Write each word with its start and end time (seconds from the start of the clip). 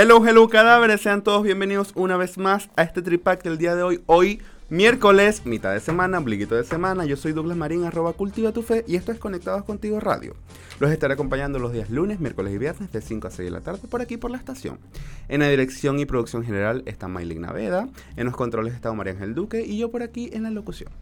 Hello, 0.00 0.24
hello 0.24 0.48
cadáveres, 0.48 1.00
sean 1.00 1.24
todos 1.24 1.42
bienvenidos 1.42 1.90
una 1.96 2.16
vez 2.16 2.38
más 2.38 2.70
a 2.76 2.84
este 2.84 3.02
tripack 3.02 3.42
del 3.42 3.58
día 3.58 3.74
de 3.74 3.82
hoy. 3.82 4.00
Hoy, 4.06 4.40
miércoles, 4.68 5.44
mitad 5.44 5.72
de 5.72 5.80
semana, 5.80 6.18
ombliguito 6.18 6.54
de 6.54 6.62
semana. 6.62 7.04
Yo 7.04 7.16
soy 7.16 7.32
Douglas 7.32 7.56
Marín, 7.56 7.82
arroba 7.82 8.12
cultiva 8.12 8.52
tu 8.52 8.62
fe 8.62 8.84
y 8.86 8.94
esto 8.94 9.10
es 9.10 9.18
Conectados 9.18 9.64
Contigo 9.64 9.98
Radio. 9.98 10.36
Los 10.78 10.92
estaré 10.92 11.14
acompañando 11.14 11.58
los 11.58 11.72
días 11.72 11.90
lunes, 11.90 12.20
miércoles 12.20 12.54
y 12.54 12.58
viernes 12.58 12.92
de 12.92 13.00
5 13.00 13.26
a 13.26 13.30
6 13.32 13.46
de 13.46 13.50
la 13.50 13.60
tarde 13.60 13.88
por 13.90 14.00
aquí 14.00 14.16
por 14.16 14.30
la 14.30 14.36
estación. 14.36 14.78
En 15.26 15.40
la 15.40 15.48
dirección 15.48 15.98
y 15.98 16.06
producción 16.06 16.44
general 16.44 16.84
está 16.86 17.08
Maylin 17.08 17.40
Naveda, 17.40 17.88
en 18.14 18.24
los 18.24 18.36
controles 18.36 18.74
está 18.74 18.92
María 18.92 19.14
Ángel 19.14 19.34
Duque 19.34 19.62
y 19.66 19.78
yo 19.78 19.90
por 19.90 20.04
aquí 20.04 20.30
en 20.32 20.44
la 20.44 20.52
locución. 20.52 20.92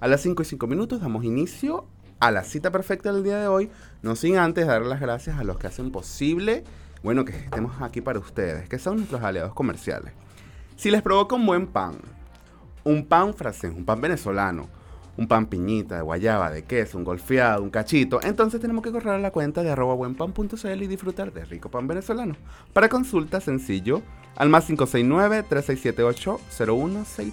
A 0.00 0.08
las 0.08 0.22
5 0.22 0.42
y 0.42 0.46
5 0.46 0.66
minutos 0.66 1.02
damos 1.02 1.26
inicio 1.26 1.84
a 2.20 2.30
la 2.30 2.42
cita 2.42 2.70
perfecta 2.70 3.12
del 3.12 3.22
día 3.22 3.36
de 3.36 3.48
hoy, 3.48 3.68
no 4.00 4.16
sin 4.16 4.38
antes 4.38 4.66
dar 4.66 4.80
las 4.80 5.02
gracias 5.02 5.38
a 5.38 5.44
los 5.44 5.58
que 5.58 5.66
hacen 5.66 5.92
posible 5.92 6.64
bueno, 7.02 7.24
que 7.24 7.32
estemos 7.32 7.80
aquí 7.80 8.00
para 8.00 8.18
ustedes, 8.18 8.68
que 8.68 8.78
son 8.78 8.96
nuestros 8.96 9.22
aliados 9.22 9.54
comerciales. 9.54 10.12
Si 10.76 10.90
les 10.90 11.02
provoca 11.02 11.36
un 11.36 11.46
buen 11.46 11.66
pan, 11.66 11.96
un 12.84 13.06
pan 13.06 13.34
francés, 13.34 13.72
un 13.74 13.84
pan 13.84 14.00
venezolano, 14.00 14.68
un 15.16 15.26
pan 15.26 15.46
piñita, 15.46 15.96
de 15.96 16.02
guayaba, 16.02 16.50
de 16.50 16.64
queso, 16.64 16.98
un 16.98 17.04
golfeado, 17.04 17.62
un 17.62 17.70
cachito, 17.70 18.20
entonces 18.22 18.60
tenemos 18.60 18.84
que 18.84 18.92
correr 18.92 19.14
a 19.14 19.18
la 19.18 19.30
cuenta 19.30 19.62
de 19.62 19.70
arroba 19.70 19.94
buenpan.cl 19.94 20.82
y 20.82 20.86
disfrutar 20.86 21.32
de 21.32 21.44
rico 21.44 21.70
pan 21.70 21.86
venezolano. 21.86 22.36
Para 22.72 22.88
consulta, 22.88 23.40
sencillo, 23.40 24.02
al 24.36 24.50
más 24.50 24.68
569-3678-0163. 24.70 27.32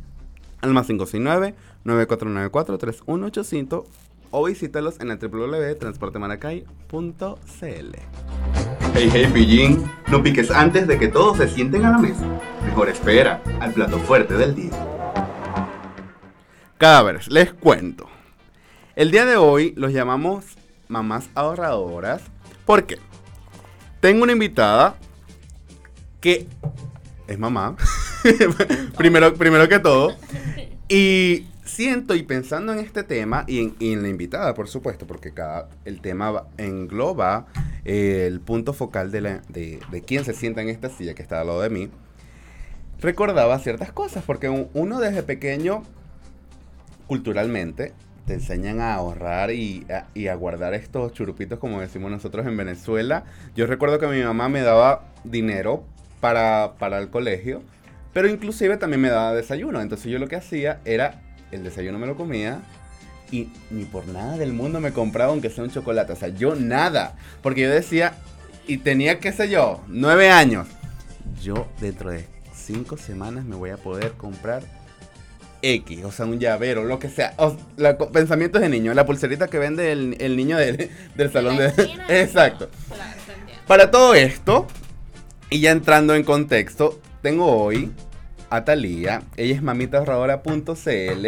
al 0.61 0.73
más 0.73 0.87
569 0.87 1.57
9494 1.83 2.79
31800 2.79 4.04
o 4.37 4.43
visítalos 4.43 4.99
en 4.99 5.13
el 5.13 5.19
www.transportemaracay.cl. 5.19 7.95
Hey, 8.93 9.09
hey, 9.13 9.31
pillín, 9.33 9.89
no 10.09 10.25
piques 10.25 10.51
antes 10.51 10.89
de 10.89 10.99
que 10.99 11.07
todos 11.07 11.37
se 11.37 11.49
sienten 11.49 11.85
a 11.85 11.93
la 11.93 11.99
mesa. 11.99 12.27
Mejor 12.65 12.89
espera 12.89 13.41
al 13.61 13.73
plato 13.73 14.01
fuerte 14.01 14.35
del 14.35 14.57
día. 14.57 14.73
Cadáveres, 16.79 17.29
les 17.29 17.53
cuento. 17.53 18.09
El 18.97 19.13
día 19.13 19.25
de 19.25 19.37
hoy 19.37 19.73
los 19.77 19.93
llamamos 19.93 20.47
mamás 20.89 21.31
ahorradoras. 21.37 22.23
¿Por 22.65 22.87
qué? 22.87 22.99
Tengo 24.01 24.25
una 24.25 24.33
invitada 24.33 24.97
que 26.21 26.49
es 27.29 27.39
mamá, 27.39 27.77
primero, 28.99 29.33
primero 29.35 29.69
que 29.69 29.79
todo, 29.79 30.17
y 30.89 31.47
siento 31.75 32.15
y 32.15 32.23
pensando 32.23 32.73
en 32.73 32.79
este 32.79 33.03
tema 33.03 33.45
y 33.49 33.73
en, 33.81 34.03
la 34.03 34.09
invitada, 34.09 34.55
por 34.55 34.69
supuesto, 34.69 35.07
porque 35.07 35.33
cada 35.33 35.69
el 35.85 36.01
tema 36.01 36.45
engloba 36.57 37.47
eh, 37.85 38.27
el 38.29 38.41
punto 38.41 38.73
focal 38.73 39.11
de, 39.11 39.81
quién 40.07 40.25
se 40.25 40.35
sienta 40.35 40.63
en 40.63 40.69
esta 40.69 40.89
silla 40.89 41.15
que 41.15 41.23
está 41.23 41.41
al 41.41 41.49
lado 41.49 41.61
de 41.61 41.71
mí, 41.71 41.91
recordaba 43.01 43.59
ciertas 43.59 43.93
cosas, 43.93 44.23
porque 44.25 44.49
uno 44.49 45.01
desde 45.01 45.23
pequeño, 45.25 45.83
culturalmente, 47.09 47.93
te 48.27 48.35
enseñan 48.35 48.81
a 48.81 48.95
ahorrar 48.95 49.51
y 49.51 49.85
a, 49.91 50.07
y 50.15 50.29
a, 50.29 50.35
guardar 50.35 50.75
estos 50.75 51.13
churupitos, 51.13 51.59
como 51.59 51.81
decimos 51.81 52.11
nosotros 52.11 52.47
en 52.47 52.57
Venezuela. 52.57 53.25
Yo 53.55 53.67
recuerdo 53.67 53.99
que 53.99 54.07
mi 54.07 54.23
mamá 54.23 54.49
me 54.49 54.63
daba 54.63 55.05
dinero 55.25 55.85
para, 56.21 56.75
para 56.79 57.01
el 57.01 57.11
colegio, 57.11 57.63
pero 58.15 58.29
inclusive 58.29 58.77
también 58.77 59.03
me 59.03 59.11
daba 59.11 59.35
desayuno. 59.35 59.83
Entonces 59.83 60.11
yo 60.11 60.19
lo 60.19 60.29
que 60.29 60.37
hacía 60.37 60.81
era 60.87 61.21
el 61.55 61.65
desayuno 61.65 61.99
me 61.99 62.07
lo 62.07 62.17
comía 62.17 62.63
y 63.31 63.49
ni 63.71 63.85
por 63.85 64.07
nada 64.07 64.37
del 64.37 64.53
mundo 64.53 64.81
me 64.81 64.93
compraba 64.93 65.33
aunque 65.33 65.51
sea 65.51 65.65
un 65.65 65.71
chocolate. 65.71 66.13
O 66.13 66.17
sea, 66.17 66.29
yo 66.29 66.55
nada. 66.55 67.17
Porque 67.43 67.63
yo 67.63 67.71
decía, 67.71 68.15
y 68.67 68.79
tenía, 68.79 69.19
qué 69.21 69.33
sé 69.33 69.49
yo, 69.49 69.83
nueve 69.89 70.31
años. 70.31 70.67
Yo 71.43 71.69
dentro 71.81 72.11
de 72.11 72.27
cinco 72.55 72.97
semanas 72.97 73.45
me 73.45 73.57
voy 73.57 73.71
a 73.71 73.77
poder 73.77 74.13
comprar 74.13 74.63
X, 75.63 76.05
o 76.05 76.13
sea, 76.13 76.27
un 76.27 76.39
llavero, 76.39 76.85
lo 76.85 76.99
que 76.99 77.09
sea. 77.09 77.35
O, 77.39 77.57
pensamientos 78.13 78.61
de 78.61 78.69
niño, 78.69 78.93
la 78.95 79.07
pulserita 79.07 79.49
que 79.49 79.59
vende 79.59 79.93
el, 79.93 80.37
niño 80.37 80.59
del 81.15 81.33
salón 81.33 81.57
de... 81.57 81.73
Exacto. 82.09 82.69
Para 83.67 83.91
todo 83.91 84.15
esto, 84.15 84.67
y 85.49 85.61
ya 85.61 85.71
entrando 85.71 86.15
en 86.15 86.23
contexto, 86.23 87.01
tengo 87.23 87.47
hoy 87.47 87.91
a 88.55 88.65
Talía. 88.65 89.23
Ella 89.37 89.55
es 89.55 89.63
mamitaahorradora.cl. 89.63 91.27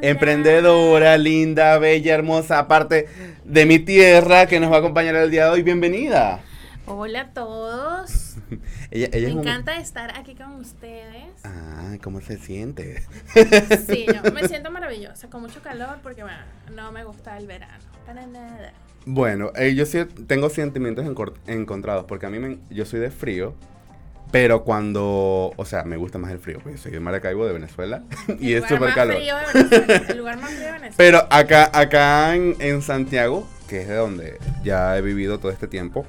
Emprendedora, 0.00 1.18
linda, 1.18 1.78
bella, 1.78 2.14
hermosa, 2.14 2.58
aparte 2.58 3.08
de 3.44 3.66
mi 3.66 3.78
tierra, 3.78 4.46
que 4.46 4.58
nos 4.58 4.72
va 4.72 4.76
a 4.76 4.78
acompañar 4.78 5.14
el 5.16 5.30
día 5.30 5.46
de 5.46 5.50
hoy. 5.50 5.62
Bienvenida. 5.62 6.40
Hola 6.86 7.20
a 7.20 7.30
todos. 7.32 8.36
ella, 8.90 9.08
me 9.12 9.30
encanta 9.30 9.76
estar 9.76 10.18
aquí 10.18 10.34
con 10.34 10.54
ustedes. 10.54 11.24
Ah, 11.44 11.96
¿cómo 12.02 12.22
se 12.22 12.38
siente? 12.38 13.02
sí, 13.86 14.06
yo 14.06 14.32
me 14.32 14.48
siento 14.48 14.70
maravillosa, 14.70 15.28
con 15.28 15.42
mucho 15.42 15.60
calor, 15.62 15.98
porque 16.02 16.22
bueno, 16.22 16.38
no 16.74 16.90
me 16.90 17.04
gusta 17.04 17.36
el 17.36 17.46
verano, 17.46 17.84
para 18.06 18.26
nada. 18.26 18.72
Bueno, 19.04 19.52
eh, 19.56 19.74
yo 19.74 19.84
sí 19.84 19.98
tengo 20.26 20.48
sentimientos 20.48 21.04
encontrados, 21.46 22.04
porque 22.06 22.26
a 22.26 22.30
mí 22.30 22.38
me, 22.38 22.58
yo 22.70 22.86
soy 22.86 23.00
de 23.00 23.10
frío, 23.10 23.54
pero 24.32 24.64
cuando, 24.64 25.52
o 25.54 25.64
sea, 25.66 25.84
me 25.84 25.98
gusta 25.98 26.18
más 26.18 26.32
el 26.32 26.38
frío, 26.38 26.58
porque 26.62 26.78
soy 26.78 26.90
de 26.90 27.00
Maracaibo, 27.00 27.46
de 27.46 27.52
Venezuela, 27.52 28.02
y 28.40 28.54
es 28.54 28.64
súper 28.66 28.94
calor. 28.94 29.16
el 29.16 30.16
lugar 30.16 30.38
más 30.38 30.50
frío 30.50 30.64
de 30.64 30.72
Venezuela. 30.72 30.94
Pero 30.96 31.26
acá, 31.30 31.70
acá 31.72 32.34
en, 32.34 32.82
Santiago, 32.82 33.46
que 33.68 33.82
es 33.82 33.88
de 33.88 33.94
donde 33.94 34.38
ya 34.64 34.96
he 34.96 35.02
vivido 35.02 35.38
todo 35.38 35.52
este 35.52 35.68
tiempo, 35.68 36.06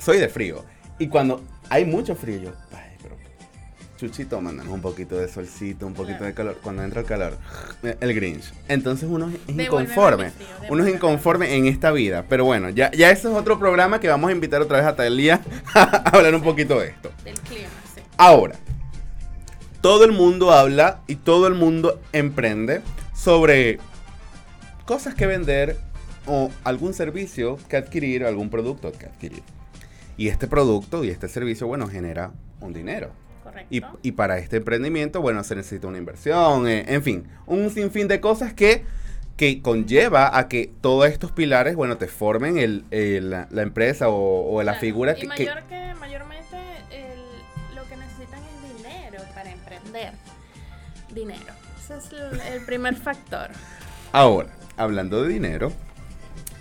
soy 0.00 0.18
de 0.18 0.28
frío. 0.28 0.64
Y 0.98 1.06
cuando 1.06 1.40
hay 1.70 1.84
mucho 1.84 2.16
frío, 2.16 2.40
yo, 2.40 2.52
Chuchito, 4.02 4.40
mándanos 4.40 4.74
un 4.74 4.80
poquito 4.80 5.16
de 5.16 5.28
solcito, 5.28 5.86
un 5.86 5.94
poquito 5.94 6.24
de 6.24 6.34
calor. 6.34 6.58
Cuando 6.60 6.82
entra 6.82 7.02
el 7.02 7.06
calor, 7.06 7.38
el 7.84 8.14
Grinch. 8.14 8.52
Entonces 8.66 9.08
uno 9.08 9.28
es 9.28 9.56
inconforme. 9.56 10.32
uno 10.68 10.84
es 10.84 10.92
inconforme 10.92 11.54
en 11.54 11.66
esta 11.66 11.92
vida. 11.92 12.24
Pero 12.28 12.44
bueno, 12.44 12.68
ya, 12.68 12.90
ya 12.90 13.12
ese 13.12 13.28
es 13.28 13.34
otro 13.34 13.60
programa 13.60 14.00
que 14.00 14.08
vamos 14.08 14.28
a 14.28 14.32
invitar 14.32 14.60
otra 14.60 14.78
vez 14.78 14.86
a 14.88 14.96
Talía 14.96 15.40
a 15.74 16.16
hablar 16.16 16.34
un 16.34 16.42
poquito 16.42 16.80
de 16.80 16.88
esto. 16.88 17.12
Del 17.22 17.38
clima, 17.42 17.68
sí. 17.94 18.00
Ahora, 18.16 18.56
todo 19.80 20.04
el 20.04 20.10
mundo 20.10 20.50
habla 20.50 21.02
y 21.06 21.14
todo 21.14 21.46
el 21.46 21.54
mundo 21.54 22.00
emprende 22.12 22.80
sobre 23.14 23.78
cosas 24.84 25.14
que 25.14 25.28
vender 25.28 25.78
o 26.26 26.50
algún 26.64 26.92
servicio 26.92 27.56
que 27.68 27.76
adquirir, 27.76 28.24
algún 28.24 28.50
producto 28.50 28.90
que 28.90 29.06
adquirir. 29.06 29.44
Y 30.16 30.26
este 30.26 30.48
producto 30.48 31.04
y 31.04 31.10
este 31.10 31.28
servicio, 31.28 31.68
bueno, 31.68 31.86
genera 31.86 32.32
un 32.60 32.72
dinero. 32.72 33.12
Y, 33.70 34.12
para 34.12 34.38
este 34.38 34.58
emprendimiento, 34.58 35.20
bueno, 35.20 35.42
se 35.44 35.54
necesita 35.56 35.86
una 35.86 35.98
inversión, 35.98 36.68
eh, 36.68 36.84
en 36.88 37.02
fin, 37.02 37.28
un 37.46 37.70
sinfín 37.70 38.08
de 38.08 38.20
cosas 38.20 38.52
que, 38.52 38.84
que 39.36 39.62
conlleva 39.62 40.36
a 40.36 40.48
que 40.48 40.70
todos 40.80 41.08
estos 41.08 41.32
pilares, 41.32 41.74
bueno, 41.74 41.96
te 41.96 42.08
formen 42.08 42.58
el, 42.58 42.84
la, 43.30 43.62
empresa 43.62 44.08
o, 44.08 44.62
la 44.62 44.74
figura 44.74 45.14
que, 45.14 45.26
mayor 45.26 45.62
que, 45.68 45.94
mayormente 45.98 46.58
lo 47.74 47.84
que 47.88 47.96
necesitan 47.96 48.40
es 48.40 48.76
dinero 48.76 49.22
para 49.34 49.50
emprender. 49.50 50.12
Dinero. 51.14 51.52
Ese 51.78 51.96
es 51.98 52.12
el, 52.12 52.54
el 52.54 52.64
primer 52.64 52.94
factor. 52.94 53.50
Ahora, 54.12 54.50
hablando 54.76 55.22
de 55.22 55.28
dinero, 55.28 55.72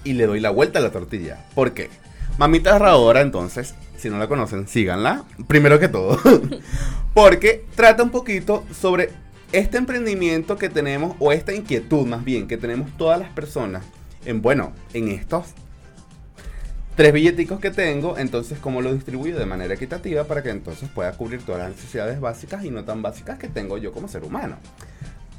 y 0.04 0.14
le 0.14 0.26
doy 0.26 0.40
la 0.40 0.50
vuelta 0.50 0.80
a 0.80 0.82
la 0.82 0.92
tortilla. 0.92 1.38
¿Por 1.54 1.74
qué? 1.74 1.90
Mamita 2.38 2.72
ahorradora, 2.72 3.22
entonces, 3.22 3.76
si 3.98 4.10
no 4.10 4.18
la 4.18 4.28
conocen, 4.28 4.68
síganla, 4.68 5.24
primero 5.48 5.80
que 5.80 5.88
todo, 5.88 6.20
porque 7.14 7.66
trata 7.76 8.04
un 8.04 8.10
poquito 8.10 8.64
sobre 8.74 9.10
este 9.52 9.78
emprendimiento 9.78 10.58
que 10.58 10.70
tenemos, 10.70 11.16
o 11.20 11.32
esta 11.32 11.54
inquietud 11.54 12.08
más 12.08 12.24
bien, 12.24 12.48
que 12.48 12.58
tenemos 12.58 12.90
todas 12.98 13.20
las 13.20 13.30
personas, 13.30 13.84
en 14.26 14.42
bueno, 14.42 14.74
en 14.94 15.10
estos 15.10 15.48
tres 16.96 17.14
billeticos 17.14 17.60
que 17.60 17.72
tengo, 17.72 18.18
entonces 18.18 18.60
cómo 18.60 18.82
lo 18.82 18.94
distribuyo 18.94 19.38
de 19.38 19.46
manera 19.46 19.74
equitativa 19.74 20.26
para 20.26 20.44
que 20.44 20.50
entonces 20.50 20.90
pueda 20.90 21.12
cubrir 21.14 21.42
todas 21.44 21.62
las 21.62 21.72
necesidades 21.72 22.20
básicas 22.20 22.64
y 22.64 22.70
no 22.70 22.84
tan 22.84 23.02
básicas 23.02 23.40
que 23.40 23.48
tengo 23.48 23.78
yo 23.78 23.92
como 23.92 24.08
ser 24.08 24.24
humano. 24.24 24.58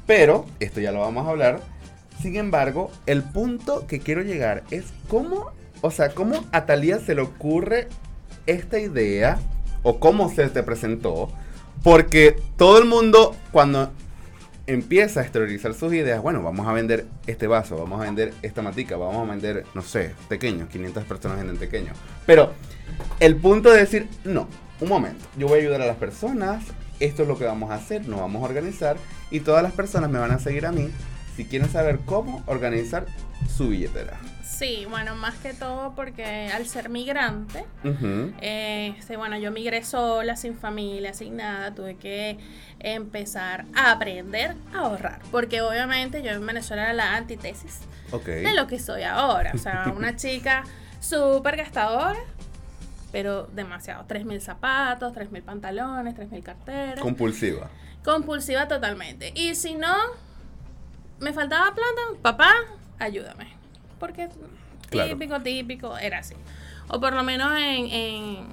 Pero, 0.05 0.45
esto 0.59 0.81
ya 0.81 0.91
lo 0.91 0.99
vamos 0.99 1.25
a 1.25 1.29
hablar. 1.29 1.61
Sin 2.21 2.35
embargo, 2.35 2.91
el 3.05 3.23
punto 3.23 3.87
que 3.87 3.99
quiero 3.99 4.21
llegar 4.21 4.63
es 4.71 4.85
cómo, 5.07 5.51
o 5.83 5.91
sea, 5.91 6.09
cómo 6.09 6.45
a 6.53 6.65
Talía 6.65 6.97
se 6.99 7.13
le 7.13 7.21
ocurre 7.21 7.89
esta 8.47 8.79
idea 8.79 9.37
o 9.83 9.99
cómo 9.99 10.33
se 10.33 10.47
te 10.47 10.63
presentó. 10.63 11.29
Porque 11.83 12.37
todo 12.55 12.79
el 12.79 12.85
mundo, 12.85 13.35
cuando 13.51 13.91
empieza 14.65 15.19
a 15.19 15.23
exteriorizar 15.23 15.73
sus 15.73 15.93
ideas, 15.93 16.21
bueno, 16.21 16.41
vamos 16.41 16.65
a 16.67 16.71
vender 16.71 17.05
este 17.27 17.47
vaso, 17.47 17.75
vamos 17.75 17.99
a 17.99 18.05
vender 18.05 18.33
esta 18.41 18.61
matica, 18.61 18.95
vamos 18.95 19.27
a 19.27 19.31
vender, 19.31 19.65
no 19.73 19.81
sé, 19.81 20.15
pequeños, 20.29 20.69
500 20.69 21.03
personas 21.03 21.37
venden 21.37 21.57
pequeños. 21.57 21.97
Pero 22.25 22.53
el 23.19 23.35
punto 23.35 23.69
de 23.69 23.79
decir, 23.79 24.07
no, 24.23 24.47
un 24.79 24.87
momento, 24.87 25.25
yo 25.37 25.49
voy 25.49 25.59
a 25.59 25.61
ayudar 25.63 25.81
a 25.81 25.85
las 25.85 25.97
personas, 25.97 26.63
esto 27.01 27.23
es 27.23 27.27
lo 27.27 27.37
que 27.37 27.43
vamos 27.43 27.71
a 27.71 27.75
hacer, 27.75 28.07
nos 28.07 28.21
vamos 28.21 28.41
a 28.41 28.45
organizar 28.45 28.95
y 29.31 29.41
todas 29.41 29.61
las 29.61 29.73
personas 29.73 30.09
me 30.09 30.19
van 30.19 30.31
a 30.31 30.39
seguir 30.39 30.65
a 30.65 30.71
mí 30.71 30.89
si 31.35 31.45
quieren 31.45 31.69
saber 31.69 31.99
cómo 32.05 32.43
organizar 32.47 33.05
su 33.55 33.69
billetera. 33.69 34.19
Sí, 34.43 34.85
bueno, 34.89 35.15
más 35.15 35.35
que 35.35 35.53
todo 35.53 35.93
porque 35.95 36.49
al 36.53 36.67
ser 36.67 36.89
migrante, 36.89 37.65
este, 38.39 39.17
bueno, 39.17 39.37
yo 39.37 39.51
migré 39.51 39.83
sola, 39.83 40.35
sin 40.35 40.55
familia, 40.55 41.13
sin 41.13 41.37
nada, 41.37 41.73
tuve 41.73 41.95
que 41.95 42.37
empezar 42.79 43.65
a 43.75 43.91
aprender 43.91 44.55
a 44.73 44.79
ahorrar, 44.79 45.21
porque 45.31 45.61
obviamente 45.61 46.21
yo 46.21 46.31
en 46.31 46.45
Venezuela 46.45 46.83
era 46.83 46.93
la 46.93 47.15
antítesis 47.15 47.79
de 48.25 48.53
lo 48.53 48.67
que 48.67 48.79
soy 48.79 49.03
ahora, 49.03 49.51
o 49.55 49.57
sea, 49.57 49.91
una 49.95 50.15
chica 50.17 50.63
súper 50.99 51.57
gastadora, 51.57 52.19
pero 53.11 53.47
demasiado, 53.47 54.05
3.000 54.07 54.39
zapatos, 54.39 55.13
3.000 55.13 55.41
pantalones, 55.43 56.15
3.000 56.15 56.43
carteras. 56.43 56.99
Compulsiva. 56.99 57.69
Compulsiva 58.03 58.67
totalmente. 58.67 59.31
Y 59.35 59.55
si 59.55 59.75
no, 59.75 59.95
me 61.19 61.33
faltaba 61.33 61.73
plata, 61.73 62.01
papá, 62.21 62.51
ayúdame 62.99 63.63
porque 64.03 64.27
típico, 64.89 65.41
típico, 65.41 65.97
era 65.97 66.17
así. 66.17 66.35
O 66.89 66.99
por 66.99 67.13
lo 67.13 67.23
menos 67.23 67.57
en, 67.57 68.47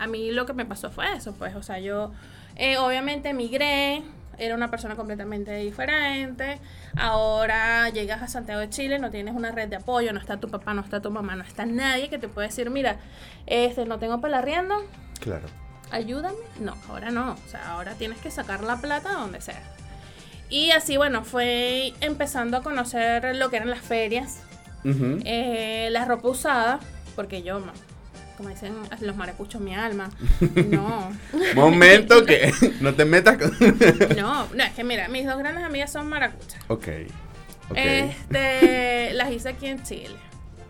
a 0.00 0.08
mí 0.08 0.32
lo 0.32 0.46
que 0.46 0.52
me 0.52 0.64
pasó 0.64 0.90
fue 0.90 1.12
eso, 1.12 1.32
pues, 1.34 1.54
o 1.54 1.62
sea, 1.62 1.78
yo 1.78 2.10
eh, 2.56 2.76
obviamente 2.78 3.28
emigré, 3.28 4.02
era 4.36 4.56
una 4.56 4.68
persona 4.68 4.96
completamente 4.96 5.54
diferente. 5.58 6.58
Ahora 6.96 7.88
llegas 7.90 8.20
a 8.20 8.26
Santiago 8.26 8.60
de 8.60 8.68
Chile, 8.68 8.98
no 8.98 9.12
tienes 9.12 9.32
una 9.36 9.52
red 9.52 9.68
de 9.68 9.76
apoyo, 9.76 10.12
no 10.12 10.18
está 10.18 10.38
tu 10.38 10.48
papá, 10.48 10.74
no 10.74 10.82
está 10.82 11.00
tu 11.00 11.12
mamá, 11.12 11.36
no 11.36 11.44
está 11.44 11.64
nadie 11.66 12.10
que 12.10 12.18
te 12.18 12.26
pueda 12.26 12.48
decir, 12.48 12.68
mira, 12.68 12.96
este 13.46 13.84
no 13.84 14.00
tengo 14.00 14.20
para 14.20 14.38
arriendo. 14.38 14.74
Claro. 15.20 15.46
Ayúdame. 15.92 16.36
No, 16.58 16.74
ahora 16.88 17.12
no. 17.12 17.34
O 17.34 17.48
sea, 17.48 17.70
ahora 17.70 17.94
tienes 17.94 18.18
que 18.18 18.32
sacar 18.32 18.64
la 18.64 18.78
plata 18.78 19.12
donde 19.12 19.40
sea. 19.40 19.62
Y 20.48 20.70
así, 20.70 20.96
bueno, 20.96 21.24
fue 21.24 21.92
empezando 22.00 22.56
a 22.58 22.62
conocer 22.62 23.34
lo 23.36 23.50
que 23.50 23.56
eran 23.56 23.70
las 23.70 23.80
ferias. 23.80 24.42
Eh, 25.24 25.88
la 25.90 26.04
ropa 26.04 26.28
usada, 26.28 26.80
porque 27.16 27.42
yo, 27.42 27.60
como 28.36 28.50
dicen 28.50 28.74
los 29.00 29.16
maracuchos, 29.16 29.60
mi 29.60 29.74
alma. 29.74 30.10
No. 30.68 31.10
Momento 31.54 32.24
que 32.26 32.52
no 32.80 32.94
te 32.94 33.04
metas 33.04 33.36
con. 33.36 33.56
no, 34.16 34.46
no, 34.54 34.64
es 34.64 34.72
que 34.74 34.84
mira, 34.84 35.08
mis 35.08 35.26
dos 35.26 35.38
grandes 35.38 35.64
amigas 35.64 35.90
son 35.90 36.08
maracuchas. 36.08 36.60
Ok. 36.68 36.88
okay. 37.70 38.10
Este, 38.10 39.12
las 39.14 39.32
hice 39.32 39.48
aquí 39.48 39.66
en 39.66 39.82
Chile. 39.82 40.16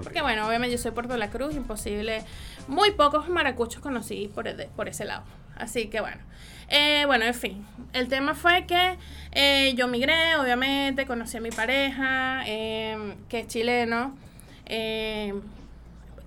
Porque 0.02 0.22
bueno, 0.22 0.46
obviamente 0.46 0.76
yo 0.76 0.82
soy 0.82 0.92
Puerto 0.92 1.12
de 1.14 1.18
la 1.18 1.30
Cruz, 1.30 1.54
imposible. 1.54 2.22
Muy 2.68 2.92
pocos 2.92 3.28
maracuchos 3.28 3.82
conocí 3.82 4.30
por, 4.34 4.46
por 4.74 4.88
ese 4.88 5.04
lado. 5.04 5.24
Así 5.56 5.88
que 5.88 6.00
bueno. 6.00 6.18
Eh, 6.68 7.04
bueno, 7.06 7.24
en 7.24 7.34
fin, 7.34 7.66
el 7.92 8.08
tema 8.08 8.34
fue 8.34 8.66
que 8.66 8.96
eh, 9.32 9.74
yo 9.76 9.86
migré, 9.88 10.36
obviamente, 10.36 11.06
conocí 11.06 11.36
a 11.36 11.40
mi 11.40 11.50
pareja, 11.50 12.42
em, 12.46 13.14
que 13.28 13.40
es 13.40 13.46
chileno, 13.46 14.16
em, 14.64 15.40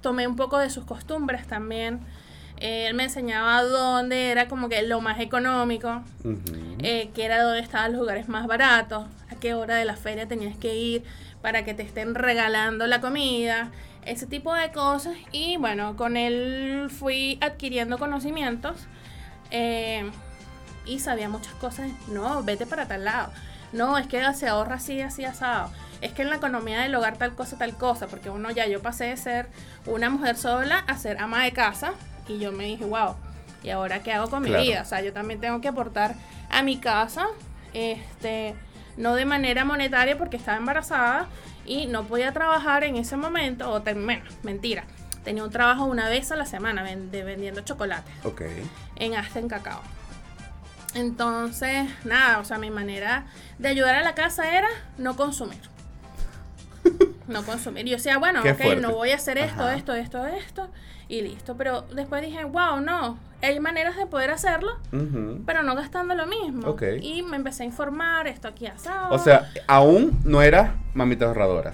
tomé 0.02 0.28
un 0.28 0.36
poco 0.36 0.58
de 0.58 0.70
sus 0.70 0.86
costumbres 0.86 1.46
también. 1.48 2.00
Eh, 2.62 2.88
él 2.88 2.94
me 2.94 3.04
enseñaba 3.04 3.64
dónde 3.64 4.32
era 4.32 4.48
como 4.48 4.70
que 4.70 4.82
lo 4.82 5.02
más 5.02 5.20
económico, 5.20 6.02
que 6.82 7.12
era 7.16 7.44
donde 7.44 7.60
estaban 7.62 7.92
los 7.94 8.02
lugares 8.02 8.28
más 8.28 8.48
baratos, 8.48 9.06
a 9.32 9.36
qué 9.36 9.54
hora 9.54 9.76
de 9.76 9.86
la 9.86 9.96
feria 9.96 10.28
tenías 10.28 10.58
que 10.58 10.76
ir 10.76 11.04
para 11.42 11.64
que 11.64 11.74
te 11.74 11.84
estén 11.84 12.16
regalando 12.16 12.86
la 12.88 13.00
comida, 13.02 13.72
ese 14.06 14.26
tipo 14.26 14.54
de 14.54 14.72
cosas. 14.72 15.16
Y 15.32 15.58
bueno, 15.58 15.96
con 15.96 16.18
él 16.18 16.90
fui 16.90 17.38
adquiriendo 17.42 17.98
conocimientos. 17.98 18.88
Eh, 19.52 20.10
y 20.90 21.00
sabía 21.00 21.30
muchas 21.30 21.54
cosas. 21.54 21.92
No, 22.08 22.44
vete 22.44 22.66
para 22.66 22.88
tal 22.88 23.06
lado. 23.06 23.32
No, 23.72 23.98
es 23.98 24.08
que 24.08 24.22
se 24.34 24.48
ahorra 24.48 24.76
así, 24.76 25.00
así, 25.02 25.24
asado. 25.24 25.70
Es 26.02 26.14
que 26.14 26.24
en 26.24 26.30
la 26.30 26.38
economía 26.38 26.82
del 26.82 26.96
hogar 26.96 27.18
tal 27.18 27.36
cosa, 27.36 27.58
tal 27.58 27.76
cosa. 27.76 28.08
Porque 28.08 28.30
uno 28.30 28.50
ya, 28.50 28.68
yo 28.68 28.82
pasé 28.82 29.06
de 29.06 29.18
ser 29.18 29.48
una 29.86 30.10
mujer 30.10 30.36
sola 30.36 30.80
a 30.88 30.98
ser 30.98 31.20
ama 31.20 31.44
de 31.44 31.52
casa. 31.52 31.94
Y 32.28 32.40
yo 32.40 32.52
me 32.52 32.66
dije, 32.66 32.86
wow, 32.86 33.16
¿y 33.64 33.70
ahora 33.70 34.02
qué 34.02 34.14
hago 34.14 34.30
con 34.30 34.42
mi 34.42 34.52
vida? 34.52 34.82
O 34.82 34.86
sea, 34.86 35.02
yo 35.02 35.14
también 35.14 35.40
tengo 35.40 35.62
que 35.62 35.68
aportar 35.68 36.16
a 36.50 36.64
mi 36.64 36.78
casa. 36.78 37.28
Este, 37.74 38.56
no 38.98 39.14
de 39.14 39.26
manera 39.26 39.64
monetaria 39.66 40.18
porque 40.18 40.38
estaba 40.38 40.58
embarazada 40.58 41.28
y 41.66 41.86
no 41.86 42.06
podía 42.06 42.32
trabajar 42.32 42.84
en 42.84 42.96
ese 42.96 43.16
momento. 43.16 43.72
O, 43.72 43.82
bueno, 43.82 44.24
mentira. 44.42 44.86
Tenía 45.24 45.44
un 45.44 45.52
trabajo 45.52 45.86
una 45.86 46.10
vez 46.10 46.32
a 46.32 46.36
la 46.36 46.46
semana 46.48 46.82
vendiendo 46.82 47.62
chocolate. 47.62 48.10
Ok. 48.24 48.42
En 48.96 49.16
hasta 49.16 49.38
en 49.38 49.48
cacao. 49.48 49.82
Entonces, 50.96 51.88
nada, 52.04 52.40
o 52.40 52.46
sea, 52.46 52.58
mi 52.58 52.72
manera 52.72 53.26
de 53.58 53.70
ayudar 53.70 53.96
a 53.96 54.04
la 54.04 54.16
casa 54.16 54.58
era 54.58 54.70
no 54.98 55.16
consumir. 55.16 55.60
No 57.28 57.44
consumir. 57.46 57.86
Yo 57.86 57.98
decía, 57.98 58.18
bueno, 58.18 58.40
ok, 58.40 58.82
no 58.82 58.92
voy 58.92 59.12
a 59.12 59.16
hacer 59.16 59.38
esto, 59.38 59.70
esto, 59.70 59.94
esto, 59.94 60.26
esto, 60.26 60.68
y 61.08 61.22
listo. 61.22 61.56
Pero 61.56 61.84
después 61.94 62.24
dije, 62.24 62.44
wow, 62.44 62.80
no, 62.80 63.20
hay 63.44 63.60
maneras 63.60 63.96
de 63.98 64.08
poder 64.08 64.32
hacerlo, 64.32 64.72
pero 65.46 65.62
no 65.62 65.76
gastando 65.76 66.16
lo 66.16 66.26
mismo. 66.26 66.76
Y 67.02 67.22
me 67.22 67.36
empecé 67.38 67.62
a 67.62 67.66
informar, 67.68 68.28
esto 68.28 68.48
aquí 68.48 68.66
asado. 68.66 69.14
O 69.14 69.20
sea, 69.20 69.52
aún 69.68 70.20
no 70.24 70.42
era 70.42 70.78
mamita 70.96 71.26
ahorradora. 71.26 71.74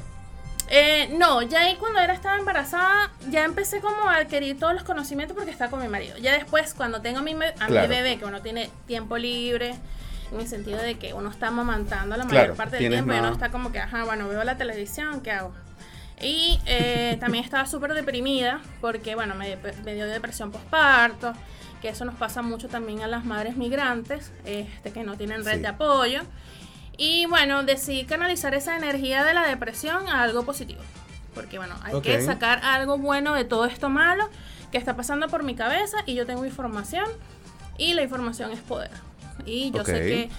Eh, 0.70 1.14
no, 1.18 1.42
ya 1.44 1.62
ahí 1.62 1.76
cuando 1.76 2.00
era 2.00 2.14
estaba 2.14 2.38
embarazada, 2.38 3.12
ya 3.30 3.44
empecé 3.44 3.82
como 3.82 4.10
a 4.10 4.18
adquirir 4.18 4.58
todos 4.58 4.74
los 4.74 4.84
conocimientos 4.84 5.36
porque 5.36 5.52
estaba 5.52 5.70
con 5.70 5.82
mi 5.82 5.88
marido. 5.88 6.18
Ya 6.18 6.34
después, 6.34 6.74
cuando 6.74 7.02
tengo 7.02 7.20
a 7.20 7.22
mi, 7.22 7.34
a 7.34 7.68
mi 7.68 7.88
bebé, 7.88 8.18
que 8.18 8.26
uno 8.26 8.42
tiene 8.42 8.70
tiempo 8.88 9.18
libre, 9.18 9.76
en 10.32 10.40
el 10.40 10.48
sentido 10.48 10.80
de 10.80 10.98
que 10.98 11.14
uno 11.14 11.30
está 11.30 11.48
amamantando 11.48 12.18
la 12.18 12.26
mayor 12.26 12.56
parte 12.56 12.78
del 12.78 12.90
tiempo 12.90 13.14
y 13.14 13.18
uno 13.18 13.32
está 13.32 13.50
como 13.50 13.72
que, 13.72 13.80
ajá, 13.80 14.04
bueno, 14.06 14.28
veo 14.28 14.44
la 14.44 14.58
televisión, 14.58 15.22
¿qué 15.22 15.32
hago? 15.32 15.54
Y 16.22 16.60
eh, 16.66 17.18
también 17.20 17.44
estaba 17.44 17.66
súper 17.68 17.94
deprimida 17.94 18.62
porque, 18.82 19.16
bueno, 19.16 19.36
me, 19.36 19.58
me, 19.84 19.94
dio 19.94 20.08
depresión 20.08 20.52
postparto, 20.52 21.34
que 21.82 21.90
eso 21.90 22.06
nos 22.06 22.16
pasa 22.16 22.42
mucho 22.42 22.68
también 22.68 23.02
a 23.02 23.08
las 23.08 23.24
madres 23.26 23.56
migrantes, 23.56 24.32
este, 24.46 24.92
que 24.92 25.04
no 25.04 25.16
tienen 25.16 25.46
red 25.46 25.62
de 25.62 25.68
apoyo. 25.68 26.22
Y 26.98 27.26
bueno, 27.26 27.64
decidí 27.64 28.06
canalizar 28.06 28.54
esa 28.54 28.78
energía 28.78 29.24
de 29.24 29.34
la 29.34 29.46
depresión 29.46 30.08
a 30.08 30.24
algo 30.24 30.44
positivo. 30.44 30.82
Porque 31.34 31.58
bueno, 31.58 31.76
hay 31.84 32.00
que 32.02 32.22
sacar 32.22 32.60
algo 32.64 32.98
bueno 32.98 33.34
de 33.34 33.44
todo 33.44 33.66
esto 33.66 33.90
malo 33.90 34.30
que 34.72 34.78
está 34.78 34.96
pasando 34.96 35.28
por 35.28 35.44
mi 35.44 35.56
cabeza 35.56 35.98
y 36.06 36.16
yo 36.16 36.26
tengo 36.26 36.46
información 36.46 37.06
y 37.78 37.94
la 37.94 38.04
información 38.04 38.52
es 38.52 38.60
poder. 38.60 38.92
Y 39.46 39.72
yo 39.72 39.84
sé 39.84 39.94
que 39.94 40.30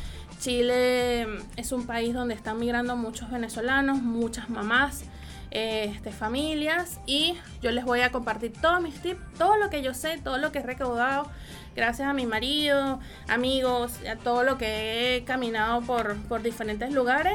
Chile 0.41 1.27
es 1.57 1.73
un 1.73 1.87
país 1.87 2.15
donde 2.15 2.35
están 2.35 2.59
migrando 2.59 2.97
muchos 2.97 3.31
venezolanos, 3.31 3.99
muchas 3.99 4.49
mamás, 4.49 5.05
este, 5.51 6.13
familias 6.13 7.01
y 7.07 7.35
yo 7.63 7.71
les 7.71 7.85
voy 7.85 8.01
a 8.01 8.11
compartir 8.11 8.53
todos 8.61 8.81
mis 8.81 9.01
tips, 9.01 9.21
todo 9.39 9.57
lo 9.57 9.71
que 9.71 9.83
yo 9.83 9.95
sé, 9.95 10.19
todo 10.23 10.39
lo 10.39 10.53
que 10.53 10.59
he 10.59 10.63
recaudado 10.63 11.31
gracias 11.77 12.09
a 12.09 12.15
mi 12.15 12.27
marido, 12.27 12.99
amigos, 13.29 14.01
a 14.11 14.17
todo 14.17 14.43
lo 14.43 14.57
que 14.59 15.17
he 15.17 15.25
caminado 15.25 15.83
por, 15.83 16.17
por 16.23 16.43
diferentes 16.43 16.93
lugares. 16.93 17.35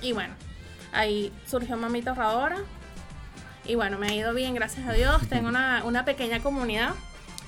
Y 0.00 0.12
bueno, 0.12 0.32
ahí 0.92 1.32
surgió 1.46 1.76
Mamita 1.76 2.10
Ahorradora. 2.10 2.58
Y 3.64 3.74
bueno, 3.74 3.98
me 3.98 4.08
ha 4.08 4.14
ido 4.14 4.32
bien, 4.32 4.54
gracias 4.54 4.88
a 4.88 4.92
Dios. 4.92 5.28
Tengo 5.28 5.48
una, 5.48 5.82
una 5.84 6.04
pequeña 6.04 6.40
comunidad. 6.40 6.94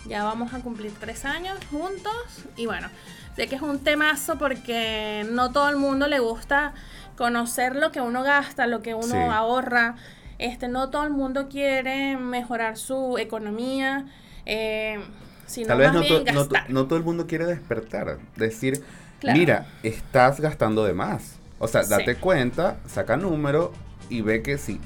Ya 0.06 0.24
vamos 0.24 0.52
a 0.52 0.58
cumplir 0.58 0.92
tres 0.98 1.24
años 1.24 1.56
juntos. 1.70 2.44
Y 2.56 2.66
bueno, 2.66 2.88
sé 3.36 3.46
que 3.46 3.54
es 3.54 3.62
un 3.62 3.78
temazo 3.78 4.36
porque 4.36 5.24
no 5.30 5.52
todo 5.52 5.68
el 5.68 5.76
mundo 5.76 6.08
le 6.08 6.18
gusta 6.18 6.74
conocer 7.16 7.76
lo 7.76 7.92
que 7.92 8.00
uno 8.00 8.22
gasta, 8.24 8.66
lo 8.66 8.82
que 8.82 8.94
uno 8.94 9.32
ahorra. 9.32 9.94
Este, 10.38 10.66
no 10.66 10.90
todo 10.90 11.04
el 11.04 11.10
mundo 11.10 11.48
quiere 11.48 12.16
mejorar 12.16 12.76
su 12.76 13.16
economía. 13.16 14.06
Eh, 14.44 15.00
sino 15.52 15.68
Tal 15.68 15.78
vez 15.78 15.92
no, 15.92 16.02
to- 16.02 16.86
todo 16.86 16.96
el 16.98 17.04
mundo 17.04 17.26
quiere 17.26 17.44
despertar. 17.46 18.18
Decir, 18.36 18.82
Claro. 19.20 19.38
mira, 19.38 19.66
estás 19.82 20.40
gastando 20.40 20.84
de 20.84 20.94
más. 20.94 21.36
O 21.58 21.68
sea, 21.68 21.84
Sí. 21.84 21.90
date 21.90 22.16
cuenta, 22.16 22.78
saca 22.86 23.16
número 23.16 23.72
y 24.08 24.20
ve 24.22 24.42
que 24.42 24.58
si, 24.58 24.80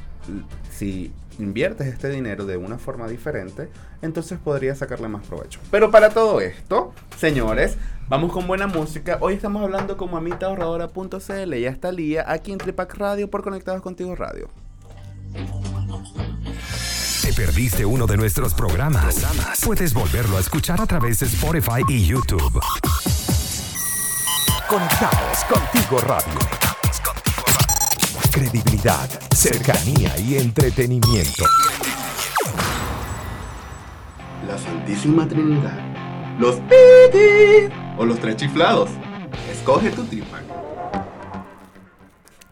si 0.71 1.13
inviertes 1.39 1.87
este 1.87 2.09
dinero 2.11 2.45
de 2.47 2.57
una 2.57 2.79
forma 2.79 3.07
diferente, 3.09 3.69
entonces 4.03 4.39
podrías 4.43 4.79
sacarle 4.79 5.09
más 5.09 5.27
provecho. 5.27 5.61
Pero 5.71 5.91
para 5.91 6.11
todo 6.11 6.41
esto, 6.41 6.93
señores, 7.17 7.77
vamos 8.09 8.33
con 8.33 8.47
buena 8.47 8.67
música. 8.67 9.19
Hoy 9.21 9.35
estamos 9.35 9.63
hablando 9.63 9.97
con 9.97 10.11
mamitaahorradora.cl. 10.11 11.55
Ya 11.61 11.71
está 11.71 11.93
Lía 11.93 12.25
aquí 12.27 12.53
en 12.53 12.59
Tripac 12.59 12.95
Radio 12.95 13.31
por 13.31 13.43
Conectados 13.43 13.81
Contigo 13.83 14.15
Radio. 14.17 14.49
¿Te 17.37 17.43
perdiste 17.43 17.85
uno 17.85 18.07
de 18.07 18.17
nuestros 18.17 18.55
programas? 18.55 19.23
Puedes 19.63 19.93
volverlo 19.93 20.39
a 20.39 20.41
escuchar 20.41 20.81
a 20.81 20.87
través 20.87 21.21
de 21.21 21.27
Spotify 21.27 21.83
y 21.87 22.07
YouTube. 22.07 22.61
Conectados 24.67 25.45
contigo 25.45 25.99
radio. 26.01 26.39
Credibilidad, 28.31 29.09
cercanía 29.35 30.19
y 30.19 30.39
entretenimiento. 30.39 31.45
La 34.49 34.57
Santísima 34.57 35.29
Trinidad. 35.29 35.79
Los 36.39 36.57
Piti 36.57 37.71
o 37.99 38.07
los 38.07 38.19
tres 38.19 38.37
chiflados. 38.37 38.89
Escoge 39.53 39.91
tu 39.91 40.05
tripa. 40.05 40.46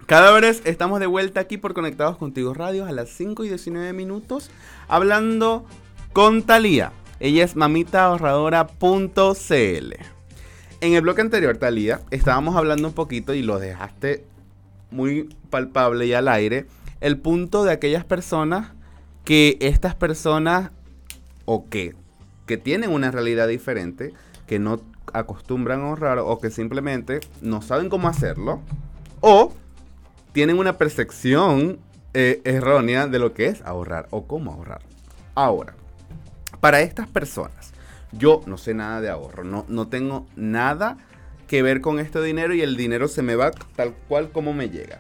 Cadáveres, 0.06 0.61
estamos 0.66 1.00
de 1.00 1.06
vuelta 1.06 1.40
aquí 1.40 1.56
por 1.56 1.73
Conectados 1.73 2.18
Contigo 2.18 2.52
Radio 2.52 2.84
a 2.84 2.92
las 2.92 3.08
5 3.08 3.42
y 3.44 3.49
19 3.49 3.94
minutos 3.94 4.50
hablando 4.87 5.64
con 6.12 6.42
Talía. 6.42 6.92
Ella 7.20 7.42
es 7.42 7.56
mamitaahorradora.cl. 7.56 9.94
En 10.82 10.92
el 10.92 11.00
bloque 11.00 11.23
anterior, 11.23 11.56
Talía, 11.56 12.02
estábamos 12.11 12.54
hablando 12.54 12.88
un 12.88 12.92
poquito 12.92 13.32
y 13.32 13.40
lo 13.40 13.58
dejaste 13.58 14.26
muy 14.90 15.34
palpable 15.49 16.04
y 16.04 16.12
al 16.12 16.28
aire. 16.28 16.66
El 17.00 17.18
punto 17.18 17.64
de 17.64 17.73
aquellas 17.73 18.04
personas 18.04 18.73
que 19.25 19.56
estas 19.62 19.94
personas 19.94 20.70
o 21.46 21.70
que, 21.70 21.94
que 22.44 22.58
tienen 22.58 22.92
una 22.92 23.11
realidad 23.11 23.49
diferente, 23.49 24.12
que 24.46 24.58
no 24.58 24.82
acostumbran 25.14 25.80
a 25.80 25.84
ahorrar 25.84 26.18
o 26.18 26.38
que 26.40 26.50
simplemente 26.50 27.20
no 27.40 27.62
saben 27.62 27.88
cómo 27.88 28.08
hacerlo, 28.08 28.61
o 29.20 29.54
tienen 30.35 30.59
una 30.59 30.76
percepción 30.76 31.79
eh, 32.12 32.43
errónea 32.45 33.07
de 33.07 33.21
lo 33.21 33.33
que 33.33 33.47
es 33.47 33.62
ahorrar 33.62 34.09
o 34.11 34.26
cómo 34.26 34.53
ahorrar. 34.53 34.83
Ahora, 35.37 35.75
para 36.61 36.81
estas 36.81 37.07
personas, 37.07 37.73
yo 38.11 38.43
no 38.45 38.59
sé 38.59 38.75
nada 38.75 39.00
de 39.00 39.09
ahorro, 39.09 39.45
no, 39.45 39.64
no 39.69 39.87
tengo 39.87 40.26
nada 40.35 40.99
que 41.47 41.62
ver 41.62 41.81
con 41.81 42.00
este 42.00 42.21
dinero 42.21 42.53
y 42.53 42.62
el 42.62 42.76
dinero 42.76 43.07
se 43.07 43.23
me 43.23 43.37
va 43.37 43.53
tal 43.76 43.95
cual 44.09 44.33
como 44.33 44.53
me 44.53 44.71
llega. 44.71 44.99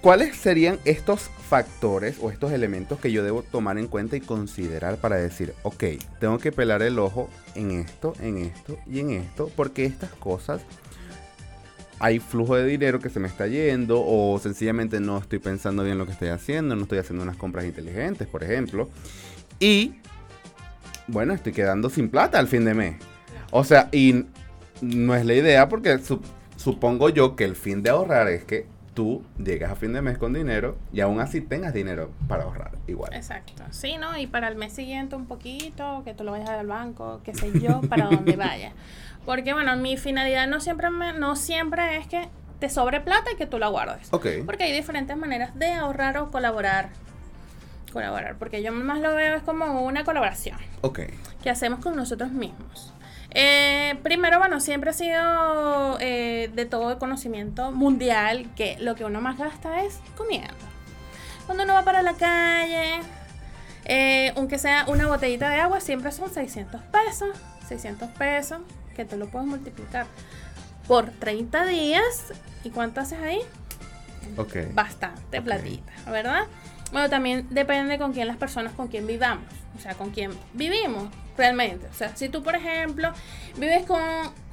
¿Cuáles 0.00 0.36
serían 0.36 0.80
estos 0.84 1.30
factores 1.48 2.18
o 2.20 2.32
estos 2.32 2.50
elementos 2.50 2.98
que 2.98 3.12
yo 3.12 3.22
debo 3.22 3.44
tomar 3.44 3.78
en 3.78 3.86
cuenta 3.86 4.16
y 4.16 4.20
considerar 4.20 4.96
para 4.96 5.14
decir, 5.14 5.54
ok, 5.62 5.84
tengo 6.18 6.38
que 6.38 6.50
pelar 6.50 6.82
el 6.82 6.98
ojo 6.98 7.30
en 7.54 7.70
esto, 7.70 8.14
en 8.20 8.38
esto 8.38 8.78
y 8.84 8.98
en 8.98 9.10
esto, 9.10 9.48
porque 9.54 9.84
estas 9.84 10.10
cosas 10.10 10.62
hay 11.98 12.18
flujo 12.18 12.56
de 12.56 12.66
dinero 12.66 12.98
que 13.00 13.08
se 13.10 13.20
me 13.20 13.28
está 13.28 13.46
yendo 13.46 14.02
o 14.04 14.38
sencillamente 14.38 15.00
no 15.00 15.18
estoy 15.18 15.38
pensando 15.38 15.82
bien 15.82 15.98
lo 15.98 16.06
que 16.06 16.12
estoy 16.12 16.28
haciendo, 16.28 16.76
no 16.76 16.82
estoy 16.82 16.98
haciendo 16.98 17.22
unas 17.22 17.36
compras 17.36 17.64
inteligentes, 17.64 18.26
por 18.28 18.44
ejemplo, 18.44 18.88
y 19.58 19.94
bueno, 21.08 21.32
estoy 21.32 21.52
quedando 21.52 21.88
sin 21.88 22.08
plata 22.08 22.38
al 22.38 22.48
fin 22.48 22.64
de 22.64 22.74
mes. 22.74 22.96
O 23.50 23.64
sea, 23.64 23.88
y 23.92 24.24
no 24.80 25.14
es 25.14 25.24
la 25.24 25.34
idea 25.34 25.68
porque 25.68 25.98
su- 25.98 26.20
supongo 26.56 27.08
yo 27.10 27.36
que 27.36 27.44
el 27.44 27.54
fin 27.56 27.82
de 27.82 27.90
ahorrar 27.90 28.28
es 28.28 28.44
que 28.44 28.66
tú 28.92 29.22
llegas 29.38 29.70
a 29.70 29.76
fin 29.76 29.92
de 29.92 30.00
mes 30.02 30.16
con 30.18 30.32
dinero 30.32 30.76
y 30.92 31.00
aún 31.00 31.20
así 31.20 31.40
tengas 31.42 31.74
dinero 31.74 32.10
para 32.28 32.44
ahorrar 32.44 32.72
igual. 32.86 33.12
Exacto. 33.14 33.62
Sí, 33.70 33.98
¿no? 33.98 34.18
Y 34.18 34.26
para 34.26 34.48
el 34.48 34.56
mes 34.56 34.72
siguiente 34.72 35.14
un 35.16 35.26
poquito, 35.26 36.02
que 36.04 36.14
tú 36.14 36.24
lo 36.24 36.32
vayas 36.32 36.48
al 36.48 36.66
banco, 36.66 37.20
qué 37.22 37.34
sé 37.34 37.60
yo, 37.60 37.82
para 37.82 38.06
donde 38.06 38.36
vaya. 38.36 38.72
Porque, 39.26 39.52
bueno, 39.52 39.76
mi 39.76 39.96
finalidad 39.98 40.46
no 40.46 40.60
siempre, 40.60 40.88
me- 40.88 41.12
no 41.12 41.36
siempre 41.36 41.98
es 41.98 42.06
que 42.06 42.28
te 42.60 42.70
sobre 42.70 43.00
plata 43.00 43.30
y 43.32 43.36
que 43.36 43.46
tú 43.46 43.58
la 43.58 43.68
guardes. 43.68 44.08
Ok. 44.12 44.26
Porque 44.46 44.64
hay 44.64 44.72
diferentes 44.72 45.14
maneras 45.16 45.54
de 45.58 45.72
ahorrar 45.72 46.16
o 46.18 46.30
colaborar. 46.30 46.88
Colaborar. 47.92 48.36
Porque 48.38 48.62
yo 48.62 48.72
más 48.72 49.00
lo 49.00 49.14
veo 49.14 49.34
es 49.36 49.42
como 49.42 49.82
una 49.82 50.04
colaboración 50.04 50.58
Ok. 50.82 51.00
que 51.42 51.50
hacemos 51.50 51.80
con 51.80 51.96
nosotros 51.96 52.30
mismos. 52.30 52.92
Eh, 53.30 53.96
primero, 54.02 54.38
bueno, 54.38 54.60
siempre 54.60 54.90
ha 54.90 54.92
sido 54.94 55.98
eh, 56.00 56.50
de 56.54 56.64
todo 56.64 56.92
el 56.92 56.98
conocimiento 56.98 57.72
mundial 57.72 58.46
que 58.56 58.76
lo 58.80 58.94
que 58.94 59.04
uno 59.04 59.20
más 59.20 59.36
gasta 59.36 59.82
es 59.82 60.00
comiendo. 60.16 60.54
Cuando 61.44 61.64
uno 61.64 61.74
va 61.74 61.84
para 61.84 62.00
la 62.02 62.14
calle, 62.14 63.00
eh, 63.84 64.32
aunque 64.36 64.58
sea 64.58 64.84
una 64.88 65.06
botellita 65.06 65.50
de 65.50 65.56
agua, 65.60 65.80
siempre 65.80 66.12
son 66.12 66.32
600 66.32 66.80
pesos. 66.84 67.28
600 67.68 68.08
pesos, 68.10 68.60
que 68.96 69.04
te 69.04 69.16
lo 69.16 69.28
puedes 69.28 69.46
multiplicar 69.46 70.06
por 70.88 71.10
30 71.10 71.66
días. 71.66 72.32
¿Y 72.64 72.70
cuánto 72.70 73.00
haces 73.00 73.20
ahí? 73.20 73.40
Bastante 74.74 75.40
platita, 75.40 75.92
¿verdad? 76.10 76.46
Bueno, 76.92 77.08
también 77.08 77.46
depende 77.50 77.98
con 77.98 78.12
quién 78.12 78.26
las 78.26 78.36
personas 78.36 78.72
con 78.72 78.88
quién 78.88 79.06
vivamos, 79.06 79.44
o 79.76 79.80
sea, 79.80 79.94
con 79.94 80.10
quién 80.10 80.32
vivimos 80.54 81.08
realmente. 81.36 81.86
O 81.88 81.94
sea, 81.94 82.16
si 82.16 82.28
tú, 82.28 82.42
por 82.42 82.54
ejemplo, 82.54 83.12
vives 83.56 83.84
con 83.86 84.00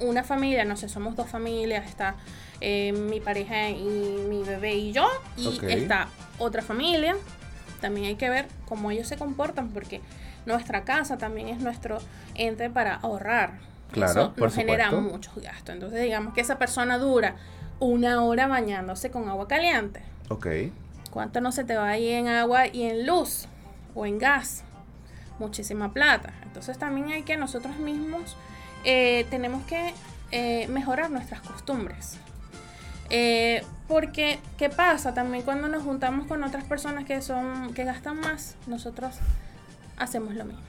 una 0.00 0.22
familia, 0.24 0.64
no 0.64 0.76
sé, 0.76 0.88
somos 0.88 1.16
dos 1.16 1.28
familias, 1.28 1.86
está 1.88 2.16
eh, 2.60 2.92
mi 2.92 3.20
pareja 3.20 3.70
y 3.70 4.24
mi 4.28 4.42
bebé 4.42 4.74
y 4.74 4.92
yo, 4.92 5.08
y 5.36 5.60
está 5.68 6.08
otra 6.38 6.62
familia, 6.62 7.16
también 7.80 8.06
hay 8.06 8.16
que 8.16 8.30
ver 8.30 8.46
cómo 8.66 8.90
ellos 8.90 9.06
se 9.08 9.16
comportan, 9.16 9.70
porque 9.70 10.00
nuestra 10.46 10.84
casa 10.84 11.16
también 11.18 11.48
es 11.48 11.60
nuestro 11.60 11.98
ente 12.34 12.68
para 12.70 12.96
ahorrar. 12.96 13.58
Claro, 13.94 14.10
Eso 14.12 14.32
por 14.34 14.48
nos 14.48 14.54
genera 14.54 14.90
muchos 14.90 15.34
gastos. 15.36 15.74
Entonces, 15.74 16.02
digamos 16.02 16.34
que 16.34 16.40
esa 16.40 16.58
persona 16.58 16.98
dura 16.98 17.36
una 17.80 18.22
hora 18.22 18.46
bañándose 18.46 19.10
con 19.10 19.28
agua 19.28 19.48
caliente. 19.48 20.02
Ok. 20.28 20.46
¿Cuánto 21.10 21.40
no 21.40 21.52
se 21.52 21.64
te 21.64 21.76
va 21.76 21.88
ahí 21.88 22.10
en 22.10 22.28
agua 22.28 22.66
y 22.66 22.84
en 22.84 23.06
luz 23.06 23.46
o 23.94 24.06
en 24.06 24.18
gas? 24.18 24.64
Muchísima 25.38 25.92
plata. 25.92 26.32
Entonces 26.42 26.78
también 26.78 27.10
hay 27.10 27.22
que 27.22 27.36
nosotros 27.36 27.76
mismos 27.78 28.36
eh, 28.84 29.26
tenemos 29.30 29.64
que 29.64 29.94
eh, 30.30 30.68
mejorar 30.68 31.10
nuestras 31.10 31.40
costumbres. 31.40 32.18
Eh, 33.10 33.64
porque, 33.88 34.38
¿qué 34.58 34.68
pasa? 34.70 35.14
También 35.14 35.42
cuando 35.42 35.68
nos 35.68 35.82
juntamos 35.82 36.26
con 36.26 36.42
otras 36.42 36.64
personas 36.64 37.04
que 37.04 37.20
son, 37.22 37.72
que 37.74 37.84
gastan 37.84 38.20
más, 38.20 38.56
nosotros 38.66 39.16
hacemos 39.96 40.34
lo 40.34 40.44
mismo. 40.44 40.62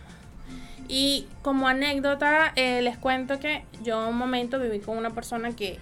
Y 0.88 1.28
como 1.42 1.68
anécdota, 1.68 2.52
eh, 2.56 2.82
les 2.82 2.98
cuento 2.98 3.40
que 3.40 3.64
yo 3.84 4.08
un 4.08 4.18
momento 4.18 4.60
viví 4.60 4.80
con 4.80 4.98
una 4.98 5.10
persona 5.12 5.56
que, 5.56 5.80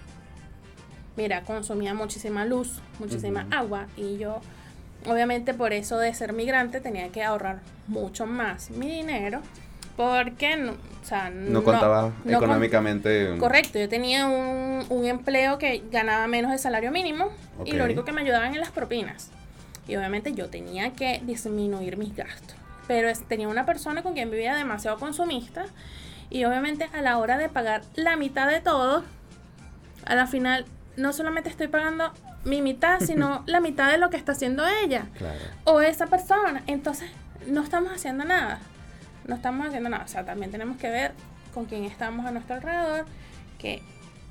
mira, 1.16 1.42
consumía 1.42 1.94
muchísima 1.94 2.44
luz, 2.44 2.80
muchísima 2.98 3.46
agua. 3.50 3.86
Y 3.96 4.16
yo, 4.18 4.40
obviamente 5.06 5.52
por 5.54 5.72
eso 5.72 5.98
de 5.98 6.14
ser 6.14 6.32
migrante, 6.32 6.80
tenía 6.80 7.08
que 7.10 7.22
ahorrar 7.22 7.60
mucho 7.86 8.26
más 8.26 8.70
mi 8.70 8.88
dinero. 8.88 9.40
Porque, 9.96 10.56
no, 10.56 10.72
o 10.72 11.06
sea, 11.06 11.30
No 11.30 11.62
contaba 11.62 12.02
no 12.02 12.12
con- 12.24 12.32
económicamente. 12.34 13.36
Correcto, 13.38 13.78
yo 13.78 13.88
tenía 13.88 14.26
un, 14.26 14.84
un 14.88 15.04
empleo 15.04 15.56
que 15.58 15.84
ganaba 15.92 16.26
menos 16.26 16.50
del 16.50 16.58
salario 16.58 16.90
mínimo 16.90 17.28
y 17.64 17.72
lo 17.72 17.84
único 17.84 18.04
que 18.04 18.10
me 18.10 18.22
ayudaban 18.22 18.54
en 18.54 18.60
las 18.60 18.70
propinas. 18.72 19.30
Y 19.86 19.94
obviamente 19.94 20.32
yo 20.32 20.48
tenía 20.48 20.90
que 20.94 21.20
disminuir 21.24 21.96
mis 21.96 22.16
gastos. 22.16 22.56
Pero 22.86 23.08
es- 23.08 23.26
tenía 23.26 23.48
una 23.48 23.64
persona 23.66 24.02
con 24.02 24.14
quien 24.14 24.30
vivía 24.30 24.54
demasiado 24.54 24.98
consumista 24.98 25.64
y 26.30 26.44
obviamente 26.44 26.88
a 26.92 27.00
la 27.02 27.18
hora 27.18 27.38
de 27.38 27.48
pagar 27.48 27.82
la 27.94 28.16
mitad 28.16 28.48
de 28.48 28.60
todo, 28.60 29.04
a 30.06 30.14
la 30.14 30.26
final 30.26 30.66
no 30.96 31.12
solamente 31.12 31.48
estoy 31.48 31.68
pagando 31.68 32.12
mi 32.44 32.60
mitad, 32.62 33.00
sino 33.00 33.42
la 33.46 33.60
mitad 33.60 33.90
de 33.90 33.98
lo 33.98 34.10
que 34.10 34.16
está 34.16 34.32
haciendo 34.32 34.66
ella 34.66 35.06
Claro. 35.16 35.38
o 35.64 35.80
esa 35.80 36.06
persona. 36.06 36.62
Entonces, 36.66 37.10
no 37.46 37.62
estamos 37.62 37.92
haciendo 37.92 38.24
nada. 38.24 38.58
No 39.26 39.34
estamos 39.36 39.66
haciendo 39.66 39.88
nada. 39.88 40.04
O 40.04 40.08
sea, 40.08 40.24
también 40.24 40.50
tenemos 40.50 40.76
que 40.76 40.90
ver 40.90 41.12
con 41.54 41.64
quién 41.66 41.84
estamos 41.84 42.26
a 42.26 42.30
nuestro 42.32 42.56
alrededor, 42.56 43.06
que 43.58 43.82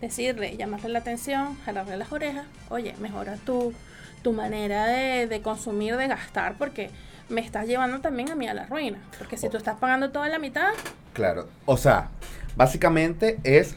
decirle, 0.02 0.56
llamarle 0.58 0.90
la 0.90 1.00
atención, 1.00 1.58
jalarle 1.66 1.96
las 1.98 2.12
orejas, 2.12 2.46
oye, 2.70 2.94
mejora 3.00 3.38
tu, 3.38 3.74
tu 4.22 4.34
manera 4.34 4.86
de, 4.86 5.28
de 5.28 5.42
consumir, 5.42 5.96
de 5.96 6.08
gastar, 6.08 6.56
porque 6.56 6.92
me 7.30 7.42
estás 7.42 7.68
llevando 7.68 8.00
también 8.00 8.30
a 8.32 8.36
mí 8.36 8.48
a 8.48 8.54
la 8.54 8.66
ruina. 8.66 9.00
Porque 9.18 9.38
si 9.38 9.50
tú 9.50 9.58
estás 9.58 9.78
pagando 9.78 10.12
toda 10.12 10.30
la 10.30 10.40
mitad, 10.40 10.70
Claro. 11.14 11.48
O 11.66 11.78
sea, 11.78 12.10
básicamente 12.56 13.40
es 13.44 13.76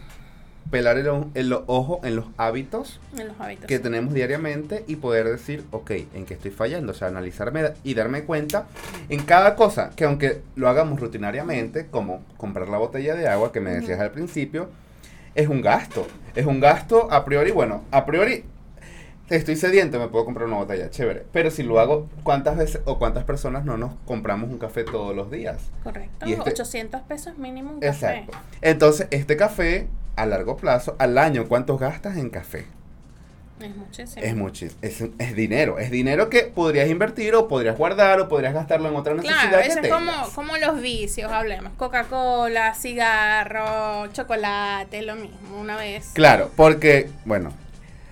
pelar 0.71 0.99
el, 0.99 1.07
el 1.35 1.53
ojo 1.53 2.01
en 2.03 2.17
los 2.17 2.27
hábitos, 2.37 2.99
en 3.17 3.29
los 3.29 3.41
hábitos 3.41 3.67
que 3.67 3.79
tenemos 3.79 4.13
diariamente 4.15 4.85
y 4.89 4.97
poder 4.97 5.29
decir, 5.29 5.65
ok, 5.71 5.91
¿en 6.15 6.27
qué 6.27 6.35
estoy 6.35 6.51
fallando? 6.51 6.93
O 6.93 6.95
sea, 6.95 7.09
analizarme 7.09 7.75
y 7.85 7.95
darme 7.95 8.25
cuenta 8.25 8.67
en 9.09 9.23
cada 9.23 9.55
cosa, 9.55 9.91
que 9.95 10.05
aunque 10.05 10.43
lo 10.57 10.69
hagamos 10.69 10.99
rutinariamente, 10.99 11.87
como 11.87 12.23
comprar 12.37 12.69
la 12.69 12.79
botella 12.79 13.15
de 13.15 13.29
agua 13.29 13.53
que 13.53 13.61
me 13.61 13.71
decías 13.71 14.01
al 14.01 14.11
principio, 14.11 14.71
es 15.35 15.49
un 15.49 15.61
gasto. 15.61 16.07
Es 16.35 16.47
un 16.47 16.61
gasto 16.61 17.13
a 17.13 17.25
priori, 17.25 17.53
bueno, 17.53 17.85
a 17.93 18.05
priori 18.07 18.45
estoy 19.29 19.57
sediento, 19.57 19.99
me 19.99 20.09
puedo 20.09 20.25
comprar 20.25 20.47
una 20.47 20.57
botella, 20.57 20.91
chévere. 20.91 21.25
Pero 21.33 21.51
si 21.51 21.63
lo 21.63 21.81
hago, 21.81 22.09
¿cuántas 22.23 22.57
veces 22.57 22.81
o 22.85 22.99
cuántas 22.99 23.25
personas 23.25 23.65
no 23.65 23.77
nos 23.77 23.95
compramos 24.07 24.51
un 24.51 24.59
café 24.59 24.85
todos 24.85 25.15
los 25.15 25.31
días? 25.31 25.59
Correcto, 25.83 26.27
800 26.27 27.01
este 27.01 27.09
pesos 27.09 27.39
mínimo 27.39 27.73
un 27.73 27.81
café. 27.81 28.19
Exacto. 28.19 28.39
Entonces, 28.63 29.09
este 29.11 29.37
café, 29.37 29.89
a 30.17 30.27
largo 30.27 30.57
plazo, 30.57 30.97
al 30.99 31.19
año, 31.19 31.47
¿cuántos 31.49 31.81
gastas 31.81 32.17
en 32.17 32.31
café? 32.31 32.67
Es 33.61 33.75
muchísimo. 33.75 34.23
Es 34.23 34.37
muchísimo. 34.37 35.15
Es, 35.19 35.35
dinero. 35.35 35.79
Es 35.79 35.91
dinero 35.91 36.29
que 36.29 36.43
podrías 36.43 36.91
invertir 36.91 37.35
o 37.35 37.49
podrías 37.49 37.79
guardar 37.79 38.21
o 38.21 38.29
podrías 38.29 38.53
gastarlo 38.53 38.89
en 38.89 38.97
otra 38.97 39.15
necesidad 39.15 39.49
claro, 39.49 39.59
eso 39.61 39.81
es 39.81 39.89
como, 39.89 40.13
como 40.35 40.57
los 40.59 40.81
vicios, 40.83 41.33
hablemos. 41.33 41.73
Coca-Cola, 41.79 42.75
cigarro, 42.75 44.09
chocolate, 44.13 45.01
lo 45.03 45.17
mismo, 45.17 45.59
una 45.59 45.77
vez. 45.77 46.11
Claro, 46.13 46.51
porque, 46.55 47.09
bueno, 47.25 47.51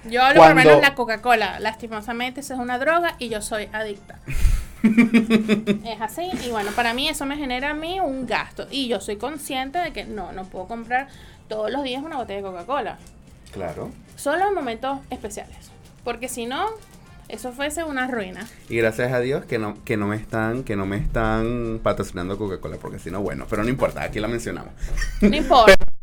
yo 0.08 0.23
hablo 0.23 0.42
por 0.42 0.54
menos 0.54 0.80
la 0.80 0.94
Coca-Cola. 0.94 1.61
Lastimosamente, 1.61 2.40
eso 2.40 2.54
es 2.54 2.61
una 2.61 2.78
droga 2.78 3.16
y 3.18 3.28
yo 3.28 3.42
soy 3.42 3.68
adicta. 3.73 4.18
es 4.82 6.00
así. 6.00 6.30
Y 6.44 6.50
bueno, 6.50 6.70
para 6.73 6.94
mí 6.94 7.08
eso 7.08 7.26
me 7.26 7.37
genera 7.37 7.70
a 7.70 7.75
mí 7.75 8.00
un 8.00 8.26
gasto. 8.26 8.66
Y 8.70 8.88
yo 8.88 9.00
soy 9.00 9.16
consciente 9.16 9.78
de 9.78 9.92
que 9.92 10.04
no, 10.04 10.32
no 10.32 10.44
puedo 10.44 10.66
comprar 10.66 11.08
todos 11.49 11.70
los 11.70 11.82
días 11.82 12.02
una 12.02 12.16
botella 12.16 12.38
de 12.38 12.42
Coca-Cola. 12.42 12.99
Claro. 13.52 13.90
Solo 14.16 14.49
en 14.49 14.54
momentos 14.54 14.99
especiales. 15.11 15.70
Porque 16.02 16.28
si 16.28 16.46
no, 16.46 16.66
eso 17.28 17.52
fuese 17.52 17.84
una 17.84 18.06
ruina. 18.06 18.46
Y 18.68 18.76
gracias 18.76 19.12
a 19.12 19.20
Dios 19.20 19.44
que 19.44 19.58
no, 19.58 19.82
que 19.84 19.96
no 19.96 20.06
me 20.06 20.16
están, 20.16 20.64
que 20.64 20.76
no 20.76 20.87
me 20.87 20.99
están 20.99 21.80
patrocinando 21.82 22.37
Coca-Cola, 22.37 22.76
porque 22.80 22.99
si 22.99 23.11
no, 23.11 23.23
bueno, 23.23 23.46
pero 23.49 23.62
no 23.62 23.70
importa, 23.70 24.02
aquí 24.02 24.20
la 24.20 24.28
mencionamos. 24.28 24.73
No 25.20 25.34
importa. 25.34 25.75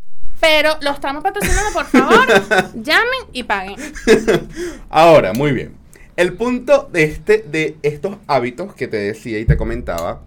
Pero 0.41 0.71
lo 0.81 0.91
estamos 0.91 1.23
patrocinando, 1.23 1.71
por 1.71 1.85
favor. 1.85 2.27
llamen 2.73 3.21
y 3.31 3.43
paguen. 3.43 3.77
Ahora, 4.89 5.33
muy 5.33 5.51
bien. 5.51 5.75
El 6.17 6.33
punto 6.33 6.89
de 6.91 7.03
este, 7.03 7.45
de 7.47 7.77
estos 7.83 8.17
hábitos 8.27 8.73
que 8.73 8.87
te 8.87 8.97
decía 8.97 9.39
y 9.39 9.45
te 9.45 9.55
comentaba, 9.55 10.21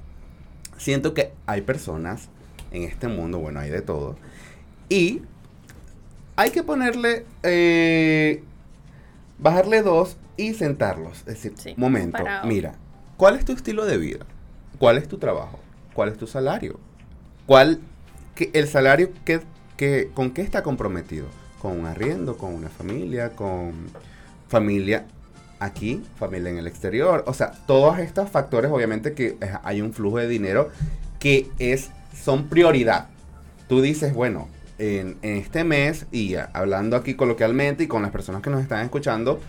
siento 0.78 1.12
que 1.12 1.32
hay 1.46 1.60
personas 1.60 2.28
en 2.70 2.84
este 2.84 3.08
mundo, 3.08 3.38
bueno, 3.38 3.60
hay 3.60 3.70
de 3.70 3.82
todo, 3.82 4.16
y 4.88 5.22
hay 6.36 6.50
que 6.50 6.62
ponerle, 6.62 7.24
eh, 7.42 8.42
bajarle 9.38 9.82
dos 9.82 10.16
y 10.36 10.54
sentarlos. 10.54 11.18
Es 11.26 11.42
decir, 11.42 11.74
momento, 11.76 12.24
mira, 12.44 12.74
¿cuál 13.16 13.36
es 13.36 13.44
tu 13.44 13.52
estilo 13.52 13.84
de 13.84 13.98
vida? 13.98 14.26
¿Cuál 14.78 14.98
es 14.98 15.06
tu 15.06 15.18
trabajo? 15.18 15.60
¿Cuál 15.92 16.08
es 16.08 16.18
tu 16.18 16.26
salario? 16.26 16.80
¿Cuál, 17.46 17.80
que, 18.34 18.50
el 18.52 18.66
salario 18.68 19.10
que 19.24 19.40
¿con 20.14 20.30
qué 20.30 20.42
está 20.42 20.62
comprometido? 20.62 21.26
Con 21.60 21.78
un 21.80 21.86
arriendo, 21.86 22.36
con 22.36 22.54
una 22.54 22.68
familia, 22.68 23.30
con 23.30 23.72
familia 24.48 25.06
aquí, 25.58 26.02
familia 26.18 26.50
en 26.50 26.58
el 26.58 26.66
exterior. 26.66 27.24
O 27.26 27.34
sea, 27.34 27.52
todos 27.66 27.98
estos 27.98 28.30
factores, 28.30 28.70
obviamente 28.70 29.14
que 29.14 29.36
hay 29.62 29.80
un 29.80 29.92
flujo 29.92 30.18
de 30.18 30.28
dinero 30.28 30.70
que 31.18 31.48
es, 31.58 31.90
son 32.14 32.48
prioridad. 32.48 33.08
Tú 33.68 33.80
dices, 33.80 34.12
bueno, 34.14 34.48
en, 34.78 35.16
este 35.22 35.64
mes, 35.64 36.06
y 36.12 36.34
hablando 36.34 36.96
aquí 36.96 37.14
coloquialmente 37.14 37.84
y 37.84 37.86
con 37.86 38.02
las 38.02 38.10
personas 38.10 38.42
que 38.42 38.50
nos 38.50 38.60
están 38.60 38.84
escuchando, 38.84 39.40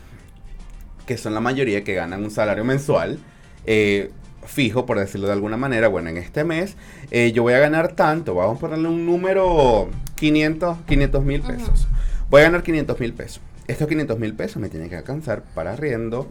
que 1.06 1.18
son 1.18 1.34
la 1.34 1.42
mayoría 1.42 1.84
que 1.84 1.94
ganan 1.94 2.24
un 2.24 2.32
salario 2.32 2.64
mensual, 2.64 3.20
eh, 3.66 4.12
fijo, 4.46 4.86
por 4.86 5.00
decirlo 5.00 5.28
de 5.28 5.34
alguna 5.34 5.58
manera, 5.58 5.88
bueno, 5.88 6.10
en 6.10 6.18
este 6.18 6.44
mes 6.44 6.76
eh, 7.12 7.32
yo 7.32 7.44
voy 7.44 7.54
a 7.54 7.60
ganar 7.60 7.94
tanto, 7.94 8.36
vamos 8.36 8.58
a 8.58 8.60
ponerle 8.60 8.88
un 8.88 9.06
número 9.06 9.90
500 10.16 10.78
mil 11.24 11.42
pesos. 11.42 11.88
Voy 12.30 12.42
a 12.42 12.46
ganar 12.46 12.64
500 12.64 13.00
mil 13.00 13.14
pesos. 13.14 13.42
Estos 13.68 13.88
500 13.88 14.20
mil 14.20 14.34
pesos 14.34 14.58
me 14.62 14.70
tienen 14.70 14.90
que 14.90 14.96
alcanzar 14.96 15.44
para 15.54 15.74
arriendo, 15.74 16.28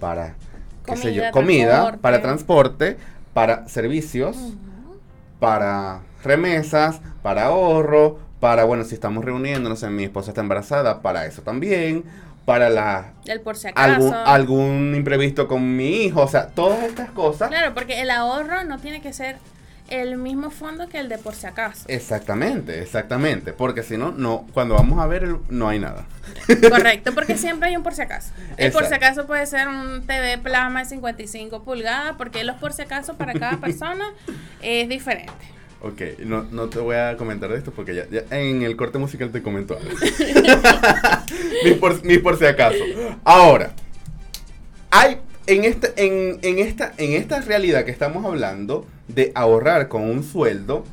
para, 0.00 0.34
qué 0.84 0.96
sé 0.96 1.14
yo, 1.14 1.22
comida, 1.32 1.98
para 2.00 2.22
transporte, 2.22 2.96
para 3.32 3.68
servicios, 3.68 4.36
para 5.40 6.00
remesas, 6.22 7.00
para 7.22 7.46
ahorro, 7.46 8.18
para, 8.40 8.64
bueno, 8.64 8.84
si 8.84 8.94
estamos 8.94 9.24
reuniéndonos, 9.24 9.82
mi 9.84 10.04
esposa 10.04 10.30
está 10.30 10.40
embarazada, 10.40 11.02
para 11.02 11.26
eso 11.26 11.42
también, 11.42 12.04
para 12.46 12.70
la 12.70 13.12
el 13.26 13.40
por 13.40 13.56
si 13.56 13.66
acaso. 13.66 13.92
Algún, 13.92 14.14
algún 14.14 14.94
imprevisto 14.96 15.48
con 15.48 15.76
mi 15.76 16.04
hijo, 16.04 16.22
o 16.22 16.28
sea, 16.28 16.46
todas 16.46 16.84
estas 16.84 17.10
cosas. 17.10 17.50
Claro, 17.50 17.74
porque 17.74 18.00
el 18.00 18.10
ahorro 18.10 18.64
no 18.64 18.78
tiene 18.78 19.02
que 19.02 19.12
ser 19.12 19.36
el 19.88 20.16
mismo 20.16 20.50
fondo 20.50 20.88
que 20.88 20.98
el 20.98 21.08
de 21.08 21.18
por 21.18 21.34
si 21.34 21.46
acaso. 21.46 21.84
Exactamente, 21.88 22.80
exactamente, 22.80 23.52
porque 23.52 23.82
si 23.82 23.96
no, 23.96 24.12
no 24.12 24.46
cuando 24.54 24.74
vamos 24.74 25.00
a 25.00 25.06
ver 25.06 25.28
no 25.48 25.68
hay 25.68 25.80
nada. 25.80 26.06
Correcto, 26.70 27.12
porque 27.14 27.36
siempre 27.36 27.68
hay 27.68 27.76
un 27.76 27.82
por 27.82 27.94
si 27.94 28.02
acaso. 28.02 28.32
El 28.56 28.72
por 28.72 28.86
si 28.86 28.94
acaso 28.94 29.26
puede 29.26 29.44
ser 29.46 29.68
un 29.68 30.06
TV 30.06 30.38
plasma 30.38 30.80
de 30.80 30.86
55 30.86 31.62
pulgadas, 31.64 32.14
porque 32.16 32.44
los 32.44 32.56
por 32.56 32.72
si 32.72 32.82
acaso 32.82 33.14
para 33.14 33.32
cada 33.34 33.58
persona 33.58 34.04
es 34.62 34.88
diferente. 34.88 35.55
Ok, 35.82 36.00
no, 36.24 36.44
no 36.44 36.68
te 36.68 36.78
voy 36.78 36.96
a 36.96 37.16
comentar 37.16 37.50
de 37.50 37.58
esto 37.58 37.70
porque 37.70 37.94
ya, 37.94 38.08
ya 38.08 38.24
en 38.30 38.62
el 38.62 38.76
corte 38.76 38.98
musical 38.98 39.30
te 39.30 39.42
comento 39.42 39.76
algo. 39.78 39.90
ni, 41.64 41.72
por, 41.72 42.04
ni 42.04 42.18
por 42.18 42.38
si 42.38 42.46
acaso. 42.46 42.82
Ahora, 43.24 43.74
hay 44.90 45.18
en 45.46 45.64
esta, 45.64 45.88
en, 45.96 46.38
en, 46.42 46.58
esta, 46.58 46.92
en 46.96 47.12
esta 47.12 47.40
realidad 47.40 47.84
que 47.84 47.90
estamos 47.90 48.24
hablando 48.24 48.86
de 49.08 49.32
ahorrar 49.34 49.88
con 49.88 50.02
un 50.02 50.24
sueldo, 50.24 50.84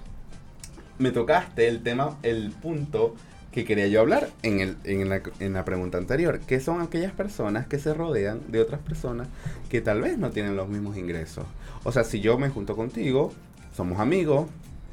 me 0.99 1.11
tocaste 1.11 1.67
el 1.67 1.81
tema, 1.81 2.17
el 2.21 2.51
punto 2.51 3.15
que 3.51 3.65
quería 3.65 3.87
yo 3.87 4.01
hablar 4.01 4.29
en, 4.41 4.59
el, 4.59 4.77
en, 4.83 5.09
la, 5.09 5.21
en 5.39 5.53
la 5.53 5.63
pregunta 5.63 5.97
anterior, 5.97 6.39
que 6.39 6.59
son 6.59 6.81
aquellas 6.81 7.13
personas 7.13 7.67
que 7.67 7.79
se 7.79 7.93
rodean 7.93 8.41
de 8.47 8.59
otras 8.59 8.81
personas 8.81 9.27
que 9.69 9.79
tal 9.79 10.01
vez 10.01 10.17
no 10.17 10.31
tienen 10.31 10.55
los 10.55 10.67
mismos 10.67 10.97
ingresos. 10.97 11.45
O 11.83 11.91
sea, 11.91 12.03
si 12.03 12.19
yo 12.19 12.37
me 12.37 12.49
junto 12.49 12.75
contigo, 12.75 13.31
somos 13.75 13.99
amigos, 13.99 14.47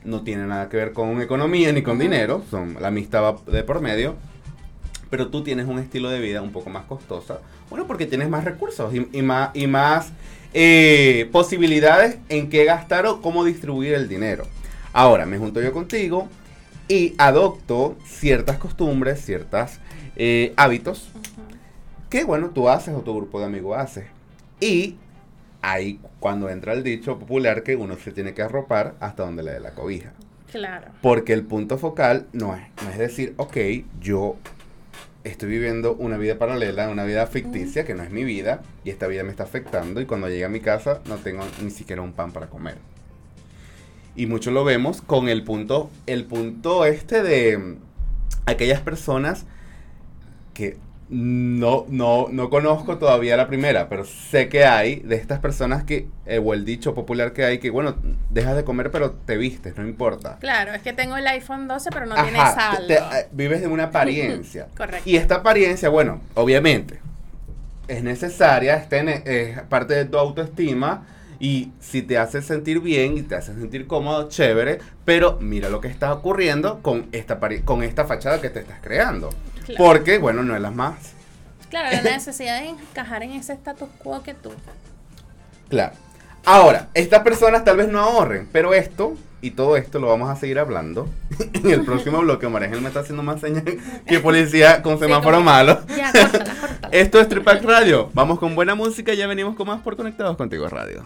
no 0.05 0.23
tiene 0.23 0.47
nada 0.47 0.69
que 0.69 0.77
ver 0.77 0.93
con 0.93 1.21
economía 1.21 1.73
ni 1.73 1.83
con 1.83 1.99
dinero, 1.99 2.43
son, 2.51 2.77
la 2.81 2.89
amistad 2.89 3.23
va 3.23 3.53
de 3.53 3.63
por 3.63 3.81
medio, 3.81 4.17
pero 5.11 5.29
tú 5.29 5.43
tienes 5.43 5.67
un 5.67 5.79
estilo 5.79 6.11
de 6.11 6.21
vida 6.21 6.43
un 6.43 6.53
poco 6.53 6.71
más 6.71 6.85
costosa, 6.85 7.41
bueno, 7.69 7.87
porque 7.87 8.07
tienes 8.07 8.29
más 8.29 8.45
recursos 8.45 8.93
y, 8.95 9.23
más, 9.23 9.51
y 9.55 9.67
más 9.67 10.13
eh, 10.55 11.29
posibilidades 11.33 12.19
en 12.29 12.49
qué 12.51 12.65
gastar 12.65 13.07
o 13.07 13.21
cómo 13.21 13.45
distribuir 13.45 13.95
el 13.95 14.09
dinero. 14.09 14.45
Ahora, 14.93 15.27
me 15.27 15.39
junto 15.39 15.61
yo 15.61 15.73
contigo 15.73 16.29
y 16.89 17.15
adopto 17.19 17.97
ciertas 18.05 18.59
costumbres, 18.59 19.25
ciertos 19.25 19.79
eh, 20.17 20.53
hábitos 20.57 21.09
que, 22.09 22.25
bueno, 22.25 22.51
tú 22.51 22.69
haces 22.69 22.95
o 22.95 23.01
tu 23.01 23.15
grupo 23.15 23.39
de 23.39 23.47
amigos 23.47 23.79
hace. 23.79 24.09
Y 24.61 24.97
ahí 25.63 26.01
cuando 26.19 26.49
entra 26.49 26.73
el 26.73 26.83
dicho 26.83 27.19
popular 27.19 27.63
que 27.63 27.77
uno 27.77 27.97
se 27.97 28.13
tiene 28.13 28.35
que 28.35 28.43
arropar 28.43 28.95
hasta 29.01 29.25
donde 29.25 29.43
le 29.43 29.53
dé 29.53 29.61
la 29.61 29.73
cobija. 29.73 30.13
Claro. 30.51 30.89
Porque 31.01 31.33
el 31.33 31.45
punto 31.45 31.79
focal 31.79 32.27
no 32.33 32.55
es, 32.57 32.63
no 32.83 32.91
es 32.91 32.99
decir, 32.99 33.35
ok, 33.37 33.57
yo 34.01 34.37
estoy 35.25 35.51
viviendo 35.51 35.95
una 35.95 36.17
vida 36.17 36.39
paralela, 36.39 36.89
una 36.89 37.05
vida 37.05 37.27
ficticia 37.27 37.85
que 37.85 37.95
no 37.95 38.03
es 38.03 38.11
mi 38.11 38.25
vida 38.25 38.63
y 38.85 38.91
esta 38.91 39.07
vida 39.07 39.23
me 39.23 39.31
está 39.31 39.45
afectando 39.45 40.01
y 40.01 40.07
cuando 40.07 40.29
llegue 40.29 40.45
a 40.45 40.49
mi 40.49 40.61
casa 40.61 41.01
no 41.07 41.17
tengo 41.17 41.45
ni 41.63 41.71
siquiera 41.71 42.03
un 42.03 42.13
pan 42.13 42.33
para 42.33 42.47
comer. 42.47 42.79
Y 44.17 44.27
mucho 44.27 44.51
lo 44.51 44.65
vemos 44.65 45.03
con 45.03 45.29
el 45.29 45.45
punto, 45.45 45.91
el 46.07 46.25
punto 46.25 46.85
este 46.85 47.23
de 47.23 47.77
aquellas 48.47 48.81
personas 48.81 49.47
que 50.53 50.79
no, 51.11 51.87
no, 51.89 52.29
no 52.31 52.51
conozco 52.51 52.99
todavía 52.99 53.37
la 53.37 53.49
primera, 53.49 53.89
pero 53.89 54.05
sé 54.05 54.49
que 54.49 54.65
hay 54.65 55.01
de 55.01 55.17
estas 55.17 55.41
personas 55.41 55.83
que, 55.83 56.07
eh, 56.25 56.39
o 56.39 56.55
el 56.55 56.65
dicho 56.65 56.95
popular 56.95 57.33
que 57.33 57.45
hay, 57.45 57.59
que 57.59 57.71
bueno, 57.71 57.97
dejas 58.31 58.55
de 58.55 58.63
comer 58.63 58.93
pero 58.93 59.11
te 59.11 59.37
vistes, 59.37 59.77
no 59.77 59.85
importa. 59.85 60.39
Claro, 60.39 60.73
es 60.73 60.83
que 60.83 60.93
tengo 60.93 61.17
el 61.17 61.27
iPhone 61.27 61.67
12 61.67 61.91
pero 61.91 62.07
no 62.07 62.15
tiene 62.15 62.39
saldo. 62.39 62.95
Eh, 62.95 63.29
vives 63.33 63.61
de 63.61 63.67
una 63.67 63.85
apariencia. 63.91 64.69
Correcto. 64.77 65.09
Y 65.09 65.17
esta 65.17 65.37
apariencia, 65.37 65.89
bueno, 65.89 66.21
obviamente, 66.35 67.01
es 67.89 68.05
necesaria, 68.05 68.77
es 68.77 69.61
parte 69.63 69.95
de 69.95 70.05
tu 70.05 70.17
autoestima. 70.17 71.07
Y 71.43 71.73
si 71.81 72.03
te 72.03 72.19
hace 72.19 72.43
sentir 72.43 72.81
bien 72.81 73.17
y 73.17 73.23
te 73.23 73.35
hace 73.35 73.55
sentir 73.55 73.87
cómodo, 73.87 74.29
chévere, 74.29 74.79
pero 75.07 75.39
mira 75.41 75.71
lo 75.71 75.81
que 75.81 75.89
está 75.89 76.13
ocurriendo 76.13 76.83
con 76.83 77.09
esta, 77.13 77.41
con 77.65 77.83
esta 77.83 78.05
fachada 78.05 78.43
que 78.43 78.51
te 78.51 78.61
estás 78.61 78.79
creando. 78.83 79.31
Porque, 79.77 80.19
bueno, 80.19 80.43
no 80.43 80.55
es 80.55 80.63
las 80.63 80.75
más. 80.75 80.97
Claro, 81.69 81.89
la 81.91 82.03
necesidad 82.11 82.61
de 82.61 82.69
encajar 82.69 83.23
en 83.23 83.33
ese 83.33 83.53
status 83.53 83.89
quo 83.99 84.23
que 84.23 84.35
tú. 84.35 84.53
Claro. 85.69 85.95
Ahora, 86.45 86.89
estas 86.95 87.23
personas 87.23 87.65
tal 87.65 87.77
vez 87.77 87.89
no 87.89 88.01
ahorren, 88.01 88.49
pero 88.51 88.75
esto 88.75 89.15
y 89.43 89.53
todo 89.53 89.77
esto 89.77 89.99
lo 89.99 90.09
vamos 90.09 90.29
a 90.29 90.37
seguir 90.37 90.59
hablando 90.59 91.09
en 91.53 91.71
el 91.71 91.85
próximo 91.85 92.19
bloque. 92.23 92.49
María 92.49 92.69
Ángel 92.69 92.83
me 92.83 92.89
está 92.89 93.01
haciendo 93.01 93.23
más 93.23 93.41
señas 93.41 93.65
que 94.07 94.21
policía 94.21 94.83
con 94.83 94.99
semáforo 94.99 95.41
malo. 95.41 95.81
Ya, 95.97 96.13
córtala, 96.13 96.55
córtala. 96.61 96.89
Esto 96.93 97.21
es 97.21 97.29
Tripac 97.29 97.63
Radio. 97.63 98.11
Vamos 98.15 98.39
con 98.39 98.55
buena 98.55 98.75
música 98.75 99.13
y 99.13 99.17
ya 99.17 99.27
venimos 99.27 99.55
con 99.55 99.67
más 99.69 99.81
por 99.81 99.97
Conectados 99.97 100.37
Contigo 100.37 100.69
Radio. 100.69 101.05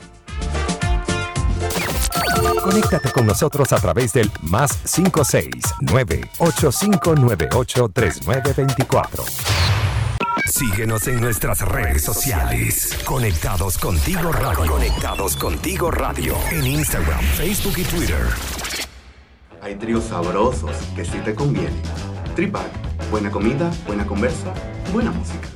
Conéctate 2.44 3.10
con 3.10 3.26
nosotros 3.26 3.72
a 3.72 3.76
través 3.76 4.12
del 4.12 4.30
más 4.42 4.76
569 4.94 6.30
8598 6.38 7.88
3924. 7.88 9.24
Síguenos 10.46 11.08
en 11.08 11.20
nuestras 11.20 11.60
redes 11.62 12.02
sociales. 12.02 12.98
Conectados 13.06 13.78
contigo 13.78 14.30
radio. 14.30 14.70
Conectados 14.70 15.36
contigo 15.36 15.90
radio. 15.90 16.36
En 16.50 16.66
Instagram, 16.66 17.20
Facebook 17.20 17.78
y 17.78 17.82
Twitter. 17.84 18.26
Hay 19.62 19.76
tríos 19.76 20.04
sabrosos 20.04 20.76
que 20.94 21.04
sí 21.04 21.18
te 21.24 21.34
convienen. 21.34 21.80
Tripac. 22.36 22.84
Buena 23.10 23.30
comida, 23.30 23.70
buena 23.86 24.06
conversa, 24.06 24.52
buena 24.92 25.10
música. 25.10 25.48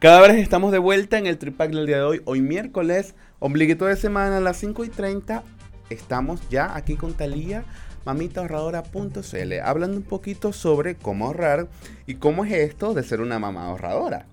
Cada 0.00 0.20
vez 0.20 0.36
estamos 0.36 0.70
de 0.70 0.78
vuelta 0.78 1.18
en 1.18 1.26
el 1.26 1.38
Tripac 1.38 1.70
del 1.72 1.86
día 1.86 1.96
de 1.96 2.02
hoy. 2.04 2.22
Hoy 2.24 2.40
miércoles, 2.40 3.16
ombliguito 3.40 3.86
de 3.86 3.96
semana 3.96 4.38
a 4.38 4.40
las 4.40 4.58
5 4.58 4.84
y 4.84 4.88
30. 4.88 5.42
Estamos 5.90 6.40
ya 6.50 6.76
aquí 6.76 6.96
con 6.96 7.14
Talía 7.14 7.64
mamitaahorradora.cl, 8.04 9.52
hablando 9.62 9.96
un 9.96 10.02
poquito 10.02 10.52
sobre 10.52 10.94
cómo 10.96 11.26
ahorrar 11.26 11.68
y 12.06 12.14
cómo 12.14 12.44
es 12.44 12.52
esto 12.52 12.94
de 12.94 13.02
ser 13.02 13.20
una 13.20 13.38
mamá 13.38 13.66
ahorradora. 13.66 14.26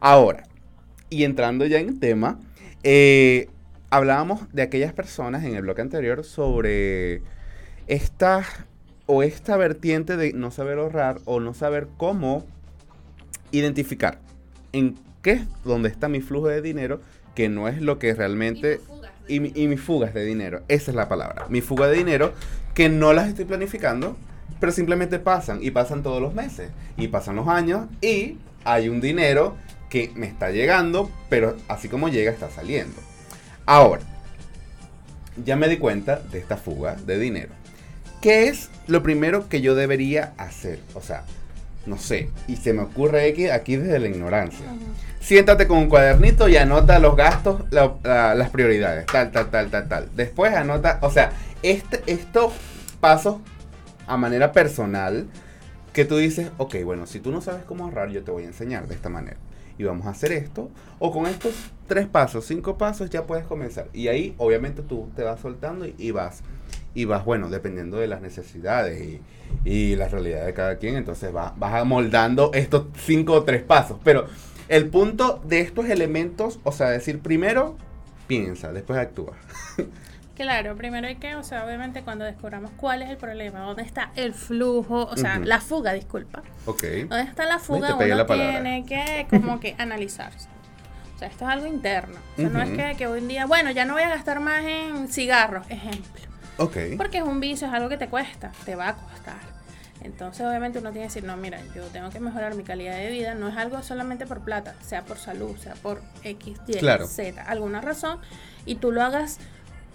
Ahora, 0.00 0.44
y 1.10 1.24
entrando 1.24 1.64
ya 1.66 1.78
en 1.78 1.98
tema, 2.00 2.38
eh, 2.82 3.48
hablábamos 3.90 4.52
de 4.52 4.62
aquellas 4.62 4.92
personas 4.92 5.44
en 5.44 5.54
el 5.54 5.62
bloque 5.62 5.82
anterior 5.82 6.24
sobre 6.24 7.22
esta 7.86 8.44
o 9.06 9.22
esta 9.22 9.56
vertiente 9.56 10.16
de 10.16 10.32
no 10.32 10.50
saber 10.50 10.78
ahorrar 10.78 11.20
o 11.24 11.40
no 11.40 11.54
saber 11.54 11.88
cómo 11.96 12.44
identificar 13.52 14.18
en 14.72 14.96
qué 15.22 15.32
es 15.32 15.42
donde 15.64 15.88
está 15.88 16.08
mi 16.08 16.20
flujo 16.20 16.48
de 16.48 16.60
dinero, 16.60 17.00
que 17.34 17.48
no 17.48 17.68
es 17.68 17.80
lo 17.80 17.98
que 17.98 18.14
realmente... 18.14 18.80
Y, 19.26 19.58
y 19.58 19.68
mis 19.68 19.80
fugas 19.80 20.12
de 20.12 20.22
dinero, 20.22 20.60
esa 20.68 20.90
es 20.90 20.94
la 20.94 21.08
palabra. 21.08 21.46
Mi 21.48 21.62
fuga 21.62 21.88
de 21.88 21.96
dinero 21.96 22.34
que 22.74 22.90
no 22.90 23.14
las 23.14 23.28
estoy 23.28 23.46
planificando, 23.46 24.18
pero 24.60 24.70
simplemente 24.70 25.18
pasan 25.18 25.60
y 25.62 25.70
pasan 25.70 26.02
todos 26.02 26.20
los 26.20 26.34
meses 26.34 26.70
y 26.96 27.08
pasan 27.08 27.36
los 27.36 27.48
años 27.48 27.86
y 28.02 28.36
hay 28.64 28.88
un 28.88 29.00
dinero 29.00 29.56
que 29.88 30.10
me 30.14 30.26
está 30.26 30.50
llegando, 30.50 31.10
pero 31.28 31.56
así 31.68 31.88
como 31.88 32.08
llega 32.08 32.30
está 32.32 32.50
saliendo. 32.50 33.00
Ahora, 33.64 34.02
ya 35.44 35.56
me 35.56 35.68
di 35.68 35.76
cuenta 35.76 36.18
de 36.18 36.38
esta 36.38 36.56
fuga 36.56 36.96
de 36.96 37.18
dinero. 37.18 37.52
¿Qué 38.20 38.48
es 38.48 38.70
lo 38.86 39.02
primero 39.02 39.48
que 39.48 39.60
yo 39.60 39.74
debería 39.74 40.32
hacer? 40.36 40.80
O 40.94 41.00
sea, 41.00 41.24
no 41.86 41.98
sé, 41.98 42.30
y 42.48 42.56
se 42.56 42.72
me 42.72 42.82
ocurre 42.82 43.28
aquí 43.52 43.76
desde 43.76 43.98
la 43.98 44.08
ignorancia. 44.08 44.66
Siéntate 45.20 45.66
con 45.66 45.78
un 45.78 45.88
cuadernito 45.88 46.48
y 46.48 46.56
anota 46.56 46.98
los 46.98 47.16
gastos, 47.16 47.62
las 47.70 48.50
prioridades, 48.50 49.06
tal, 49.06 49.30
tal, 49.32 49.50
tal, 49.50 49.70
tal, 49.70 49.88
tal. 49.88 50.08
Después 50.14 50.54
anota, 50.54 50.98
o 51.02 51.10
sea, 51.10 51.32
este, 51.62 52.02
estos 52.06 52.52
pasos 53.00 53.36
a 54.06 54.16
manera 54.16 54.52
personal 54.52 55.26
que 55.94 56.04
tú 56.04 56.16
dices, 56.16 56.50
ok, 56.58 56.76
bueno, 56.84 57.06
si 57.06 57.20
tú 57.20 57.30
no 57.30 57.40
sabes 57.40 57.64
cómo 57.64 57.84
ahorrar, 57.84 58.10
yo 58.10 58.22
te 58.22 58.30
voy 58.30 58.42
a 58.44 58.46
enseñar 58.46 58.88
de 58.88 58.94
esta 58.94 59.08
manera. 59.08 59.36
Y 59.78 59.84
vamos 59.84 60.06
a 60.06 60.10
hacer 60.10 60.32
esto. 60.32 60.70
O 60.98 61.10
con 61.12 61.26
estos 61.26 61.54
tres 61.86 62.06
pasos, 62.06 62.44
cinco 62.46 62.76
pasos, 62.76 63.10
ya 63.10 63.24
puedes 63.24 63.46
comenzar. 63.46 63.88
Y 63.92 64.08
ahí, 64.08 64.34
obviamente, 64.38 64.82
tú 64.82 65.08
te 65.16 65.22
vas 65.22 65.40
soltando 65.40 65.86
y, 65.86 66.10
vas. 66.10 66.42
Y 66.94 67.06
vas, 67.06 67.24
bueno, 67.24 67.48
dependiendo 67.48 67.96
de 67.98 68.06
las 68.06 68.20
necesidades 68.20 69.02
y, 69.02 69.20
y 69.64 69.96
la 69.96 70.08
realidad 70.08 70.46
de 70.46 70.54
cada 70.54 70.76
quien, 70.76 70.96
entonces 70.96 71.32
vas, 71.32 71.58
vas 71.58 71.74
amoldando 71.74 72.50
estos 72.54 72.86
cinco 72.96 73.32
o 73.32 73.42
tres 73.44 73.62
pasos. 73.62 73.98
Pero 74.04 74.26
el 74.68 74.88
punto 74.88 75.42
de 75.44 75.60
estos 75.60 75.86
elementos, 75.86 76.60
o 76.64 76.72
sea, 76.72 76.88
decir 76.88 77.20
primero, 77.20 77.76
piensa, 78.26 78.72
después 78.72 78.98
actúa. 78.98 79.34
Claro, 80.34 80.74
primero 80.74 81.06
hay 81.06 81.14
que, 81.16 81.36
o 81.36 81.44
sea, 81.44 81.64
obviamente 81.64 82.02
cuando 82.02 82.24
descubramos 82.24 82.72
cuál 82.76 83.02
es 83.02 83.10
el 83.10 83.16
problema, 83.16 83.60
dónde 83.60 83.84
está 83.84 84.10
el 84.16 84.34
flujo, 84.34 85.04
o 85.04 85.16
sea, 85.16 85.38
la 85.38 85.60
fuga, 85.60 85.92
disculpa. 85.92 86.42
Ok. 86.66 86.82
Dónde 87.08 87.22
está 87.22 87.46
la 87.46 87.60
fuga, 87.60 87.94
uno 87.94 88.26
tiene 88.26 88.84
que 88.84 89.28
como 89.30 89.60
que 89.60 89.76
analizarse. 89.78 90.48
O 91.14 91.18
sea, 91.20 91.28
esto 91.28 91.44
es 91.44 91.50
algo 91.50 91.66
interno. 91.66 92.16
O 92.32 92.40
sea, 92.40 92.48
no 92.48 92.60
es 92.60 92.70
que, 92.70 92.96
que 92.98 93.06
hoy 93.06 93.20
en 93.20 93.28
día, 93.28 93.46
bueno, 93.46 93.70
ya 93.70 93.84
no 93.84 93.94
voy 93.94 94.02
a 94.02 94.08
gastar 94.08 94.40
más 94.40 94.64
en 94.64 95.06
cigarros, 95.06 95.70
ejemplo. 95.70 96.22
Ok. 96.58 96.76
Porque 96.96 97.18
es 97.18 97.24
un 97.24 97.40
vicio, 97.40 97.66
es 97.66 97.74
algo 97.74 97.88
que 97.88 97.96
te 97.96 98.08
cuesta, 98.08 98.52
te 98.64 98.76
va 98.76 98.88
a 98.88 98.94
costar. 98.94 99.54
Entonces, 100.02 100.46
obviamente, 100.46 100.78
uno 100.78 100.92
tiene 100.92 101.06
que 101.06 101.14
decir, 101.14 101.24
no, 101.24 101.36
mira, 101.36 101.58
yo 101.74 101.82
tengo 101.86 102.10
que 102.10 102.20
mejorar 102.20 102.54
mi 102.54 102.62
calidad 102.62 102.96
de 102.96 103.10
vida. 103.10 103.34
No 103.34 103.48
es 103.48 103.56
algo 103.56 103.82
solamente 103.82 104.26
por 104.26 104.40
plata, 104.40 104.74
sea 104.82 105.04
por 105.04 105.16
salud, 105.16 105.56
sea 105.56 105.74
por 105.74 106.02
X, 106.22 106.58
Y, 106.66 106.74
Z, 106.74 107.42
alguna 107.42 107.80
razón. 107.80 108.18
Y 108.66 108.76
tú 108.76 108.92
lo 108.92 109.02
hagas 109.02 109.38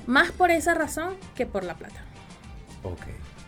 más 0.07 0.31
por 0.31 0.49
esa 0.49 0.73
razón 0.73 1.15
que 1.35 1.45
por 1.45 1.63
la 1.63 1.75
plata. 1.75 2.01
Ok. 2.83 3.01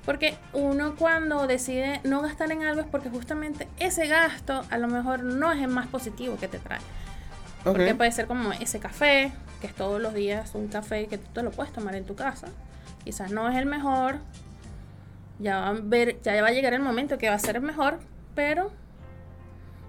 Porque 0.06 0.36
uno 0.54 0.96
cuando 0.96 1.48
decide 1.48 2.00
no 2.04 2.22
gastar 2.22 2.52
en 2.52 2.64
algo 2.64 2.82
es 2.82 2.88
porque 2.88 3.10
justamente 3.10 3.68
ese 3.80 4.08
gasto 4.08 4.64
a 4.70 4.78
lo 4.78 4.88
mejor 4.88 5.24
no 5.24 5.52
es 5.52 5.62
el 5.62 5.68
más 5.68 5.88
positivo 5.88 6.38
que 6.38 6.48
te 6.48 6.60
trae. 6.60 6.80
Porque 7.64 7.94
puede 7.94 8.12
ser 8.12 8.26
como 8.26 8.52
ese 8.54 8.80
café, 8.80 9.32
que 9.62 9.68
es 9.68 9.76
todos 9.76 10.02
los 10.02 10.14
días 10.14 10.56
un 10.56 10.68
café 10.68 11.06
que 11.08 11.20
tú 11.20 11.28
te 11.34 11.44
lo 11.44 11.52
puedes 11.52 11.72
tomar 11.72 11.96
en 11.96 12.06
tu 12.06 12.16
casa. 12.16 12.48
Quizás 13.04 13.32
no 13.32 13.50
es 13.50 13.58
el 13.58 13.66
mejor. 13.66 14.20
Ya 15.40 15.60
va 15.60 15.68
a, 15.70 15.74
ver, 15.74 16.22
ya 16.22 16.40
va 16.42 16.50
a 16.50 16.52
llegar 16.52 16.74
el 16.74 16.82
momento 16.82 17.18
que 17.18 17.30
va 17.30 17.36
a 17.36 17.40
ser 17.40 17.56
el 17.56 17.64
mejor, 17.64 18.00
pero 18.36 18.72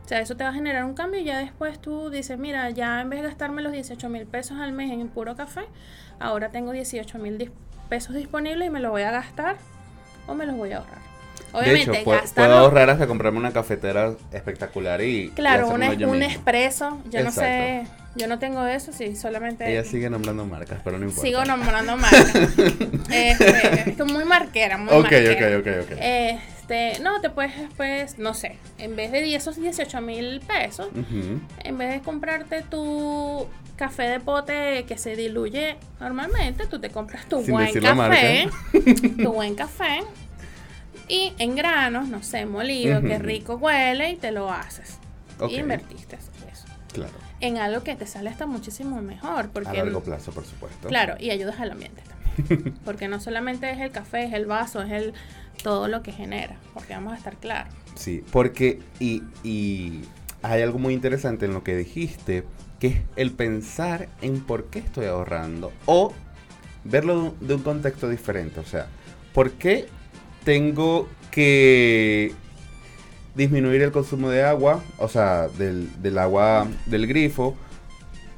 o 0.04 0.08
sea, 0.08 0.20
eso 0.20 0.36
te 0.36 0.44
va 0.44 0.50
a 0.50 0.52
generar 0.52 0.84
un 0.84 0.94
cambio 0.94 1.20
y 1.20 1.24
ya 1.24 1.38
después 1.38 1.78
tú 1.78 2.10
dices, 2.10 2.38
mira, 2.38 2.68
ya 2.70 3.00
en 3.00 3.10
vez 3.10 3.22
de 3.22 3.28
gastarme 3.28 3.62
los 3.62 3.72
18 3.72 4.08
mil 4.08 4.26
pesos 4.26 4.58
al 4.58 4.72
mes 4.72 4.90
en 4.90 5.08
puro 5.08 5.36
café, 5.36 5.62
ahora 6.18 6.50
tengo 6.50 6.72
18 6.72 7.18
mil 7.18 7.52
pesos 7.88 8.14
disponibles 8.14 8.66
y 8.66 8.70
me 8.70 8.80
los 8.80 8.90
voy 8.90 9.02
a 9.02 9.10
gastar 9.10 9.56
o 10.26 10.34
me 10.34 10.46
los 10.46 10.56
voy 10.56 10.72
a 10.72 10.78
ahorrar. 10.78 11.11
Obviamente, 11.52 11.90
de 11.90 11.98
hecho, 11.98 12.22
puedo, 12.34 12.52
ahorrar 12.52 12.90
hasta 12.90 13.06
comprarme 13.06 13.38
una 13.38 13.52
cafetera 13.52 14.14
espectacular 14.32 15.00
y. 15.02 15.30
Claro, 15.30 15.68
un, 15.68 15.82
un 15.82 16.22
expreso. 16.22 17.00
Yo 17.10 17.22
no 17.22 17.30
sé. 17.30 17.84
Yo 18.14 18.26
no 18.26 18.38
tengo 18.38 18.66
eso, 18.66 18.92
sí, 18.92 19.16
solamente. 19.16 19.70
Ella 19.70 19.84
sigue 19.84 20.10
nombrando 20.10 20.44
marcas, 20.44 20.80
pero 20.84 20.98
no 20.98 21.04
importa. 21.06 21.22
Sigo 21.22 21.44
nombrando 21.46 21.96
marcas. 21.96 22.34
este, 23.10 23.90
es 23.90 24.04
muy 24.04 24.24
marquera, 24.24 24.76
muy 24.76 24.88
Ok, 24.88 25.10
marquera. 25.10 25.58
ok, 25.58 25.66
ok, 25.66 25.92
ok. 25.92 25.98
Este, 25.98 27.00
no, 27.02 27.20
te 27.22 27.30
puedes, 27.30 27.52
pues, 27.76 28.18
no 28.18 28.34
sé, 28.34 28.58
en 28.78 28.96
vez 28.96 29.12
de 29.12 29.34
esos 29.34 29.56
18 29.56 30.00
mil 30.02 30.40
pesos, 30.40 30.88
en 31.64 31.78
vez 31.78 31.90
de 31.90 32.00
comprarte 32.00 32.62
tu 32.62 33.46
café 33.76 34.04
de 34.04 34.20
pote 34.20 34.84
que 34.86 34.98
se 34.98 35.16
diluye 35.16 35.76
normalmente, 35.98 36.66
tú 36.66 36.78
te 36.78 36.90
compras 36.90 37.26
tu 37.26 37.42
buen 37.42 37.72
café, 37.72 38.48
tu 39.22 39.32
buen 39.32 39.54
café, 39.54 40.02
y 41.08 41.32
en 41.38 41.56
granos, 41.56 42.08
no 42.08 42.22
sé, 42.22 42.46
molido, 42.46 43.00
que 43.02 43.18
rico 43.18 43.56
huele, 43.56 44.10
y 44.10 44.16
te 44.16 44.32
lo 44.32 44.50
haces. 44.50 44.98
Y 45.48 45.56
invertiste 45.56 46.16
eso. 46.16 46.32
Claro. 46.92 47.12
En 47.40 47.58
algo 47.58 47.82
que 47.82 47.96
te 47.96 48.06
sale 48.06 48.30
hasta 48.30 48.46
muchísimo 48.46 49.00
mejor. 49.02 49.50
Porque, 49.50 49.70
a 49.70 49.84
largo 49.84 50.02
plazo, 50.02 50.32
por 50.32 50.44
supuesto. 50.44 50.88
Claro, 50.88 51.14
y 51.18 51.30
ayudas 51.30 51.58
al 51.58 51.72
ambiente 51.72 52.02
también. 52.02 52.78
porque 52.84 53.08
no 53.08 53.20
solamente 53.20 53.70
es 53.70 53.80
el 53.80 53.90
café, 53.90 54.24
es 54.24 54.32
el 54.32 54.46
vaso, 54.46 54.82
es 54.82 54.92
el 54.92 55.14
todo 55.62 55.88
lo 55.88 56.02
que 56.02 56.12
genera. 56.12 56.56
Porque 56.74 56.94
vamos 56.94 57.14
a 57.14 57.16
estar 57.16 57.36
claros. 57.36 57.72
Sí, 57.94 58.24
porque, 58.30 58.80
y, 59.00 59.22
y 59.42 60.02
hay 60.42 60.62
algo 60.62 60.78
muy 60.78 60.94
interesante 60.94 61.46
en 61.46 61.54
lo 61.54 61.64
que 61.64 61.76
dijiste, 61.76 62.44
que 62.78 62.88
es 62.88 62.96
el 63.16 63.32
pensar 63.32 64.08
en 64.20 64.40
por 64.40 64.66
qué 64.66 64.80
estoy 64.80 65.06
ahorrando 65.06 65.72
o 65.86 66.12
verlo 66.84 67.34
de 67.40 67.54
un 67.54 67.62
contexto 67.62 68.08
diferente. 68.08 68.60
O 68.60 68.64
sea, 68.64 68.86
¿por 69.32 69.52
qué 69.52 69.88
tengo 70.44 71.08
que 71.30 72.32
disminuir 73.34 73.82
el 73.82 73.92
consumo 73.92 74.30
de 74.30 74.42
agua? 74.42 74.82
O 74.98 75.08
sea, 75.08 75.48
del, 75.48 76.02
del 76.02 76.18
agua 76.18 76.66
del 76.86 77.06
grifo. 77.06 77.56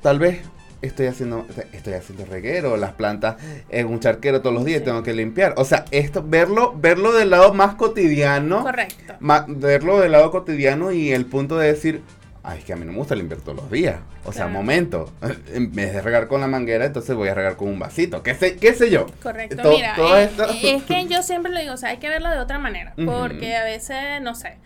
Tal 0.02 0.18
vez 0.18 0.40
estoy 0.86 1.06
haciendo 1.06 1.46
estoy 1.72 1.94
haciendo 1.94 2.24
reguero, 2.26 2.76
las 2.76 2.92
plantas 2.92 3.36
en 3.70 3.86
un 3.86 4.00
charquero 4.00 4.40
todos 4.40 4.54
los 4.54 4.64
días 4.64 4.84
tengo 4.84 5.02
que 5.02 5.14
limpiar. 5.14 5.54
O 5.56 5.64
sea, 5.64 5.84
esto 5.90 6.22
verlo 6.26 6.74
verlo 6.76 7.12
del 7.12 7.30
lado 7.30 7.54
más 7.54 7.74
cotidiano. 7.74 8.62
Correcto. 8.62 9.14
verlo 9.48 10.00
del 10.00 10.12
lado 10.12 10.30
cotidiano 10.30 10.92
y 10.92 11.12
el 11.12 11.26
punto 11.26 11.58
de 11.58 11.68
decir, 11.68 12.02
Ay, 12.46 12.58
es 12.58 12.64
que 12.66 12.74
a 12.74 12.76
mí 12.76 12.84
no 12.84 12.92
me 12.92 12.98
gusta 12.98 13.14
limpiar 13.14 13.40
todos 13.40 13.56
los 13.56 13.70
días. 13.70 13.96
O 14.24 14.32
sea, 14.32 14.46
momento. 14.48 15.10
En 15.54 15.72
vez 15.72 15.94
de 15.94 16.02
regar 16.02 16.28
con 16.28 16.42
la 16.42 16.46
manguera, 16.46 16.84
entonces 16.84 17.16
voy 17.16 17.28
a 17.28 17.34
regar 17.34 17.56
con 17.56 17.68
un 17.68 17.78
vasito. 17.78 18.22
¿Qué 18.22 18.34
sé, 18.34 18.56
qué 18.56 18.74
sé 18.74 18.90
yo? 18.90 19.06
Correcto. 19.22 19.70
Mira, 19.70 19.96
eh, 20.20 20.30
es, 20.62 20.82
que 20.82 21.06
yo 21.06 21.22
siempre 21.22 21.50
lo 21.50 21.58
digo, 21.58 21.72
o 21.72 21.76
sea, 21.78 21.88
hay 21.88 21.96
que 21.96 22.08
verlo 22.10 22.28
de 22.28 22.38
otra 22.38 22.58
manera. 22.58 22.92
Porque 23.02 23.56
a 23.56 23.64
veces, 23.64 24.20
no 24.20 24.34
sé. 24.34 24.58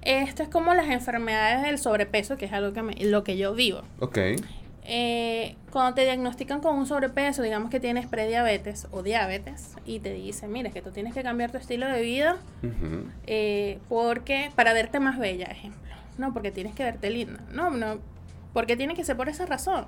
Esto 0.00 0.42
es 0.42 0.48
como 0.48 0.72
las 0.72 0.88
enfermedades 0.88 1.62
del 1.62 1.78
sobrepeso, 1.78 2.38
que 2.38 2.46
es 2.46 2.52
algo 2.52 2.72
que 2.72 2.82
me, 2.82 2.94
lo 2.94 3.24
que 3.24 3.36
yo 3.36 3.52
vivo. 3.52 3.82
Ok. 3.98 4.18
eh, 4.84 5.54
cuando 5.70 5.94
te 5.94 6.04
diagnostican 6.04 6.60
con 6.60 6.76
un 6.76 6.86
sobrepeso, 6.86 7.42
digamos 7.42 7.70
que 7.70 7.78
tienes 7.78 8.06
prediabetes 8.06 8.86
o 8.90 9.02
diabetes, 9.02 9.74
y 9.84 9.98
te 9.98 10.14
dicen, 10.14 10.50
mira, 10.50 10.68
es 10.68 10.74
que 10.74 10.80
tú 10.80 10.92
tienes 10.92 11.12
que 11.12 11.22
cambiar 11.22 11.50
tu 11.50 11.58
estilo 11.58 11.86
de 11.86 12.00
vida 12.00 12.38
eh, 13.26 13.80
porque 13.90 14.50
para 14.54 14.72
verte 14.72 14.98
más 14.98 15.18
bella, 15.18 15.44
ejemplo. 15.46 15.87
No, 16.18 16.34
porque 16.34 16.50
tienes 16.50 16.74
que 16.74 16.84
verte 16.84 17.10
linda. 17.10 17.40
No, 17.52 17.70
no, 17.70 17.98
porque 18.52 18.76
tiene 18.76 18.94
que 18.94 19.04
ser 19.04 19.16
por 19.16 19.28
esa 19.28 19.46
razón. 19.46 19.86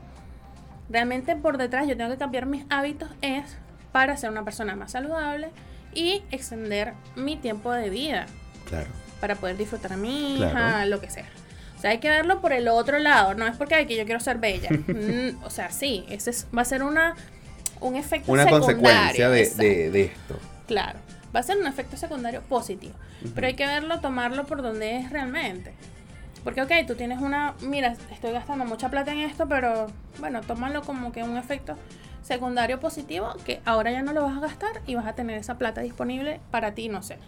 Realmente 0.88 1.36
por 1.36 1.58
detrás 1.58 1.86
yo 1.86 1.96
tengo 1.96 2.10
que 2.10 2.16
cambiar 2.16 2.46
mis 2.46 2.64
hábitos 2.70 3.10
es 3.20 3.44
para 3.92 4.16
ser 4.16 4.30
una 4.30 4.44
persona 4.44 4.76
más 4.76 4.92
saludable 4.92 5.50
y 5.92 6.22
extender 6.30 6.94
mi 7.16 7.36
tiempo 7.36 7.72
de 7.72 7.90
vida. 7.90 8.26
Claro. 8.68 8.86
Para 9.20 9.34
poder 9.34 9.56
disfrutar 9.56 9.92
a 9.92 9.96
mi 9.96 10.36
hija, 10.36 10.86
lo 10.86 11.00
que 11.00 11.10
sea. 11.10 11.26
O 11.76 11.80
sea, 11.80 11.90
hay 11.90 11.98
que 11.98 12.10
verlo 12.10 12.40
por 12.40 12.52
el 12.52 12.68
otro 12.68 12.98
lado. 12.98 13.34
No 13.34 13.46
es 13.46 13.56
porque 13.56 13.74
hay 13.74 13.86
que 13.86 13.96
yo 13.96 14.04
quiero 14.04 14.20
ser 14.20 14.38
bella. 14.38 14.68
Mm, 14.86 15.42
o 15.44 15.50
sea, 15.50 15.70
sí, 15.70 16.04
ese 16.08 16.32
va 16.56 16.62
a 16.62 16.64
ser 16.64 16.82
una, 16.82 17.14
un 17.80 17.96
efecto 17.96 18.30
una 18.30 18.46
consecuencia 18.48 19.28
de, 19.30 19.90
de, 19.90 20.02
esto. 20.02 20.38
Claro, 20.66 20.98
va 21.34 21.40
a 21.40 21.42
ser 21.42 21.56
un 21.56 21.66
efecto 21.66 21.96
secundario 21.96 22.42
positivo. 22.42 22.94
Pero 23.34 23.46
hay 23.46 23.54
que 23.54 23.66
verlo, 23.66 24.00
tomarlo 24.00 24.46
por 24.46 24.62
donde 24.62 24.98
es 24.98 25.10
realmente. 25.10 25.72
Porque, 26.44 26.62
ok, 26.62 26.72
tú 26.86 26.94
tienes 26.94 27.20
una, 27.20 27.54
mira, 27.62 27.94
estoy 28.10 28.32
gastando 28.32 28.64
mucha 28.64 28.88
plata 28.88 29.12
en 29.12 29.18
esto, 29.18 29.46
pero 29.48 29.88
bueno, 30.18 30.40
tómalo 30.40 30.82
como 30.82 31.12
que 31.12 31.22
un 31.22 31.36
efecto 31.36 31.76
secundario 32.22 32.80
positivo 32.80 33.34
que 33.44 33.60
ahora 33.64 33.90
ya 33.90 34.02
no 34.02 34.12
lo 34.12 34.22
vas 34.22 34.36
a 34.36 34.40
gastar 34.40 34.80
y 34.86 34.94
vas 34.94 35.06
a 35.06 35.14
tener 35.14 35.38
esa 35.38 35.58
plata 35.58 35.80
disponible 35.80 36.40
para 36.50 36.72
ti, 36.72 36.88
no 36.88 37.02
sé, 37.02 37.18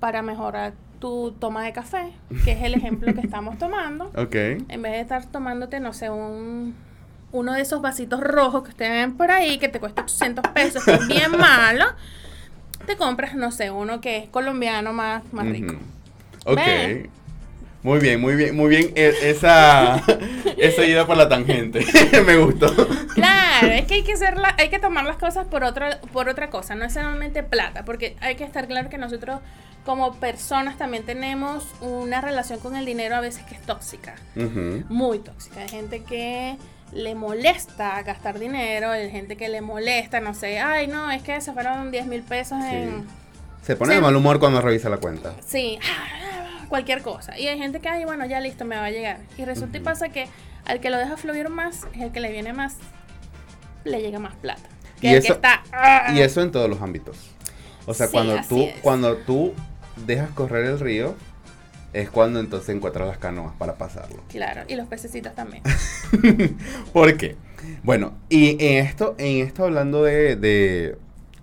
para 0.00 0.22
mejorar 0.22 0.74
tu 0.98 1.32
toma 1.32 1.64
de 1.64 1.72
café, 1.72 2.12
que 2.44 2.52
es 2.52 2.62
el 2.62 2.74
ejemplo 2.74 3.12
que 3.14 3.20
estamos 3.20 3.58
tomando. 3.58 4.10
Ok. 4.16 4.34
En 4.34 4.82
vez 4.82 4.92
de 4.92 5.00
estar 5.00 5.24
tomándote, 5.26 5.80
no 5.80 5.92
sé, 5.92 6.10
un, 6.10 6.74
uno 7.32 7.52
de 7.54 7.62
esos 7.62 7.80
vasitos 7.82 8.20
rojos 8.20 8.62
que 8.62 8.70
ustedes 8.70 8.92
ven 8.92 9.16
por 9.16 9.30
ahí, 9.30 9.58
que 9.58 9.68
te 9.68 9.80
cuesta 9.80 10.02
800 10.02 10.46
pesos, 10.48 10.84
que 10.84 10.94
es 10.94 11.06
bien 11.08 11.32
malo, 11.38 11.86
te 12.86 12.96
compras, 12.96 13.34
no 13.34 13.50
sé, 13.50 13.70
uno 13.70 14.00
que 14.00 14.18
es 14.18 14.28
colombiano 14.28 14.92
más, 14.92 15.24
más 15.32 15.46
rico. 15.46 15.74
Ok. 16.44 16.60
Muy 17.82 17.98
bien, 17.98 18.20
muy 18.20 18.36
bien, 18.36 18.56
muy 18.56 18.68
bien 18.68 18.92
e, 18.94 19.12
esa, 19.22 20.02
esa 20.56 20.84
ida 20.84 21.06
por 21.06 21.16
la 21.16 21.28
tangente. 21.28 21.84
Me 22.26 22.36
gustó. 22.36 22.72
Claro, 23.14 23.68
es 23.68 23.86
que 23.86 23.94
hay 23.94 24.02
que 24.02 24.12
hacerla, 24.12 24.54
hay 24.58 24.68
que 24.68 24.78
tomar 24.78 25.04
las 25.04 25.16
cosas 25.16 25.46
por 25.46 25.64
otra, 25.64 26.00
por 26.12 26.28
otra 26.28 26.48
cosa, 26.48 26.74
no 26.74 26.84
es 26.84 26.92
solamente 26.92 27.42
plata, 27.42 27.84
porque 27.84 28.16
hay 28.20 28.36
que 28.36 28.44
estar 28.44 28.68
claro 28.68 28.88
que 28.88 28.98
nosotros 28.98 29.40
como 29.84 30.14
personas 30.14 30.78
también 30.78 31.04
tenemos 31.04 31.64
una 31.80 32.20
relación 32.20 32.60
con 32.60 32.76
el 32.76 32.84
dinero 32.84 33.16
a 33.16 33.20
veces 33.20 33.42
que 33.44 33.56
es 33.56 33.62
tóxica, 33.62 34.14
muy 34.88 35.18
tóxica. 35.18 35.60
Hay 35.60 35.68
gente 35.68 36.04
que 36.04 36.56
le 36.92 37.14
molesta 37.16 38.00
gastar 38.02 38.38
dinero, 38.38 38.90
hay 38.90 39.10
gente 39.10 39.36
que 39.36 39.48
le 39.48 39.60
molesta, 39.60 40.20
no 40.20 40.34
sé, 40.34 40.60
ay 40.60 40.86
no, 40.86 41.10
es 41.10 41.22
que 41.22 41.40
se 41.40 41.52
fueron 41.52 41.90
10 41.90 42.06
mil 42.06 42.22
pesos 42.22 42.58
en... 42.62 43.06
Se 43.62 43.76
pone 43.76 43.94
de 43.94 44.00
mal 44.00 44.14
humor 44.14 44.38
cuando 44.38 44.60
revisa 44.60 44.88
la 44.88 44.98
cuenta. 44.98 45.34
Sí, 45.44 45.78
cualquier 46.72 47.02
cosa. 47.02 47.38
Y 47.38 47.48
hay 47.48 47.58
gente 47.58 47.80
que, 47.80 47.88
ay, 47.90 48.06
bueno, 48.06 48.24
ya 48.24 48.40
listo, 48.40 48.64
me 48.64 48.76
va 48.76 48.86
a 48.86 48.90
llegar. 48.90 49.18
Y 49.36 49.44
resulta 49.44 49.76
y 49.76 49.80
pasa 49.82 50.08
que 50.08 50.26
al 50.64 50.80
que 50.80 50.88
lo 50.88 50.96
deja 50.96 51.18
fluir 51.18 51.50
más 51.50 51.86
es 51.94 52.00
el 52.00 52.12
que 52.12 52.20
le 52.20 52.32
viene 52.32 52.54
más, 52.54 52.76
le 53.84 54.00
llega 54.00 54.18
más 54.18 54.34
plata. 54.36 54.62
y, 55.02 55.08
eso, 55.08 55.34
está, 55.34 55.62
y 56.14 56.20
eso 56.20 56.40
en 56.40 56.50
todos 56.50 56.70
los 56.70 56.80
ámbitos. 56.80 57.18
O 57.84 57.92
sea, 57.92 58.08
cuando 58.08 58.40
tú, 58.48 58.70
cuando 58.80 59.18
tú 59.18 59.52
dejas 60.06 60.30
correr 60.30 60.64
el 60.64 60.80
río, 60.80 61.14
es 61.92 62.08
cuando 62.08 62.40
entonces 62.40 62.74
encuentras 62.74 63.06
las 63.06 63.18
canoas 63.18 63.52
para 63.58 63.74
pasarlo. 63.74 64.22
Claro, 64.30 64.62
y 64.66 64.74
los 64.74 64.88
pececitos 64.88 65.34
también. 65.34 65.62
¿Por 66.94 67.18
qué? 67.18 67.36
Bueno, 67.82 68.14
y 68.30 68.52
en 68.64 68.86
esto, 68.86 69.14
en 69.18 69.46
esto 69.46 69.64
hablando 69.64 70.04
de, 70.04 70.36
de, 70.36 70.96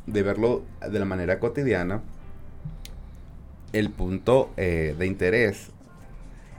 de 0.08 0.24
verlo 0.24 0.64
de 0.82 0.98
la 0.98 1.06
manera 1.06 1.38
cotidiana, 1.38 2.02
el 3.74 3.90
punto 3.90 4.50
eh, 4.58 4.96
de 4.98 5.06
interés 5.06 5.70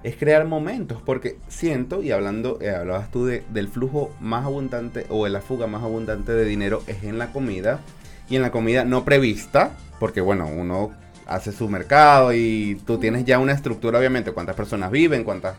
es 0.03 0.17
crear 0.17 0.47
momentos, 0.47 1.03
porque 1.05 1.37
siento, 1.49 2.03
y 2.03 2.11
hablando, 2.11 2.59
eh, 2.63 2.71
hablabas 2.71 3.11
tú 3.11 3.27
de, 3.27 3.43
del 3.53 3.69
flujo 3.69 4.15
más 4.21 4.45
abundante 4.45 5.07
o 5.11 5.25
de 5.25 5.31
la 5.31 5.43
fuga 5.43 5.67
más 5.67 5.83
abundante 5.83 6.33
de 6.33 6.45
dinero 6.45 6.83
es 6.87 7.03
en 7.05 7.19
la 7.19 7.33
comida, 7.33 7.81
y 8.31 8.37
en 8.37 8.43
la 8.43 8.51
comida 8.51 8.85
no 8.85 9.05
prevista, 9.05 9.73
porque 9.99 10.21
bueno, 10.21 10.47
uno 10.47 10.93
hace 11.27 11.53
su 11.53 11.69
mercado 11.69 12.33
y 12.33 12.81
tú 12.87 12.99
tienes 12.99 13.25
ya 13.25 13.39
una 13.39 13.53
estructura, 13.53 13.99
obviamente, 13.99 14.33
cuántas 14.33 14.57
personas 14.57 14.91
viven, 14.91 15.25
cuántas, 15.25 15.57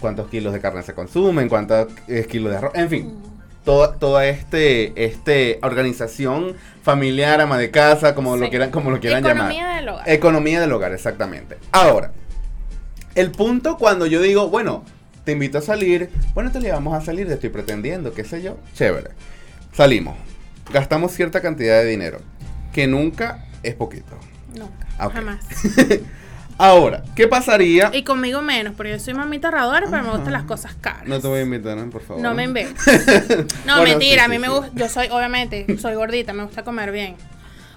cuántos 0.00 0.28
kilos 0.28 0.52
de 0.52 0.60
carne 0.60 0.82
se 0.82 0.94
consumen, 0.94 1.48
cuántos 1.48 1.88
eh, 2.08 2.26
kilos 2.28 2.50
de 2.50 2.56
arroz, 2.56 2.72
en 2.74 2.88
fin. 2.88 3.35
Toda, 3.66 3.98
toda 3.98 4.26
este, 4.26 5.04
este 5.04 5.58
organización 5.62 6.54
familiar, 6.82 7.40
ama 7.42 7.58
de 7.58 7.70
casa, 7.70 8.14
como 8.14 8.36
lo 8.36 8.48
quieran, 8.48 8.70
como 8.70 8.90
lo 8.90 9.00
quieran 9.00 9.22
llamar. 9.22 9.50
Economía 9.50 9.76
del 9.76 9.88
hogar. 9.88 10.08
Economía 10.08 10.60
del 10.60 10.72
hogar, 10.72 10.92
exactamente. 10.92 11.58
Ahora, 11.72 12.12
el 13.16 13.32
punto 13.32 13.76
cuando 13.76 14.06
yo 14.06 14.22
digo, 14.22 14.48
bueno, 14.48 14.84
te 15.24 15.32
invito 15.32 15.58
a 15.58 15.62
salir, 15.62 16.10
bueno, 16.32 16.52
te 16.52 16.70
vamos 16.70 16.94
a 16.94 17.04
salir, 17.04 17.26
te 17.26 17.34
estoy 17.34 17.50
pretendiendo, 17.50 18.14
qué 18.14 18.24
sé 18.24 18.40
yo, 18.40 18.56
chévere. 18.74 19.10
Salimos, 19.72 20.16
gastamos 20.72 21.12
cierta 21.12 21.42
cantidad 21.42 21.80
de 21.80 21.86
dinero, 21.86 22.20
que 22.72 22.86
nunca 22.86 23.46
es 23.64 23.74
poquito. 23.74 24.16
Nunca. 24.54 25.10
Jamás. 25.10 25.40
Ahora, 26.58 27.02
¿qué 27.14 27.28
pasaría? 27.28 27.90
Y 27.92 28.02
conmigo 28.02 28.40
menos, 28.40 28.74
porque 28.74 28.92
yo 28.92 28.98
soy 28.98 29.12
mamita 29.12 29.48
ahorradora, 29.48 29.86
pero 29.90 30.02
me 30.02 30.10
gustan 30.10 30.32
las 30.32 30.44
cosas 30.44 30.74
caras. 30.80 31.06
No 31.06 31.20
te 31.20 31.28
voy 31.28 31.40
a 31.40 31.42
invitar, 31.42 31.78
por 31.90 32.02
favor. 32.02 32.22
No 32.22 32.32
me 32.34 32.44
invites. 32.44 32.74
no, 33.66 33.82
mentira, 33.82 34.24
a 34.24 34.28
mí 34.28 34.38
me 34.38 34.48
gusta, 34.48 34.70
yo 34.74 34.88
soy, 34.88 35.08
obviamente, 35.08 35.66
soy 35.78 35.94
gordita, 35.94 36.32
me 36.32 36.44
gusta 36.44 36.64
comer 36.64 36.92
bien. 36.92 37.16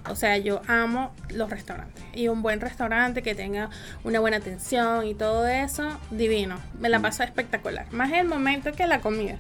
O 0.08 0.16
sea, 0.16 0.38
yo 0.38 0.62
amo 0.68 1.14
los 1.30 1.50
restaurantes. 1.50 2.04
Y 2.14 2.30
un 2.30 2.42
buen 2.42 2.62
restaurante 2.62 3.22
que 3.22 3.36
tenga 3.36 3.70
una 4.04 4.20
buena 4.20 4.38
atención 4.38 5.06
y 5.06 5.14
todo 5.14 5.46
eso, 5.48 6.00
divino. 6.10 6.58
Me 6.80 6.88
la 6.88 7.00
mm. 7.00 7.02
paso 7.02 7.24
espectacular. 7.24 7.86
Más 7.92 8.12
el 8.14 8.28
momento 8.28 8.72
que 8.72 8.88
la 8.88 9.02
comida. 9.02 9.38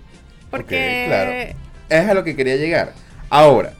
Porque... 0.51 1.05
claro. 1.07 1.59
Es 1.89 2.09
a 2.09 2.13
lo 2.13 2.23
que 2.23 2.35
quería 2.35 2.57
llegar. 2.57 2.93
Ahora, 3.29 3.73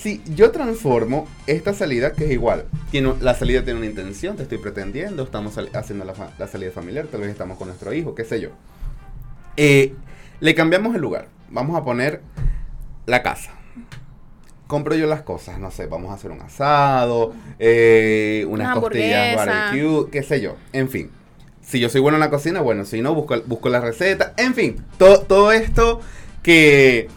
si 0.00 0.22
yo 0.34 0.52
transformo 0.52 1.26
esta 1.46 1.74
salida, 1.74 2.12
que 2.12 2.26
es 2.26 2.30
igual, 2.30 2.66
tiene, 2.90 3.14
la 3.20 3.34
salida 3.34 3.64
tiene 3.64 3.78
una 3.78 3.88
intención, 3.88 4.36
te 4.36 4.44
estoy 4.44 4.58
pretendiendo, 4.58 5.24
estamos 5.24 5.58
haciendo 5.74 6.04
la, 6.04 6.46
salida 6.46 6.70
familiar, 6.70 7.06
tal 7.06 7.22
vez 7.22 7.30
estamos 7.30 7.58
con 7.58 7.66
nuestro 7.66 7.92
hijo, 7.92 8.14
qué 8.14 8.24
sé 8.24 8.40
yo. 8.40 8.50
Eh, 9.56 9.94
le 10.38 10.54
cambiamos 10.54 10.94
el 10.94 11.00
lugar. 11.00 11.26
Vamos 11.50 11.76
a 11.76 11.84
poner 11.84 12.20
la 13.06 13.22
casa. 13.22 13.50
Compro 14.68 14.94
yo 14.94 15.06
las 15.06 15.22
cosas, 15.22 15.58
no 15.58 15.70
sé, 15.72 15.86
vamos 15.86 16.10
a 16.10 16.14
hacer 16.14 16.30
un 16.30 16.42
asado, 16.42 17.32
eh, 17.58 18.46
unas 18.48 18.78
costillas 18.78 19.34
barbecue, 19.34 20.10
qué 20.12 20.22
sé 20.22 20.40
yo. 20.40 20.56
En 20.72 20.88
fin, 20.90 21.10
si 21.62 21.80
yo 21.80 21.88
soy 21.88 22.00
bueno 22.00 22.16
en 22.16 22.20
la 22.20 22.30
cocina, 22.30 22.60
bueno, 22.60 22.84
si 22.84 23.00
no, 23.00 23.14
busco, 23.14 23.40
busco 23.46 23.68
la 23.68 23.80
receta. 23.80 24.34
En 24.36 24.54
fin, 24.54 24.76
todo 24.98 25.50
esto 25.50 26.00
que 26.42 27.08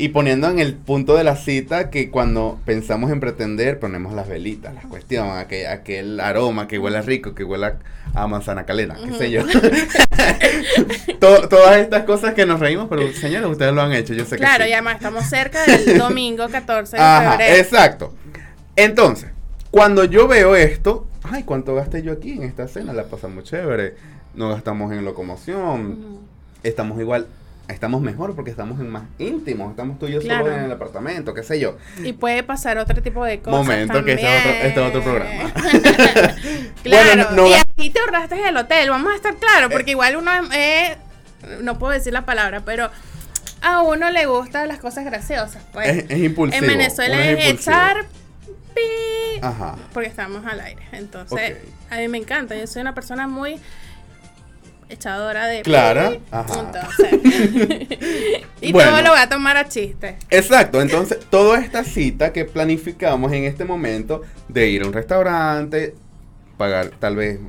y 0.00 0.08
poniendo 0.08 0.48
en 0.48 0.58
el 0.58 0.72
punto 0.74 1.14
de 1.14 1.24
la 1.24 1.36
cita 1.36 1.90
que 1.90 2.10
cuando 2.10 2.58
pensamos 2.64 3.10
en 3.10 3.20
pretender, 3.20 3.78
ponemos 3.78 4.14
las 4.14 4.26
velitas, 4.26 4.74
las 4.74 4.86
cuestiones, 4.86 5.34
aquel, 5.34 5.66
aquel 5.66 6.20
aroma 6.20 6.66
que 6.68 6.78
huela 6.78 7.02
rico, 7.02 7.34
que 7.34 7.44
huela 7.44 7.76
a 8.14 8.26
manzana 8.26 8.64
calena, 8.64 8.96
qué 9.04 9.12
sé 9.12 9.30
yo. 9.30 9.42
todas 11.20 11.76
estas 11.76 12.04
cosas 12.04 12.32
que 12.32 12.46
nos 12.46 12.60
reímos, 12.60 12.86
pero 12.88 13.12
señores, 13.12 13.50
ustedes 13.50 13.74
lo 13.74 13.82
han 13.82 13.92
hecho, 13.92 14.14
yo 14.14 14.24
sé 14.24 14.36
que 14.36 14.38
Claro, 14.38 14.64
y 14.64 14.72
además 14.72 14.94
estamos 14.96 15.26
cerca 15.26 15.66
del 15.66 15.98
domingo 15.98 16.48
14 16.48 16.96
de 16.96 17.02
febrero. 17.02 17.56
Exacto. 17.56 18.14
Entonces, 18.76 19.28
cuando 19.70 20.04
yo 20.04 20.26
veo 20.26 20.56
esto, 20.56 21.06
ay, 21.24 21.42
¿cuánto 21.42 21.74
gasté 21.74 22.02
yo 22.02 22.12
aquí 22.12 22.32
en 22.32 22.44
esta 22.44 22.68
cena? 22.68 22.94
La 22.94 23.04
pasamos 23.04 23.44
chévere. 23.44 23.96
No 24.32 24.48
gastamos 24.48 24.92
en 24.92 25.04
locomoción. 25.04 26.20
Estamos 26.62 26.98
igual 27.00 27.26
estamos 27.70 28.00
mejor 28.02 28.34
porque 28.34 28.50
estamos 28.50 28.80
en 28.80 28.88
más 28.88 29.04
íntimos, 29.18 29.70
estamos 29.70 29.98
tú 29.98 30.06
y 30.06 30.12
yo 30.12 30.20
solo 30.20 30.50
en 30.52 30.64
el 30.64 30.72
apartamento, 30.72 31.34
qué 31.34 31.42
sé 31.42 31.58
yo. 31.60 31.76
Y 32.02 32.12
puede 32.12 32.42
pasar 32.42 32.78
otro 32.78 33.02
tipo 33.02 33.24
de 33.24 33.40
cosas. 33.40 33.60
Momento, 33.60 34.04
que 34.04 34.12
este 34.12 34.26
es 34.26 34.40
otro, 34.40 34.52
este 34.68 34.80
otro 34.80 35.02
programa. 35.02 35.52
claro, 36.82 37.46
y 37.46 37.52
aquí 37.54 37.90
te 37.90 38.00
ahorraste 38.00 38.48
el 38.48 38.56
hotel, 38.56 38.90
vamos 38.90 39.12
a 39.12 39.16
estar 39.16 39.34
claros, 39.36 39.72
porque 39.72 39.92
igual 39.92 40.16
uno 40.16 40.30
es, 40.52 40.96
no 41.62 41.78
puedo 41.78 41.92
decir 41.92 42.12
la 42.12 42.24
palabra, 42.24 42.62
pero 42.64 42.90
a 43.62 43.82
uno 43.82 44.10
le 44.10 44.26
gustan 44.26 44.68
las 44.68 44.78
cosas 44.78 45.04
graciosas. 45.04 45.62
Pues. 45.72 46.04
Es, 46.08 46.18
impulsivo. 46.18 46.64
En 46.64 46.78
Venezuela 46.78 47.30
es, 47.30 47.48
echar 47.48 48.06
pi, 48.74 49.40
Ajá. 49.42 49.76
porque 49.92 50.08
estamos 50.08 50.44
al 50.46 50.60
aire. 50.60 50.82
Entonces, 50.92 51.58
a 51.90 51.96
mí 51.96 52.08
me 52.08 52.18
encanta, 52.18 52.56
yo 52.56 52.66
soy 52.66 52.82
una 52.82 52.94
persona 52.94 53.26
muy 53.26 53.60
echadora 54.90 55.46
de 55.46 55.62
Clara. 55.62 56.12
y 58.60 58.72
todo 58.72 59.02
lo 59.02 59.10
voy 59.10 59.18
a 59.18 59.28
tomar 59.28 59.56
a 59.56 59.68
chiste. 59.68 60.16
Exacto. 60.30 60.82
Entonces, 60.82 61.18
toda 61.30 61.60
esta 61.60 61.84
cita 61.84 62.32
que 62.32 62.44
planificamos 62.44 63.32
en 63.32 63.44
este 63.44 63.64
momento 63.64 64.22
de 64.48 64.68
ir 64.68 64.82
a 64.82 64.86
un 64.86 64.92
restaurante, 64.92 65.94
pagar 66.56 66.90
tal 66.98 67.16
vez 67.16 67.40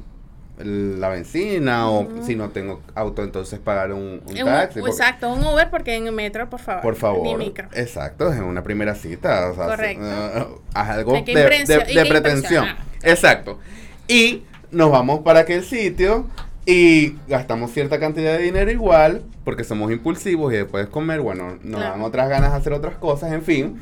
la 0.63 1.09
benzina 1.09 1.89
o 1.89 2.07
si 2.23 2.35
no 2.35 2.49
tengo 2.49 2.81
auto 2.95 3.23
entonces 3.23 3.59
pagar 3.59 3.93
un, 3.93 4.21
taxi. 4.45 4.79
exacto, 4.79 5.33
un 5.33 5.43
Uber 5.43 5.69
porque 5.69 5.95
en 5.95 6.07
el 6.07 6.13
metro, 6.13 6.49
por 6.49 6.59
favor. 6.59 6.81
Por 6.81 6.95
favor. 6.95 7.41
Exacto, 7.73 8.31
es 8.31 8.39
una 8.39 8.63
primera 8.63 8.95
cita. 8.95 9.51
Correcto. 9.53 10.03
Uh, 10.03 10.61
algo 10.73 11.13
de, 11.13 11.23
de, 11.23 12.05
pretensión. 12.07 12.67
Exacto. 13.01 13.59
Y 14.07 14.43
nos 14.71 14.91
vamos 14.91 15.21
para 15.21 15.41
aquel 15.41 15.63
sitio 15.63 16.27
y 16.65 17.15
gastamos 17.27 17.71
cierta 17.71 17.99
cantidad 17.99 18.37
de 18.37 18.43
dinero 18.43 18.71
igual 18.71 19.23
porque 19.43 19.63
somos 19.63 19.91
impulsivos 19.91 20.53
y 20.53 20.57
después 20.57 20.85
de 20.85 20.91
comer, 20.91 21.21
bueno, 21.21 21.57
nos 21.63 21.81
dan 21.81 22.01
otras 22.01 22.29
ganas 22.29 22.51
de 22.51 22.57
hacer 22.57 22.73
otras 22.73 22.97
cosas, 22.97 23.31
en 23.31 23.41
fin. 23.41 23.79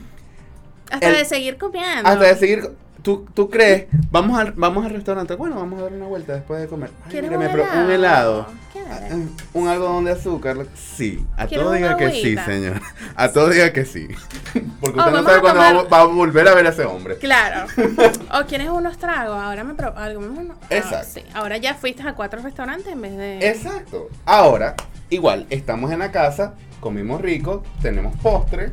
Hasta 0.89 1.11
de 1.11 1.25
seguir 1.25 1.57
comiendo. 1.57 2.07
Hasta 2.09 2.25
de 2.25 2.35
seguir 2.35 2.69
¿Tú, 3.01 3.25
¿Tú 3.33 3.49
crees? 3.49 3.87
Vamos 4.11 4.37
al, 4.39 4.51
vamos 4.53 4.85
al 4.85 4.91
restaurante. 4.91 5.35
Bueno, 5.35 5.55
vamos 5.55 5.79
a 5.79 5.83
dar 5.83 5.93
una 5.93 6.07
vuelta 6.07 6.33
después 6.33 6.59
de 6.61 6.67
comer. 6.67 6.91
¿Quieres 7.09 7.31
un, 7.31 7.41
helado? 7.41 7.85
un 7.85 7.91
helado. 7.91 8.47
Ah, 8.89 9.09
un 9.53 9.67
algodón 9.67 10.05
de 10.05 10.11
azúcar. 10.11 10.65
Sí. 10.75 11.25
A 11.37 11.47
todo 11.47 11.71
diga 11.71 11.95
que 11.95 12.11
sí, 12.11 12.35
señor. 12.37 12.81
A 13.15 13.31
todo 13.31 13.49
diga 13.49 13.71
que 13.71 13.85
sí. 13.85 14.07
Porque 14.81 14.99
usted 14.99 15.13
oh, 15.13 15.21
no 15.21 15.23
sabe 15.23 15.41
cuándo 15.41 15.89
va, 15.89 16.01
a 16.01 16.05
volver 16.05 16.47
a 16.47 16.55
ver 16.55 16.65
a 16.67 16.69
ese 16.69 16.83
hombre. 16.85 17.17
Claro. 17.17 17.67
o 18.33 18.45
quieres 18.47 18.69
unos 18.69 18.97
tragos. 18.97 19.37
Ahora 19.41 19.63
me 19.63 19.75
pro 19.75 19.95
algo. 19.95 20.21
Ah, 20.21 20.55
Exacto. 20.69 21.07
sí. 21.13 21.23
Ahora 21.33 21.57
ya 21.57 21.75
fuiste 21.75 22.03
a 22.03 22.13
cuatro 22.15 22.41
restaurantes 22.41 22.87
en 22.87 23.01
vez 23.01 23.15
de. 23.15 23.47
Exacto. 23.47 24.09
Ahora, 24.25 24.75
igual, 25.09 25.45
estamos 25.49 25.91
en 25.91 25.99
la 25.99 26.11
casa, 26.11 26.55
comimos 26.79 27.21
rico, 27.21 27.63
tenemos 27.81 28.15
postre. 28.17 28.71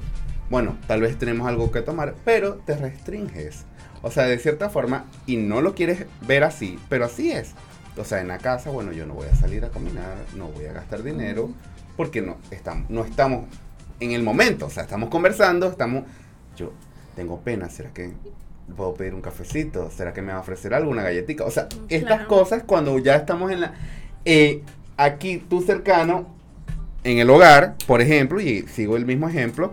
Bueno, 0.49 0.77
tal 0.87 1.01
vez 1.01 1.19
tenemos 1.19 1.49
algo 1.49 1.71
que 1.71 1.83
tomar, 1.83 2.15
pero 2.25 2.55
te 2.55 2.77
restringes 2.77 3.67
o 4.07 4.11
sea, 4.13 4.27
de 4.27 4.39
cierta 4.39 4.71
forma, 4.71 5.07
y 5.27 5.37
no 5.37 5.61
lo 5.61 5.75
quieres 5.75 6.07
ver 6.29 6.45
así, 6.45 6.79
pero 6.89 7.07
así 7.07 7.33
es. 7.33 7.55
O 7.97 8.05
sea, 8.05 8.21
en 8.21 8.29
la 8.29 8.39
casa, 8.39 8.71
bueno, 8.71 8.93
yo 8.93 9.05
no 9.05 9.15
voy 9.15 9.27
a 9.27 9.35
salir 9.35 9.65
a 9.65 9.71
caminar, 9.71 10.15
no 10.37 10.47
voy 10.47 10.67
a 10.67 10.73
gastar 10.73 11.03
dinero, 11.03 11.51
porque 11.97 12.23
no 12.23 12.37
estamos, 12.53 12.89
no 12.89 13.05
estamos 13.05 13.47
en 13.99 14.13
el 14.13 14.23
momento. 14.23 14.67
O 14.67 14.71
sea, 14.71 14.85
estamos 14.85 15.09
conversando, 15.09 15.67
estamos. 15.67 16.05
Yo 16.57 16.73
tengo 17.17 17.41
pena, 17.41 17.69
¿será 17.69 17.93
que 17.93 18.13
puedo 18.77 18.95
pedir 18.95 19.13
un 19.13 19.23
cafecito? 19.23 19.91
¿Será 19.91 20.13
que 20.13 20.23
me 20.23 20.31
va 20.31 20.39
a 20.39 20.43
ofrecer 20.43 20.73
algo, 20.73 20.89
una 20.89 21.03
galletita? 21.03 21.45
O 21.45 21.51
sea, 21.51 21.67
estas 21.89 22.27
cosas 22.27 22.63
cuando 22.63 22.97
ya 23.01 23.17
estamos 23.17 23.51
en 23.51 23.63
la. 23.63 23.75
Eh, 24.25 24.63
aquí 24.97 25.39
tú 25.39 25.63
cercano, 25.63 26.29
en 27.03 27.19
el 27.19 27.29
hogar, 27.29 27.75
por 27.89 28.01
ejemplo, 28.01 28.41
y 28.41 28.69
sigo 28.69 28.97
el 28.97 29.05
mismo 29.05 29.29
ejemplo 29.29 29.73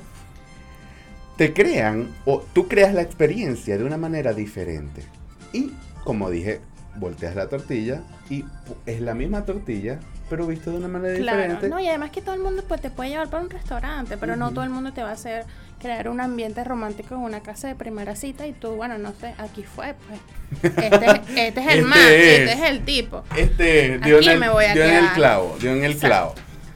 te 1.37 1.53
crean 1.53 2.09
o 2.25 2.43
tú 2.53 2.67
creas 2.67 2.93
la 2.93 3.01
experiencia 3.01 3.77
de 3.77 3.83
una 3.83 3.97
manera 3.97 4.33
diferente. 4.33 5.03
Y 5.51 5.71
como 6.03 6.29
dije, 6.29 6.61
volteas 6.95 7.35
la 7.35 7.47
tortilla 7.47 8.01
y 8.29 8.45
es 8.85 9.01
la 9.01 9.13
misma 9.13 9.45
tortilla, 9.45 9.99
pero 10.29 10.45
visto 10.47 10.71
de 10.71 10.77
una 10.77 10.87
manera 10.87 11.13
diferente. 11.17 11.69
No, 11.69 11.79
y 11.79 11.87
además 11.87 12.11
que 12.11 12.21
todo 12.21 12.35
el 12.35 12.41
mundo 12.41 12.63
pues, 12.67 12.81
te 12.81 12.89
puede 12.89 13.09
llevar 13.09 13.29
para 13.29 13.43
un 13.43 13.49
restaurante, 13.49 14.17
pero 14.17 14.35
no 14.35 14.51
todo 14.51 14.63
el 14.63 14.69
mundo 14.69 14.93
te 14.93 15.01
va 15.03 15.09
a 15.09 15.13
hacer 15.13 15.45
crear 15.79 16.07
un 16.07 16.21
ambiente 16.21 16.63
romántico 16.63 17.15
en 17.15 17.21
una 17.21 17.41
casa 17.41 17.67
de 17.67 17.75
primera 17.75 18.15
cita 18.15 18.47
y 18.47 18.53
tú, 18.53 18.69
bueno, 18.71 18.97
no 18.97 19.13
sé, 19.19 19.33
aquí 19.37 19.63
fue, 19.63 19.95
pues. 20.07 20.73
Este, 20.73 20.95
este 21.47 21.59
es 21.59 21.67
el 21.67 21.79
este 21.79 21.81
man, 21.81 21.99
este 21.99 22.53
es 22.53 22.61
el 22.61 22.85
tipo. 22.85 23.23
Este 23.35 23.99
dio, 23.99 24.19
en 24.19 24.29
el, 24.29 24.39
me 24.39 24.49
voy 24.49 24.65
a 24.65 24.73
dio 24.73 24.83
en 24.83 24.95
el 24.95 25.09
clavo, 25.11 25.57
dio 25.59 25.71
en 25.71 25.83
el 25.83 25.97
clavo. 25.97 26.35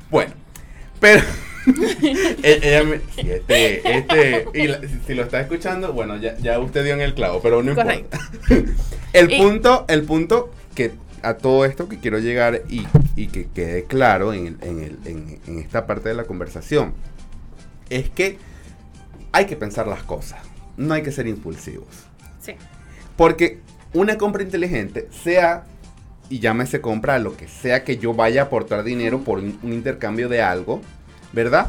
Bueno, 0.09 0.33
pero 0.99 1.21
e-, 2.43 3.01
este, 3.17 3.97
este, 3.97 4.45
y 4.53 4.67
si, 5.05 5.13
lo 5.13 5.23
está 5.23 5.41
escuchando, 5.41 5.93
bueno, 5.93 6.17
ya, 6.17 6.37
ya, 6.37 6.59
usted 6.59 6.83
dio 6.83 6.93
en 6.93 7.01
el 7.01 7.13
clavo, 7.13 7.41
pero 7.41 7.61
no 7.63 7.71
importa. 7.71 8.19
el 9.13 9.27
punto, 9.37 9.85
el 9.87 10.03
punto 10.03 10.51
que 10.75 10.93
a 11.21 11.35
todo 11.35 11.65
esto 11.65 11.89
que 11.89 11.99
quiero 11.99 12.19
llegar 12.19 12.63
y, 12.69 12.87
y 13.15 13.27
que 13.27 13.47
quede 13.47 13.83
claro 13.85 14.33
en, 14.33 14.57
en, 14.61 14.83
el, 14.83 14.97
en, 15.05 15.39
en 15.47 15.59
esta 15.59 15.85
parte 15.85 16.09
de 16.09 16.15
la 16.15 16.23
conversación 16.25 16.93
es 17.89 18.09
que 18.09 18.37
hay 19.31 19.45
que 19.45 19.55
pensar 19.55 19.87
las 19.87 20.03
cosas, 20.03 20.39
no 20.77 20.93
hay 20.93 21.03
que 21.03 21.11
ser 21.11 21.27
impulsivos. 21.27 21.87
Sí. 22.39 22.53
Porque 23.15 23.59
una 23.93 24.17
compra 24.17 24.43
inteligente, 24.43 25.07
sea 25.23 25.65
y 26.29 26.39
llámese 26.39 26.81
compra 26.81 27.19
lo 27.19 27.37
que 27.37 27.47
sea 27.47 27.83
que 27.83 27.97
yo 27.97 28.13
vaya 28.13 28.41
a 28.41 28.45
aportar 28.45 28.83
dinero 28.83 29.23
por 29.23 29.39
un 29.39 29.73
intercambio 29.73 30.29
de 30.29 30.41
algo, 30.41 30.81
¿verdad? 31.37 31.67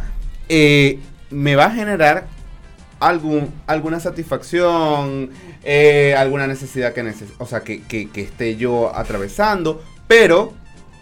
Eh, 0.48 0.98
me 1.30 1.54
va 1.54 1.66
a 1.66 1.70
generar 1.70 2.26
algún, 3.00 3.52
alguna 3.66 4.00
satisfacción, 4.00 5.28
eh, 5.62 6.14
alguna 6.16 6.46
necesidad 6.46 6.94
que, 6.94 7.12
o 7.36 7.44
sea, 7.44 7.60
que, 7.60 8.08
esté 8.14 8.56
yo 8.56 8.96
atravesando, 8.96 9.82
pero 10.06 10.54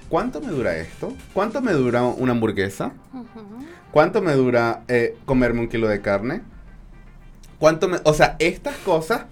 ¿cuánto 0.08 0.40
me 0.40 0.48
dura 0.48 0.76
esto? 0.76 1.12
¿Cuánto 1.32 1.62
me 1.62 1.72
dura 1.72 2.02
una 2.02 2.32
hamburguesa? 2.32 2.92
¿Cuánto 3.92 4.20
me 4.20 4.32
dura 4.32 4.82
eh, 4.88 5.16
comerme 5.24 5.60
un 5.60 5.68
kilo 5.68 5.86
de 5.86 6.02
carne? 6.02 6.42
¿Cuánto 7.60 7.86
me, 7.88 7.98
o 8.02 8.12
sea, 8.14 8.34
estas 8.40 8.76
cosas 8.78 9.26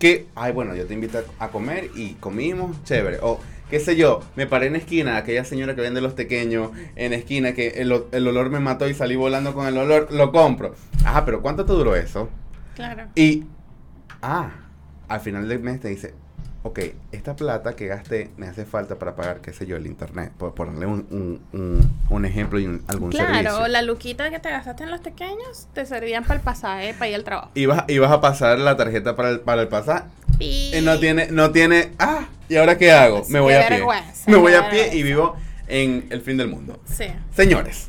que, 0.00 0.26
ay, 0.34 0.50
bueno, 0.52 0.74
yo 0.74 0.84
te 0.86 0.94
invito 0.94 1.22
a, 1.38 1.48
comer 1.48 1.90
y 1.94 2.14
comimos, 2.14 2.82
chévere. 2.82 3.18
O 3.22 3.38
qué 3.70 3.80
sé 3.80 3.96
yo, 3.96 4.20
me 4.36 4.46
paré 4.46 4.66
en 4.66 4.76
esquina, 4.76 5.16
aquella 5.16 5.44
señora 5.44 5.74
que 5.74 5.80
vende 5.80 6.00
los 6.00 6.12
pequeños 6.12 6.70
en 6.96 7.12
esquina, 7.12 7.54
que 7.54 7.68
el, 7.68 7.92
olor 7.92 8.50
me 8.50 8.60
mató 8.60 8.88
y 8.88 8.94
salí 8.94 9.16
volando 9.16 9.54
con 9.54 9.66
el 9.66 9.78
olor, 9.78 10.12
lo 10.12 10.32
compro. 10.32 10.74
Ah, 11.04 11.24
pero 11.24 11.40
¿cuánto 11.40 11.64
te 11.64 11.72
duró 11.72 11.96
eso? 11.96 12.28
Claro. 12.74 13.04
Y, 13.14 13.44
ah, 14.22 14.50
al 15.08 15.20
final 15.20 15.48
del 15.48 15.60
mes 15.60 15.80
te 15.80 15.88
dice, 15.88 16.14
ok, 16.62 16.80
esta 17.12 17.36
plata 17.36 17.74
que 17.74 17.86
gasté 17.86 18.30
me 18.36 18.46
hace 18.46 18.64
falta 18.64 18.98
para 18.98 19.14
pagar, 19.14 19.40
qué 19.40 19.52
sé 19.52 19.66
yo, 19.66 19.76
el 19.76 19.86
internet, 19.86 20.32
por 20.36 20.54
ponerle 20.54 20.86
un, 20.86 21.40
un, 22.10 22.24
ejemplo 22.24 22.58
y 22.58 22.64
algún 22.86 23.12
servicio. 23.12 23.40
Claro, 23.40 23.66
la 23.68 23.82
luquita 23.82 24.30
que 24.30 24.38
te 24.40 24.50
gastaste 24.50 24.84
en 24.84 24.90
los 24.90 25.00
pequeños 25.00 25.68
te 25.72 25.86
servían 25.86 26.24
para 26.24 26.34
el 26.34 26.40
pasaje, 26.40 26.94
para 26.94 27.08
ir 27.08 27.14
al 27.14 27.24
trabajo. 27.24 27.50
Ibas, 27.54 27.84
ibas 27.88 28.10
a 28.10 28.20
pasar 28.20 28.58
la 28.58 28.76
tarjeta 28.76 29.16
para 29.16 29.30
el, 29.30 29.40
para 29.40 29.62
el 29.62 29.68
pasaje 29.68 30.04
y 30.38 30.72
no 30.82 30.98
tiene, 30.98 31.28
no 31.30 31.50
tiene, 31.50 31.92
ah, 31.98 32.26
¿y 32.50 32.56
ahora 32.56 32.76
qué 32.76 32.92
hago? 32.92 33.24
Me 33.28 33.40
voy 33.40 33.54
a 33.54 33.66
pie. 33.66 33.82
Me 34.26 34.36
voy 34.36 34.52
a 34.52 34.68
pie 34.68 34.90
y 34.92 35.02
vivo 35.02 35.36
en 35.68 36.06
el 36.10 36.20
fin 36.20 36.36
del 36.36 36.48
mundo. 36.48 36.80
Sí. 36.84 37.06
Señores, 37.34 37.86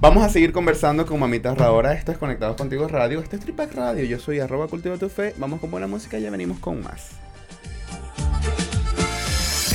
Vamos 0.00 0.22
a 0.22 0.28
seguir 0.28 0.52
conversando 0.52 1.06
con 1.06 1.18
Mamita 1.18 1.54
Ahora 1.58 1.94
Esto 1.94 2.12
es 2.12 2.18
Conectados 2.18 2.56
Contigo 2.56 2.88
Radio. 2.88 3.20
Este 3.20 3.36
es 3.36 3.42
Tripac 3.42 3.72
Radio. 3.74 4.04
Yo 4.04 4.18
soy 4.18 4.38
arroba 4.38 4.66
cultiva 4.66 4.98
tu 4.98 5.08
fe. 5.08 5.34
Vamos 5.38 5.60
con 5.60 5.70
buena 5.70 5.86
música 5.86 6.18
y 6.18 6.22
ya 6.22 6.30
venimos 6.30 6.58
con 6.58 6.82
más 6.82 7.12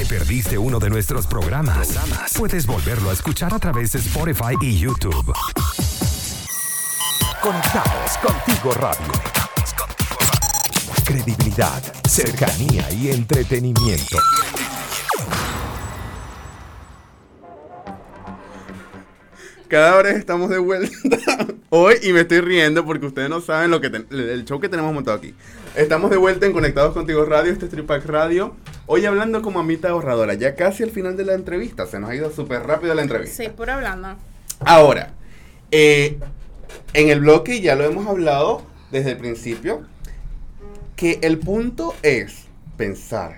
perdiste 0.09 0.57
uno 0.57 0.79
de 0.79 0.89
nuestros 0.89 1.27
programas, 1.27 1.95
puedes 2.35 2.65
volverlo 2.65 3.11
a 3.11 3.13
escuchar 3.13 3.53
a 3.53 3.59
través 3.59 3.91
de 3.91 3.99
Spotify 3.99 4.55
y 4.59 4.79
YouTube. 4.79 5.33
Conectados 7.41 8.17
contigo 8.17 8.73
radio. 8.73 9.38
Credibilidad, 11.09 11.81
cercanía 12.07 12.87
y 12.91 13.09
entretenimiento. 13.09 14.19
Cada 19.67 20.03
vez 20.03 20.17
estamos 20.17 20.51
de 20.51 20.59
vuelta 20.59 20.95
hoy 21.69 21.95
y 22.03 22.13
me 22.13 22.19
estoy 22.21 22.41
riendo 22.41 22.85
porque 22.85 23.07
ustedes 23.07 23.27
no 23.27 23.41
saben 23.41 23.71
lo 23.71 23.81
que 23.81 23.87
el 23.87 24.45
show 24.45 24.59
que 24.59 24.69
tenemos 24.69 24.93
montado 24.93 25.17
aquí. 25.17 25.33
Estamos 25.75 26.11
de 26.11 26.17
vuelta 26.17 26.45
en 26.45 26.53
Conectados 26.53 26.93
Contigo 26.93 27.25
Radio, 27.25 27.53
este 27.53 27.65
es 27.65 27.71
Tripac 27.71 28.05
Radio. 28.05 28.55
Hoy 28.85 29.03
hablando 29.05 29.41
como 29.41 29.59
amita 29.59 29.89
ahorradora, 29.89 30.35
ya 30.35 30.53
casi 30.53 30.83
al 30.83 30.91
final 30.91 31.17
de 31.17 31.25
la 31.25 31.33
entrevista. 31.33 31.87
Se 31.87 31.99
nos 31.99 32.11
ha 32.11 32.15
ido 32.15 32.29
súper 32.29 32.67
rápido 32.67 32.93
la 32.93 33.01
entrevista. 33.01 33.43
Sí, 33.45 33.49
puro 33.49 33.73
hablando. 33.73 34.15
Ahora, 34.59 35.13
eh, 35.71 36.19
en 36.93 37.09
el 37.09 37.21
bloque 37.21 37.61
ya 37.61 37.75
lo 37.75 37.85
hemos 37.85 38.05
hablado 38.05 38.61
desde 38.91 39.11
el 39.11 39.17
principio, 39.17 39.87
que 40.99 41.17
el 41.21 41.39
punto 41.39 41.95
es 42.03 42.47
pensar 42.75 43.37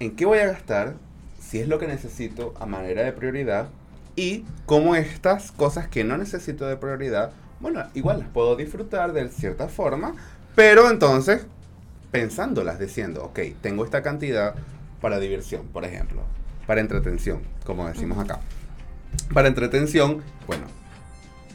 en 0.00 0.16
qué 0.16 0.26
voy 0.26 0.38
a 0.40 0.46
gastar, 0.46 0.94
si 1.38 1.60
es 1.60 1.68
lo 1.68 1.78
que 1.78 1.86
necesito 1.86 2.54
a 2.58 2.66
manera 2.66 3.04
de 3.04 3.12
prioridad, 3.12 3.68
y 4.16 4.44
cómo 4.66 4.96
estas 4.96 5.52
cosas 5.52 5.86
que 5.86 6.02
no 6.02 6.18
necesito 6.18 6.66
de 6.66 6.76
prioridad, 6.76 7.30
bueno, 7.60 7.84
igual 7.94 8.18
las 8.18 8.28
puedo 8.30 8.56
disfrutar 8.56 9.12
de 9.12 9.28
cierta 9.28 9.68
forma, 9.68 10.16
pero 10.56 10.90
entonces, 10.90 11.46
pensándolas, 12.10 12.80
diciendo, 12.80 13.26
ok, 13.26 13.38
tengo 13.60 13.84
esta 13.84 14.02
cantidad 14.02 14.56
para 15.00 15.20
diversión, 15.20 15.68
por 15.68 15.84
ejemplo, 15.84 16.22
para 16.66 16.80
entretención, 16.80 17.42
como 17.64 17.86
decimos 17.86 18.18
acá. 18.18 18.40
Para 19.32 19.46
entretención, 19.46 20.20
bueno, 20.48 20.64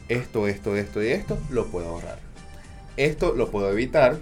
esto, 0.08 0.48
esto, 0.48 0.74
esto 0.74 1.02
y 1.02 1.08
esto 1.08 1.36
lo 1.50 1.66
puedo 1.66 1.86
ahorrar. 1.90 2.18
Esto 2.96 3.34
lo 3.34 3.50
puedo 3.50 3.70
evitar 3.70 4.16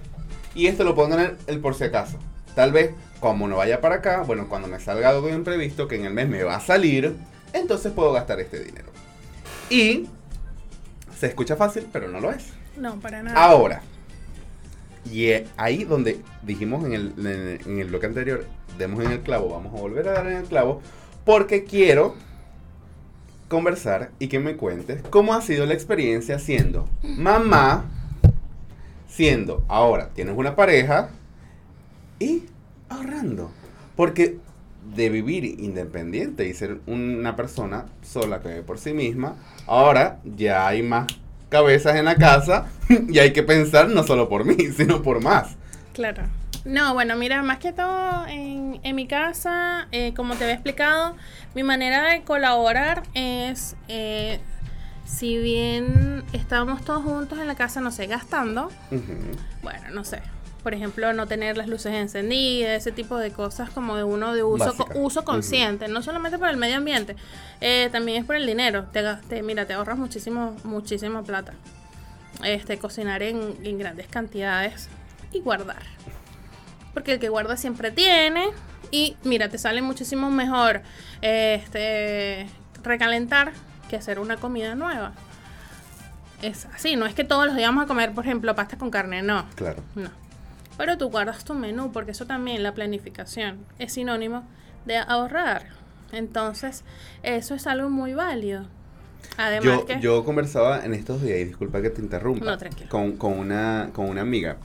y 0.55 0.67
esto 0.67 0.85
lo 0.85 0.95
puedo 0.95 1.09
tener 1.09 1.37
el 1.47 1.61
por 1.61 1.75
si 1.75 1.85
acaso. 1.85 2.19
Tal 2.55 2.73
vez, 2.73 2.93
como 3.21 3.49
no 3.49 3.57
vaya 3.57 3.81
para 3.81 3.97
acá, 3.97 4.23
bueno, 4.23 4.49
cuando 4.49 4.69
me 4.69 4.79
salga 4.79 5.09
algo 5.09 5.29
imprevisto 5.29 5.89
que 5.89 5.97
en 5.97 6.05
el 6.05 6.15
mes 6.15 6.29
me 6.29 6.43
va 6.45 6.57
a 6.57 6.61
salir, 6.61 7.17
entonces 7.53 7.93
puedo 7.93 8.13
gastar 8.13 8.41
este 8.41 8.63
dinero. 8.63 8.89
Y 9.71 10.09
se 11.19 11.27
escucha 11.27 11.57
fácil, 11.57 11.87
pero 11.93 12.09
no 12.09 12.21
lo 12.21 12.31
es. 12.31 12.53
No, 12.77 13.01
para 13.01 13.23
nada. 13.23 13.41
Ahora, 13.43 13.83
Y 15.11 15.31
ahí 15.57 15.85
donde 15.85 16.21
dijimos 16.43 16.85
en 16.85 16.93
el, 16.95 17.61
en 17.67 17.79
el 17.79 17.89
bloque 17.89 18.07
anterior, 18.07 18.47
demos 18.79 19.05
en 19.05 19.13
el 19.13 19.21
clavo, 19.21 19.51
vamos 19.51 19.75
a 19.75 19.81
volver 19.81 20.09
a 20.09 20.13
dar 20.13 20.27
en 20.27 20.39
el 20.39 20.45
clavo, 20.45 20.81
porque 21.25 21.65
quiero 21.65 22.15
conversar 23.49 24.11
y 24.19 24.29
que 24.29 24.41
me 24.41 24.57
cuentes 24.57 25.03
cómo 25.11 25.35
ha 25.35 25.43
sido 25.43 25.67
la 25.67 25.75
experiencia 25.75 26.39
siendo 26.39 26.89
mamá, 27.03 27.85
siendo 29.15 29.65
ahora 29.69 30.11
tienes 30.15 30.37
una 30.37 30.57
pareja 30.57 31.11
y 32.19 32.45
ahorrando. 32.89 33.51
Porque 33.97 34.39
de 34.95 35.09
vivir 35.09 35.45
independiente 35.45 36.47
y 36.47 36.53
ser 36.53 36.81
una 36.87 37.37
persona 37.37 37.87
sola 38.03 38.41
que 38.41 38.49
vive 38.49 38.62
por 38.62 38.79
sí 38.79 38.93
misma, 38.93 39.37
ahora 39.67 40.19
ya 40.25 40.67
hay 40.67 40.83
más 40.83 41.07
cabezas 41.49 41.97
en 41.97 42.05
la 42.05 42.17
casa 42.17 42.67
y 43.09 43.19
hay 43.19 43.33
que 43.33 43.43
pensar 43.43 43.89
no 43.89 44.03
solo 44.03 44.29
por 44.29 44.45
mí, 44.45 44.57
sino 44.77 45.03
por 45.03 45.23
más. 45.23 45.57
Claro. 45.93 46.25
No, 46.65 46.95
bueno, 46.95 47.15
mira, 47.17 47.43
más 47.43 47.59
que 47.59 47.73
todo 47.73 48.27
en, 48.27 48.81
en 48.83 48.97
mi 48.97 49.07
casa, 49.07 49.87
eh, 49.93 50.15
como 50.17 50.35
te 50.35 50.45
había 50.45 50.55
explicado, 50.55 51.15
mi 51.55 51.62
manera 51.62 52.11
de 52.11 52.23
colaborar 52.23 53.03
es, 53.12 53.77
eh, 53.89 54.41
si 55.05 55.39
bien 55.39 56.25
estábamos 56.33 56.85
todos 56.85 57.03
juntos 57.03 57.39
en 57.39 57.47
la 57.47 57.55
casa, 57.55 57.81
no 57.81 57.91
sé, 57.91 58.07
gastando, 58.07 58.71
bueno, 59.63 59.91
no 59.93 60.05
sé, 60.05 60.23
por 60.65 60.73
ejemplo, 60.73 61.13
no 61.13 61.27
tener 61.27 61.59
las 61.59 61.69
luces 61.69 61.93
encendidas, 61.93 62.79
ese 62.79 62.91
tipo 62.91 63.19
de 63.19 63.31
cosas 63.31 63.69
como 63.69 63.97
de 63.97 64.03
uno 64.03 64.35
de 64.35 64.43
uso, 64.43 64.75
uso 64.95 65.23
consciente, 65.23 65.89
no 65.89 66.01
solamente 66.01 66.39
por 66.39 66.49
el 66.49 66.57
medio 66.57 66.77
ambiente, 66.77 67.17
eh, 67.61 67.91
también 67.93 68.23
es 68.23 68.25
por 68.25 68.35
el 68.35 68.47
dinero. 68.47 68.87
Te, 68.91 69.03
te, 69.29 69.43
mira, 69.43 69.67
te 69.67 69.75
ahorras 69.75 69.99
muchísimo, 69.99 70.57
muchísima 70.65 71.23
plata. 71.23 71.53
Este, 72.43 72.79
cocinar 72.79 73.23
en, 73.23 73.59
en 73.63 73.79
grandes 73.79 74.07
cantidades 74.07 74.89
y 75.33 75.41
guardar. 75.41 75.83
Porque 76.95 77.13
el 77.13 77.19
que 77.19 77.29
guarda 77.29 77.59
siempre 77.59 77.91
tiene. 77.91 78.47
Y 78.91 79.17
mira, 79.23 79.51
te 79.51 79.59
sale 79.59 79.83
muchísimo 79.83 80.31
mejor 80.31 80.81
este 81.21 82.47
recalentar 82.83 83.53
que 83.85 83.97
hacer 83.97 84.18
una 84.18 84.37
comida 84.37 84.74
nueva. 84.74 85.12
Es 86.43 86.66
así, 86.66 86.97
no 86.97 87.07
es 87.07 87.14
que 87.14 87.24
todos 87.24 87.47
los 87.47 87.57
días 87.57 87.68
vamos 87.68 87.85
a 87.85 87.87
comer, 87.87 88.12
por 88.12 88.24
ejemplo, 88.24 88.55
pasta 88.55 88.76
con 88.76 88.91
carne, 88.91 89.22
no. 89.22 89.47
Claro. 89.55 89.82
No. 89.95 90.11
Pero 90.76 90.99
tú 90.99 91.09
guardas 91.09 91.45
tu 91.45 91.55
menú, 91.55 91.93
porque 91.93 92.11
eso 92.11 92.26
también, 92.26 92.62
la 92.62 92.74
planificación, 92.74 93.64
es 93.78 93.93
sinónimo 93.93 94.45
de 94.85 94.99
ahorrar. 94.99 95.66
Entonces, 96.12 96.85
eso 97.22 97.55
es 97.55 97.66
algo 97.66 97.91
muy 97.91 98.14
válido. 98.14 98.66
Además 99.37 99.64
yo, 99.64 99.87
que... 99.87 100.01
yo 100.01 100.24
conversaba 100.24 100.85
en 100.85 100.95
estos 100.95 101.22
días, 101.22 101.39
y 101.39 101.45
disculpa 101.45 101.80
que 101.80 101.91
te 101.91 102.01
interrumpa, 102.01 102.45
No, 102.45 102.59
con, 102.89 103.12
con, 103.16 103.39
una, 103.39 103.91
con 103.93 104.09
una 104.09 104.20
amiga 104.20 104.57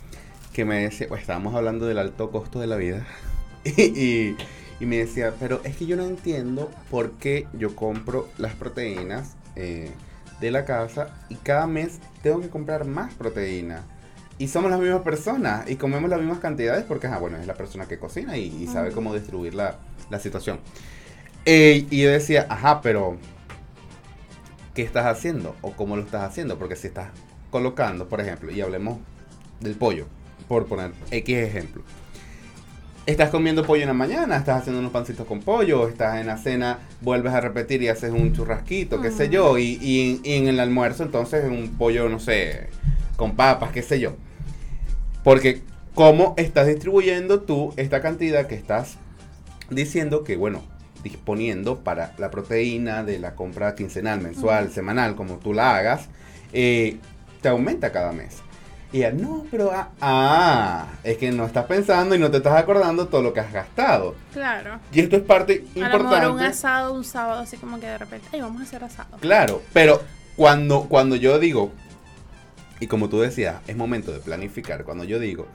que 0.54 0.66
me 0.66 0.84
decía, 0.84 1.08
pues, 1.08 1.22
estábamos 1.22 1.56
hablando 1.56 1.86
del 1.88 1.98
alto 1.98 2.32
costo 2.32 2.60
de 2.60 2.68
la 2.68 2.76
vida, 2.76 3.06
y, 3.64 3.82
y, 3.82 4.38
me 4.86 4.98
decía, 4.98 5.34
pero 5.40 5.62
es 5.64 5.76
que 5.76 5.86
yo 5.86 5.96
no 5.96 6.04
entiendo 6.04 6.72
por 6.90 7.12
qué 7.14 7.48
yo 7.54 7.76
compro 7.76 8.30
las 8.38 8.54
proteínas 8.54 9.36
eh, 9.56 9.92
de 10.40 10.52
la 10.52 10.66
casa 10.66 11.16
y 11.30 11.36
cada 11.36 11.68
mes 11.68 12.00
tengo 12.24 12.42
que 12.42 12.50
comprar 12.50 12.86
más 12.86 13.14
proteína. 13.14 13.84
Y 14.38 14.48
somos 14.48 14.72
las 14.72 14.80
mismas 14.80 15.02
personas 15.02 15.70
y 15.70 15.76
comemos 15.76 16.10
las 16.10 16.20
mismas 16.20 16.40
cantidades 16.40 16.86
porque, 16.86 17.08
ah, 17.08 17.18
bueno, 17.18 17.38
es 17.38 17.46
la 17.46 17.56
persona 17.56 17.88
que 17.88 18.00
cocina 18.00 18.38
y, 18.38 18.46
y 18.64 18.68
sabe 18.68 18.92
cómo 18.92 19.14
distribuir 19.14 19.54
la, 19.54 19.80
la 20.10 20.20
situación. 20.20 20.60
Eh, 21.46 21.86
y 21.90 22.02
yo 22.04 22.10
decía, 22.10 22.46
ajá, 22.50 22.82
pero 22.82 23.18
¿qué 24.74 24.82
estás 24.82 25.06
haciendo? 25.06 25.56
¿O 25.62 25.74
cómo 25.74 25.96
lo 25.96 26.04
estás 26.04 26.24
haciendo? 26.24 26.58
Porque 26.58 26.76
si 26.76 26.88
estás 26.88 27.10
colocando, 27.52 28.08
por 28.08 28.22
ejemplo, 28.22 28.52
y 28.52 28.62
hablemos 28.62 29.00
del 29.60 29.76
pollo, 29.76 30.06
por 30.48 30.68
poner 30.68 30.92
X 31.12 31.38
ejemplo. 31.38 31.84
Estás 33.10 33.32
comiendo 33.32 33.66
pollo 33.66 33.82
en 33.82 33.88
la 33.88 33.96
mañana, 33.96 34.38
estás 34.38 34.60
haciendo 34.60 34.80
unos 34.80 34.92
pancitos 34.92 35.26
con 35.26 35.40
pollo, 35.40 35.88
estás 35.88 36.20
en 36.20 36.28
la 36.28 36.38
cena, 36.38 36.78
vuelves 37.02 37.34
a 37.34 37.42
repetir 37.42 37.82
y 37.82 37.88
haces 37.88 38.12
un 38.12 38.34
churrasquito, 38.34 39.02
qué 39.02 39.10
sé 39.10 39.30
yo, 39.30 39.58
y, 39.58 39.80
y, 39.82 40.22
y 40.24 40.34
en 40.36 40.48
el 40.48 40.60
almuerzo 40.60 41.02
entonces 41.02 41.44
un 41.46 41.70
pollo, 41.76 42.08
no 42.08 42.20
sé, 42.20 42.68
con 43.16 43.36
papas, 43.36 43.72
qué 43.72 43.82
sé 43.82 44.00
yo. 44.00 44.14
Porque 45.24 45.64
cómo 45.96 46.36
estás 46.38 46.68
distribuyendo 46.68 47.42
tú 47.42 47.74
esta 47.78 48.00
cantidad 48.00 48.46
que 48.46 48.54
estás 48.54 48.98
diciendo 49.72 50.24
que, 50.24 50.38
bueno, 50.38 50.62
disponiendo 51.04 51.80
para 51.80 52.14
la 52.20 52.30
proteína 52.30 53.04
de 53.04 53.18
la 53.18 53.34
compra 53.34 53.74
quincenal, 53.74 54.22
mensual, 54.22 54.70
semanal, 54.70 55.16
como 55.16 55.38
tú 55.38 55.56
la 55.56 55.76
hagas, 55.76 56.10
eh, 56.54 56.98
te 57.42 57.50
aumenta 57.50 57.92
cada 57.92 58.12
mes. 58.12 58.44
Y 58.92 58.98
ella, 59.00 59.12
no, 59.12 59.46
pero 59.52 59.72
ah, 59.72 59.90
ah, 60.02 60.88
es 61.04 61.18
que 61.18 61.32
no 61.32 61.46
estás 61.46 61.66
pensando 61.66 62.16
y 62.16 62.20
no 62.20 62.32
te 62.32 62.38
estás 62.38 62.54
acordando 62.58 63.08
todo 63.08 63.22
lo 63.22 63.34
que 63.34 63.40
has 63.40 63.54
gastado. 63.54 64.16
Claro. 64.34 64.80
Y 64.92 65.02
esto 65.02 65.16
es 65.16 65.22
parte 65.22 65.64
A 65.76 65.80
lo 65.80 65.86
importante. 65.86 66.16
mejor 66.16 66.32
un 66.32 66.40
asado 66.42 66.94
un 66.94 67.04
sábado, 67.04 67.42
así 67.42 67.58
como 67.58 67.80
que 67.80 67.86
de 67.86 67.98
repente, 68.00 68.28
ay, 68.34 68.42
vamos 68.42 68.62
a 68.62 68.64
hacer 68.64 68.84
asado. 68.84 69.18
Claro, 69.20 69.62
pero 69.74 70.02
cuando, 70.36 70.84
cuando 70.90 71.16
yo 71.16 71.38
digo, 71.38 71.72
y 72.80 72.88
como 72.88 73.10
tú 73.10 73.20
decías, 73.20 73.62
es 73.68 73.78
momento 73.78 74.12
de 74.12 74.20
planificar, 74.20 74.84
cuando 74.86 75.04
yo 75.04 75.20
digo, 75.20 75.46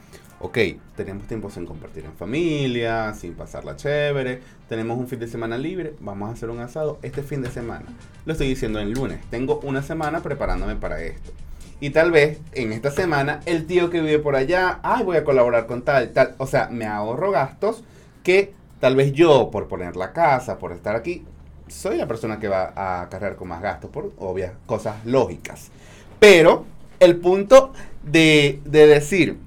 ok, 0.41 0.59
tenemos 0.95 1.27
tiempo 1.27 1.51
sin 1.51 1.67
compartir 1.67 2.05
en 2.05 2.13
familia, 2.15 3.15
sin 3.15 3.35
pasarla 3.35 3.77
chévere, 3.77 4.43
tenemos 4.69 4.99
un 4.99 5.09
fin 5.09 5.19
de 5.19 5.27
semana 5.27 5.57
libre, 5.59 5.95
vamos 6.01 6.29
a 6.29 6.33
hacer 6.35 6.51
un 6.51 6.61
asado 6.61 6.99
este 7.03 7.23
fin 7.23 7.43
de 7.43 7.51
semana. 7.51 7.87
Lo 8.27 8.33
estoy 8.33 8.49
diciendo 8.49 8.79
en 8.79 8.93
lunes, 8.93 9.21
tengo 9.31 9.59
una 9.61 9.83
semana 9.83 10.21
preparándome 10.23 10.77
para 10.77 11.03
esto. 11.03 11.33
Y 11.81 11.91
tal 11.91 12.11
vez 12.11 12.39
en 12.53 12.73
esta 12.73 12.91
semana 12.91 13.41
el 13.47 13.67
tío 13.67 13.91
que 13.91 14.01
vive 14.01 14.19
por 14.19 14.37
allá, 14.37 14.81
ay, 14.83 15.05
voy 15.05 15.17
a 15.17 15.25
colaborar 15.25 15.67
con 15.67 15.83
tal, 15.83 16.11
tal. 16.11 16.35
O 16.39 16.47
sea, 16.47 16.69
me 16.69 16.87
ahorro 16.87 17.31
gastos 17.31 17.83
que 18.23 18.53
tal 18.81 18.97
vez 18.97 19.13
yo, 19.13 19.51
por 19.51 19.69
poner 19.69 19.97
la 19.97 20.13
casa, 20.13 20.59
por 20.59 20.73
estar 20.73 20.97
aquí, 20.97 21.25
soy 21.69 21.97
la 21.97 22.07
persona 22.07 22.39
que 22.39 22.49
va 22.49 22.73
a 22.77 23.09
cargar 23.09 23.37
con 23.37 23.49
más 23.49 23.63
gastos, 23.63 23.91
por 23.91 24.13
obvias 24.19 24.53
cosas 24.67 25.05
lógicas. 25.05 25.71
Pero 26.19 26.65
el 27.01 27.17
punto 27.17 27.73
de, 28.03 28.61
de 28.65 28.87
decir 28.87 29.39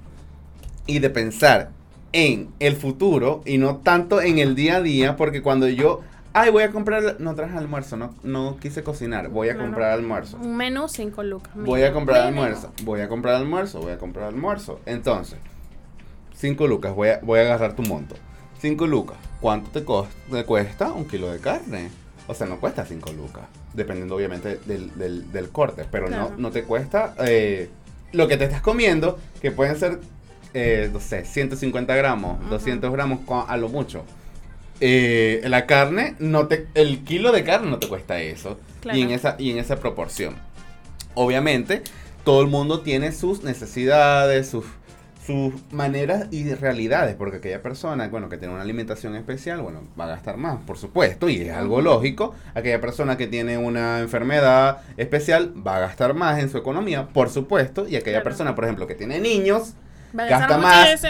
y 0.86 0.98
de 0.98 1.10
pensar 1.10 1.70
en 2.12 2.48
el 2.58 2.76
futuro 2.76 3.42
y 3.44 3.58
no 3.58 3.76
tanto 3.76 4.20
en 4.20 4.38
el 4.38 4.54
día 4.54 4.76
a 4.76 4.82
día, 4.82 5.16
porque 5.16 5.42
cuando 5.42 5.68
yo, 5.68 6.00
ay, 6.32 6.50
voy 6.50 6.62
a 6.62 6.70
comprar, 6.70 7.16
no 7.18 7.34
traje 7.34 7.56
almuerzo, 7.56 7.96
no, 7.96 8.14
no 8.22 8.56
quise 8.58 8.82
cocinar, 8.82 9.28
voy 9.28 9.48
a 9.48 9.52
Claro. 9.54 9.68
comprar 9.68 9.92
almuerzo. 9.92 10.36
Un 10.36 10.56
menú 10.56 10.88
5 10.88 11.22
lucas. 11.22 11.52
Voy 11.54 11.82
a 11.82 11.92
comprar 11.92 12.22
almuerzo, 12.26 12.72
voy 12.84 13.00
a 13.00 13.08
comprar 13.08 13.34
almuerzo, 13.36 13.80
voy 13.80 13.92
a 13.92 13.98
comprar 13.98 14.26
almuerzo. 14.28 14.80
Entonces, 14.86 15.38
5 16.34 16.66
lucas, 16.66 16.94
voy 16.94 17.08
a, 17.08 17.20
voy 17.22 17.40
a 17.40 17.42
agarrar 17.42 17.74
tu 17.74 17.82
monto. 17.82 18.14
5 18.60 18.86
lucas, 18.86 19.16
¿cuánto 19.40 19.70
te, 19.70 20.44
cuesta 20.44 20.92
un 20.92 21.04
kilo 21.06 21.30
de 21.32 21.38
carne? 21.40 21.90
O 22.26 22.34
sea, 22.34 22.46
no 22.46 22.58
cuesta 22.60 22.84
5 22.84 23.12
lucas, 23.12 23.44
dependiendo 23.72 24.14
obviamente 24.16 24.58
del, 24.66 24.96
del- 24.98 25.32
del 25.32 25.48
corte, 25.50 25.84
pero 25.90 26.06
Claro. 26.06 26.30
no, 26.30 26.36
no 26.36 26.50
te 26.50 26.64
cuesta 26.64 27.14
eh, 27.20 27.70
lo 28.12 28.28
que 28.28 28.36
te 28.36 28.44
estás 28.44 28.60
comiendo, 28.60 29.18
que 29.40 29.50
pueden 29.50 29.76
ser, 29.76 30.00
eh, 30.54 30.90
no 30.92 31.00
sé, 31.00 31.24
150 31.24 31.94
gramos, 31.96 32.38
Ujú. 32.40 32.50
200 32.50 32.92
gramos 32.92 33.20
a 33.48 33.56
lo 33.56 33.68
mucho. 33.68 34.04
Eh, 34.80 35.42
la 35.46 35.66
carne, 35.66 36.14
no 36.18 36.46
te, 36.46 36.66
el 36.74 37.02
kilo 37.04 37.32
de 37.32 37.42
carne 37.44 37.70
no 37.70 37.78
te 37.78 37.88
cuesta 37.88 38.20
eso. 38.20 38.58
Claro. 38.80 38.98
Y, 38.98 39.02
en 39.02 39.10
esa, 39.10 39.36
y 39.38 39.50
en 39.50 39.58
esa 39.58 39.76
proporción. 39.76 40.36
Obviamente, 41.14 41.82
todo 42.24 42.40
el 42.42 42.46
mundo 42.48 42.80
tiene 42.80 43.10
sus 43.12 43.42
necesidades, 43.42 44.48
sus, 44.48 44.64
sus 45.26 45.52
maneras 45.72 46.28
y 46.30 46.54
realidades, 46.54 47.16
porque 47.16 47.38
aquella 47.38 47.60
persona, 47.60 48.06
bueno, 48.08 48.28
que 48.28 48.38
tiene 48.38 48.54
una 48.54 48.62
alimentación 48.62 49.16
especial, 49.16 49.60
bueno, 49.62 49.82
va 49.98 50.04
a 50.04 50.08
gastar 50.08 50.36
más, 50.36 50.58
por 50.64 50.78
supuesto, 50.78 51.28
y 51.28 51.40
es 51.42 51.52
algo 51.56 51.80
lógico. 51.80 52.34
Aquella 52.54 52.80
persona 52.80 53.16
que 53.16 53.26
tiene 53.26 53.58
una 53.58 53.98
enfermedad 53.98 54.78
especial 54.96 55.52
va 55.66 55.76
a 55.78 55.80
gastar 55.80 56.14
más 56.14 56.38
en 56.38 56.50
su 56.50 56.56
economía, 56.58 57.08
por 57.08 57.30
supuesto, 57.30 57.88
y 57.88 57.96
aquella 57.96 58.18
Claro. 58.18 58.24
persona, 58.24 58.54
por 58.54 58.64
ejemplo, 58.64 58.86
que 58.86 58.94
tiene 58.94 59.18
niños, 59.18 59.74
Va 60.18 60.22
a 60.24 60.28
gasta 60.28 60.56
más. 60.56 61.02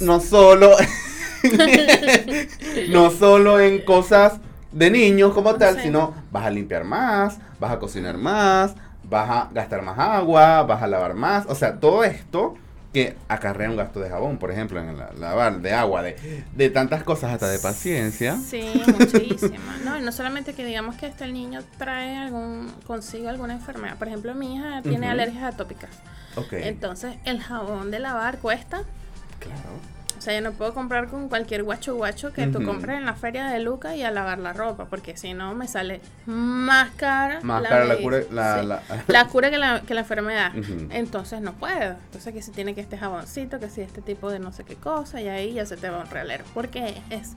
no 0.00 0.18
solo 0.20 0.70
no 2.88 3.10
solo 3.10 3.60
en 3.60 3.82
cosas 3.84 4.34
de 4.72 4.90
niños 4.90 5.32
como 5.32 5.54
tal, 5.54 5.76
Sí. 5.76 5.82
sino 5.84 6.14
vas 6.30 6.44
a 6.46 6.50
limpiar 6.50 6.84
más, 6.84 7.38
vas 7.60 7.72
a 7.72 7.78
cocinar 7.78 8.16
más, 8.18 8.74
vas 9.04 9.30
a 9.30 9.50
gastar 9.52 9.82
más 9.82 9.98
agua, 9.98 10.62
vas 10.64 10.82
a 10.82 10.86
lavar 10.86 11.14
más, 11.14 11.46
o 11.48 11.54
sea, 11.54 11.78
todo 11.80 12.04
esto 12.04 12.54
que 12.92 13.14
acarrea 13.28 13.68
un 13.68 13.76
gasto 13.76 14.00
de 14.00 14.08
jabón, 14.08 14.38
por 14.38 14.50
ejemplo, 14.50 14.80
en 14.80 14.96
la, 14.96 15.12
lavar, 15.18 15.60
de 15.60 15.72
agua, 15.74 16.02
de, 16.02 16.44
de 16.54 16.70
tantas 16.70 17.02
cosas, 17.04 17.32
hasta 17.34 17.46
de 17.48 17.58
paciencia. 17.58 18.38
Sí, 18.38 18.62
muchísima. 18.98 19.76
No, 19.84 19.98
y 19.98 20.02
no 20.02 20.12
solamente 20.12 20.54
que 20.54 20.64
digamos 20.64 20.96
que 20.96 21.06
este 21.06 21.24
el 21.24 21.34
niño 21.34 21.60
trae 21.76 22.16
algún, 22.16 22.72
consigue 22.86 23.28
alguna 23.28 23.52
enfermedad. 23.52 23.96
Por 23.98 24.08
ejemplo, 24.08 24.34
mi 24.34 24.54
hija 24.56 24.80
tiene 24.82 25.08
alergias 25.10 25.44
atópicas. 25.54 25.90
Ok, 26.36 26.54
Entonces, 26.54 27.16
el 27.24 27.40
jabón 27.42 27.90
de 27.90 27.98
lavar 27.98 28.38
cuesta. 28.38 28.82
claro. 29.40 29.95
O 30.26 30.28
sea, 30.28 30.34
yo 30.34 30.40
no 30.40 30.54
puedo 30.54 30.74
comprar 30.74 31.06
con 31.06 31.28
cualquier 31.28 31.62
guacho 31.62 31.94
guacho 31.94 32.32
que 32.32 32.48
tú 32.48 32.60
compres 32.64 32.98
en 32.98 33.06
la 33.06 33.14
feria 33.14 33.46
de 33.46 33.60
Luca 33.60 33.94
y 33.94 34.02
a 34.02 34.10
lavar 34.10 34.40
la 34.40 34.52
ropa, 34.52 34.86
porque 34.86 35.16
si 35.16 35.34
no 35.34 35.54
me 35.54 35.68
sale 35.68 36.00
más 36.26 36.90
cara. 36.96 37.38
Más 37.42 37.62
cara 37.62 37.84
la 37.84 37.96
cura, 37.98 38.22
la, 38.32 38.82
la, 39.06 39.28
cura 39.28 39.50
que 39.52 39.58
la, 39.58 39.82
que 39.82 39.94
la 39.94 40.00
enfermedad. 40.00 40.50
Entonces 40.90 41.40
no 41.40 41.52
puedo. 41.52 41.94
Entonces 42.06 42.34
que 42.34 42.42
si 42.42 42.50
tiene 42.50 42.74
que 42.74 42.80
este 42.80 42.98
jaboncito, 42.98 43.60
que 43.60 43.70
si 43.70 43.82
este 43.82 44.02
tipo 44.02 44.28
de 44.32 44.40
no 44.40 44.52
sé 44.52 44.64
qué 44.64 44.74
cosa, 44.74 45.20
y 45.20 45.28
ahí 45.28 45.52
ya 45.52 45.64
se 45.64 45.76
te 45.76 45.90
va 45.90 46.00
un 46.00 46.10
realero. 46.10 46.42
Porque 46.54 47.00
es 47.10 47.34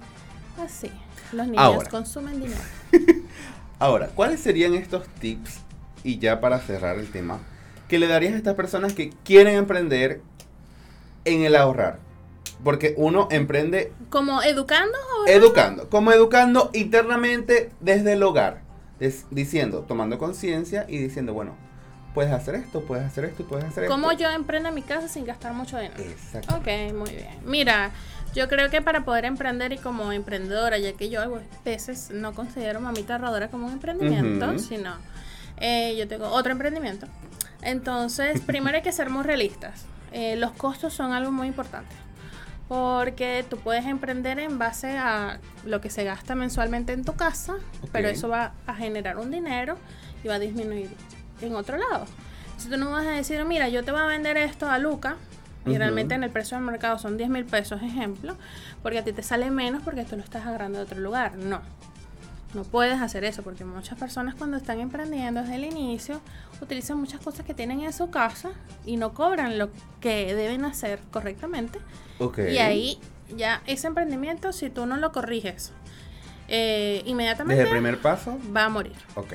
así. 0.60 0.90
Los 1.32 1.48
niños 1.48 1.88
consumen 1.90 2.42
dinero. 2.42 2.60
Ahora, 3.78 4.08
¿cuáles 4.08 4.40
serían 4.40 4.74
estos 4.74 5.08
tips? 5.20 5.60
Y 6.04 6.18
ya 6.18 6.42
para 6.42 6.58
cerrar 6.58 6.98
el 6.98 7.12
tema, 7.12 7.38
que 7.88 8.00
le 8.00 8.08
darías 8.08 8.34
a 8.34 8.38
estas 8.38 8.56
personas 8.56 8.94
que 8.94 9.12
quieren 9.24 9.58
emprender 9.58 10.24
en 11.26 11.44
el 11.44 11.56
ahorrar? 11.56 12.09
Porque 12.64 12.94
uno 12.98 13.28
emprende... 13.32 13.94
¿Como 14.10 14.42
educando? 14.42 14.98
Educando, 15.28 15.90
como 15.90 16.12
educando 16.12 16.70
internamente 16.74 17.72
desde 17.80 18.14
el 18.14 18.24
hogar. 18.24 18.62
diciendo, 19.32 19.86
tomando 19.88 20.18
conciencia 20.18 20.86
y 20.88 20.98
diciendo, 20.98 21.34
bueno, 21.34 21.56
puedes 22.14 22.34
hacer 22.34 22.56
esto, 22.56 22.82
puedes 22.82 23.06
hacer 23.06 23.26
esto, 23.26 23.46
puedes 23.46 23.66
hacer 23.66 23.86
esto. 23.86 23.96
¿Cómo 23.96 24.12
yo 24.12 24.30
emprendo 24.30 24.70
en 24.70 24.76
mi 24.76 24.82
casa 24.82 25.08
sin 25.08 25.26
gastar 25.26 25.54
mucho 25.54 25.78
dinero? 25.78 26.02
Exacto. 26.04 26.56
Ok, 26.56 26.94
muy 26.94 27.12
bien. 27.12 27.40
Mira, 27.46 27.92
yo 28.36 28.48
creo 28.48 28.70
que 28.70 28.82
para 28.82 29.06
poder 29.06 29.26
emprender 29.26 29.74
y 29.74 29.78
como 29.78 30.12
emprendedora, 30.12 30.78
ya 30.78 30.94
que 30.94 31.10
yo 31.10 31.22
a 31.22 31.30
veces 31.64 32.10
no 32.12 32.34
considero 32.34 32.80
mamita 32.80 33.18
rodora 33.18 33.50
como 33.50 33.68
un 33.68 33.74
emprendimiento, 33.74 34.60
sino 34.60 34.96
eh, 35.58 35.96
yo 35.98 36.08
tengo 36.08 36.28
otro 36.28 36.52
emprendimiento. 36.52 37.08
Entonces, 37.62 38.42
primero 38.46 38.78
hay 38.78 38.84
que 38.84 38.92
ser 38.92 39.10
muy 39.10 39.24
realistas. 39.24 39.86
Eh, 40.12 40.36
los 40.36 40.52
costos 40.52 40.94
son 40.94 41.14
algo 41.14 41.32
muy 41.32 41.48
importante. 41.48 41.96
Porque 42.70 43.44
tú 43.50 43.58
puedes 43.58 43.86
emprender 43.86 44.40
en 44.40 44.58
base 44.58 44.98
a 44.98 45.40
lo 45.66 45.82
que 45.82 45.90
se 45.90 46.06
gasta 46.06 46.36
mensualmente 46.36 46.94
en 46.94 47.04
tu 47.04 47.16
casa, 47.16 47.56
pero 47.92 48.08
eso 48.08 48.30
va 48.30 48.54
a 48.66 48.76
generar 48.76 49.18
un 49.18 49.32
dinero 49.32 49.76
y 50.24 50.30
va 50.30 50.36
a 50.36 50.40
disminuir 50.40 50.90
en 51.42 51.56
otro 51.56 51.78
lado. 51.78 52.06
Si 52.58 52.70
tú 52.70 52.78
no 52.78 52.92
vas 52.92 53.06
a 53.06 53.12
decir, 53.12 53.44
mira, 53.44 53.68
yo 53.70 53.84
te 53.84 53.92
voy 53.92 54.00
a 54.00 54.06
vender 54.06 54.38
esto 54.38 54.70
a 54.70 54.78
Luca, 54.80 55.18
y 55.66 55.78
realmente 55.78 56.16
en 56.16 56.24
el 56.24 56.30
precio 56.30 56.58
del 56.58 56.66
mercado 56.66 56.98
son 56.98 57.18
10 57.18 57.30
mil 57.30 57.46
pesos, 57.46 57.82
ejemplo, 57.82 58.36
porque 58.82 59.00
a 59.00 59.04
ti 59.04 59.14
te 59.14 59.24
sale 59.24 59.52
menos 59.52 59.84
porque 59.84 60.04
tú 60.04 60.16
lo 60.16 60.24
estás 60.24 60.46
agarrando 60.46 60.80
de 60.80 60.86
otro 60.86 61.00
lugar. 61.00 61.36
No. 61.36 61.62
No 62.54 62.64
puedes 62.64 63.00
hacer 63.00 63.24
eso 63.24 63.44
porque 63.44 63.64
muchas 63.64 63.98
personas 64.00 64.34
cuando 64.36 64.58
están 64.58 64.80
emprendiendo 64.80 65.42
desde 65.42 65.56
el 65.56 65.66
inicio 65.66 66.20
utilizan 66.62 67.00
muchas 67.00 67.22
cosas 67.22 67.46
que 67.46 67.54
tienen 67.54 67.82
en 67.82 67.94
su 67.94 68.10
casa 68.10 68.52
y 68.86 68.98
no 68.98 69.14
cobran 69.14 69.60
lo 69.60 69.70
que 70.02 70.34
deben 70.34 70.66
hacer 70.66 71.00
correctamente. 71.12 71.80
Y 72.38 72.58
ahí 72.58 73.00
ya 73.36 73.62
ese 73.68 73.88
emprendimiento, 73.88 74.52
si 74.52 74.70
tú 74.70 74.86
no 74.88 74.98
lo 74.98 75.12
corriges 75.12 75.72
eh, 76.48 77.04
inmediatamente... 77.06 77.62
Desde 77.62 77.70
el 77.70 77.78
primer 77.78 78.02
paso. 78.02 78.38
Va 78.56 78.66
a 78.66 78.70
morir. 78.70 78.96
Ok. 79.16 79.34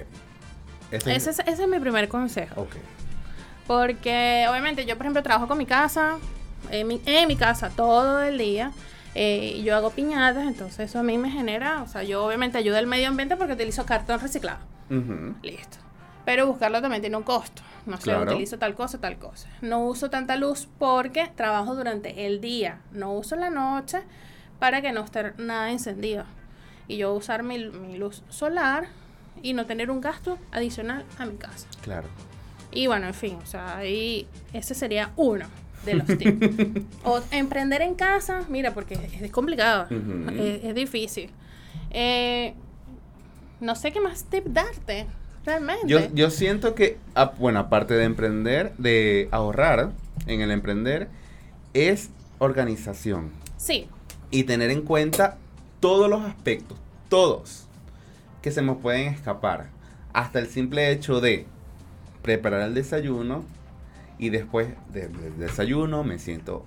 Ese, 0.90 1.14
es, 1.14 1.26
ese 1.26 1.62
es 1.62 1.68
mi 1.68 1.78
primer 1.78 2.08
consejo. 2.08 2.62
Ok. 2.62 2.74
Porque 3.66 4.46
obviamente 4.50 4.84
yo, 4.84 4.96
por 4.96 5.06
ejemplo, 5.06 5.22
trabajo 5.22 5.48
con 5.48 5.56
mi 5.56 5.66
casa, 5.66 6.18
en 6.70 6.86
mi, 6.86 7.00
en 7.06 7.28
mi 7.28 7.36
casa 7.36 7.70
todo 7.70 8.20
el 8.22 8.38
día. 8.38 8.72
Eh, 9.14 9.62
yo 9.62 9.76
hago 9.76 9.90
piñatas, 9.90 10.46
entonces 10.46 10.90
eso 10.90 10.98
a 10.98 11.02
mí 11.02 11.18
me 11.18 11.30
genera, 11.30 11.82
o 11.82 11.86
sea, 11.86 12.02
yo 12.02 12.24
obviamente 12.24 12.58
ayudo 12.58 12.78
al 12.78 12.86
medio 12.86 13.08
ambiente 13.08 13.36
porque 13.36 13.52
utilizo 13.52 13.86
cartón 13.86 14.20
reciclado. 14.20 14.58
Listo. 15.42 15.78
Pero 16.24 16.46
buscarlo 16.46 16.80
también 16.80 17.02
tiene 17.02 17.16
un 17.16 17.22
costo. 17.22 17.62
No 17.86 18.00
sé, 18.00 18.16
utilizo 18.16 18.58
tal 18.58 18.74
cosa, 18.74 18.98
tal 18.98 19.18
cosa. 19.18 19.48
No 19.60 19.84
uso 19.84 20.08
tanta 20.08 20.36
luz 20.36 20.68
porque 20.78 21.30
trabajo 21.34 21.74
durante 21.74 22.26
el 22.26 22.40
día. 22.40 22.80
No 22.92 23.12
uso 23.12 23.36
la 23.36 23.50
noche 23.50 24.00
para 24.58 24.80
que 24.80 24.92
no 24.92 25.04
esté 25.04 25.32
nada 25.36 25.70
encendido. 25.70 26.24
Y 26.88 26.96
yo 26.96 27.12
usar 27.12 27.42
mi, 27.42 27.58
mi 27.68 27.98
luz 27.98 28.22
solar 28.30 28.86
y 29.42 29.52
no 29.52 29.66
tener 29.66 29.90
un 29.90 30.00
gasto 30.00 30.38
adicional 30.50 31.04
a 31.18 31.26
mi 31.26 31.36
casa. 31.36 31.66
Claro. 31.82 32.08
Y 32.72 32.86
bueno, 32.86 33.06
en 33.06 33.14
fin, 33.14 33.38
o 33.42 33.46
sea, 33.46 33.76
ahí 33.76 34.26
ese 34.52 34.74
sería 34.74 35.12
uno 35.16 35.46
de 35.84 35.94
los 35.94 36.06
tips. 36.06 36.86
o 37.04 37.20
emprender 37.30 37.82
en 37.82 37.94
casa, 37.94 38.44
mira, 38.48 38.74
porque 38.74 38.94
es, 38.94 39.30
complicado, 39.30 39.86
es, 39.90 40.74
difícil. 40.74 41.30
Eh, 41.90 42.54
no 43.60 43.74
sé 43.74 43.92
qué 43.92 44.00
más 44.00 44.24
tip 44.24 44.46
darte, 44.46 45.06
realmente. 45.44 45.86
Yo, 45.86 46.00
yo 46.14 46.30
siento 46.30 46.74
que, 46.74 46.98
bueno, 47.38 47.60
aparte 47.60 47.94
de 47.94 48.04
emprender, 48.04 48.72
de 48.78 49.28
ahorrar 49.30 49.92
en 50.26 50.40
el 50.40 50.50
emprender, 50.50 51.08
es 51.72 52.10
organización. 52.38 53.30
Sí. 53.56 53.88
Y 54.30 54.44
tener 54.44 54.70
en 54.70 54.82
cuenta 54.82 55.38
todos 55.80 56.08
los 56.08 56.22
aspectos, 56.22 56.78
todos, 57.08 57.66
que 58.42 58.50
se 58.50 58.62
me 58.62 58.74
pueden 58.74 59.12
escapar. 59.12 59.68
Hasta 60.12 60.38
el 60.38 60.46
simple 60.46 60.90
hecho 60.90 61.20
de 61.20 61.46
preparar 62.22 62.62
el 62.62 62.74
desayuno 62.74 63.44
y 64.18 64.30
después 64.30 64.68
del 64.92 65.38
desayuno 65.38 66.04
me 66.04 66.18
siento 66.18 66.64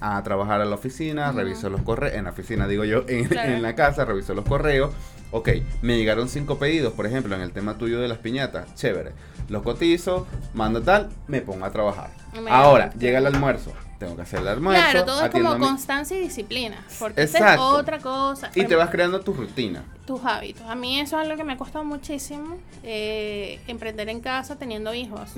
a 0.00 0.22
trabajar 0.22 0.60
a 0.60 0.64
la 0.64 0.74
oficina, 0.74 1.32
reviso 1.32 1.70
los 1.70 1.82
correos, 1.82 2.14
en 2.14 2.24
la 2.24 2.30
oficina 2.30 2.68
digo 2.68 2.84
yo, 2.84 3.04
en, 3.08 3.62
la 3.62 3.74
casa, 3.74 4.04
reviso 4.04 4.34
los 4.34 4.44
correos. 4.44 4.90
Ok, 5.30 5.50
me 5.82 5.98
llegaron 5.98 6.28
cinco 6.28 6.58
pedidos, 6.58 6.94
por 6.94 7.06
ejemplo, 7.06 7.34
en 7.34 7.42
el 7.42 7.52
tema 7.52 7.76
tuyo 7.76 8.00
de 8.00 8.08
las 8.08 8.18
piñatas, 8.18 8.74
chévere. 8.74 9.12
Los 9.48 9.62
cotizo, 9.62 10.26
mando 10.54 10.82
tal, 10.82 11.10
me 11.26 11.42
pongo 11.42 11.66
a 11.66 11.70
trabajar. 11.70 12.10
Ahora, 12.48 12.92
llega 12.94 13.18
el 13.18 13.26
almuerzo, 13.26 13.72
tengo 13.98 14.14
que 14.16 14.22
hacer 14.22 14.40
el 14.40 14.48
almuerzo. 14.48 14.82
Claro, 14.82 15.04
todo 15.04 15.24
es 15.24 15.30
como 15.30 15.58
constancia 15.58 16.16
y 16.16 16.22
disciplina. 16.22 16.84
Porque 16.98 17.22
es 17.22 17.34
otra 17.58 17.98
cosa. 17.98 18.50
Y 18.54 18.64
te 18.64 18.76
vas 18.76 18.90
creando 18.90 19.20
tu 19.20 19.32
rutina. 19.32 19.84
Tus 20.06 20.24
hábitos. 20.24 20.66
A 20.68 20.74
mí 20.74 21.00
eso 21.00 21.16
es 21.18 21.26
algo 21.26 21.36
que 21.36 21.44
me 21.44 21.54
ha 21.54 21.56
costado 21.56 21.84
muchísimo. 21.84 22.56
Eh, 22.82 23.60
emprender 23.66 24.08
en 24.08 24.20
casa 24.20 24.56
teniendo 24.56 24.94
hijos. 24.94 25.32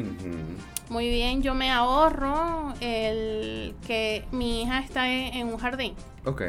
Muy 0.88 1.08
bien, 1.08 1.42
yo 1.42 1.54
me 1.54 1.70
ahorro 1.70 2.74
el 2.80 3.74
que 3.86 4.24
mi 4.30 4.62
hija 4.62 4.80
está 4.80 5.08
en, 5.08 5.48
un 5.48 5.56
jardín. 5.56 5.94
Ok. 6.24 6.42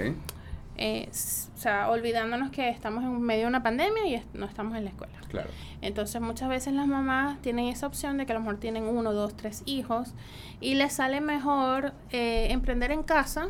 Eh, 0.83 1.09
o 1.11 1.59
sea, 1.59 1.91
olvidándonos 1.91 2.49
que 2.49 2.67
estamos 2.69 3.03
en 3.03 3.21
medio 3.21 3.41
de 3.41 3.47
una 3.49 3.61
pandemia 3.61 4.07
y 4.07 4.23
no 4.33 4.47
estamos 4.47 4.75
en 4.75 4.85
la 4.85 4.89
escuela. 4.89 5.13
Claro. 5.29 5.51
Entonces 5.81 6.19
muchas 6.19 6.49
veces 6.49 6.73
las 6.73 6.87
mamás 6.87 7.39
tienen 7.43 7.67
esa 7.67 7.85
opción 7.85 8.17
de 8.17 8.25
que 8.25 8.31
a 8.31 8.35
lo 8.35 8.39
mejor 8.39 8.57
tienen 8.57 8.85
uno, 8.85 9.13
dos, 9.13 9.37
tres 9.37 9.61
hijos 9.67 10.15
y 10.59 10.73
les 10.73 10.93
sale 10.93 11.21
mejor 11.21 11.93
eh, 12.09 12.47
emprender 12.49 12.91
en 12.91 13.03
casa 13.03 13.49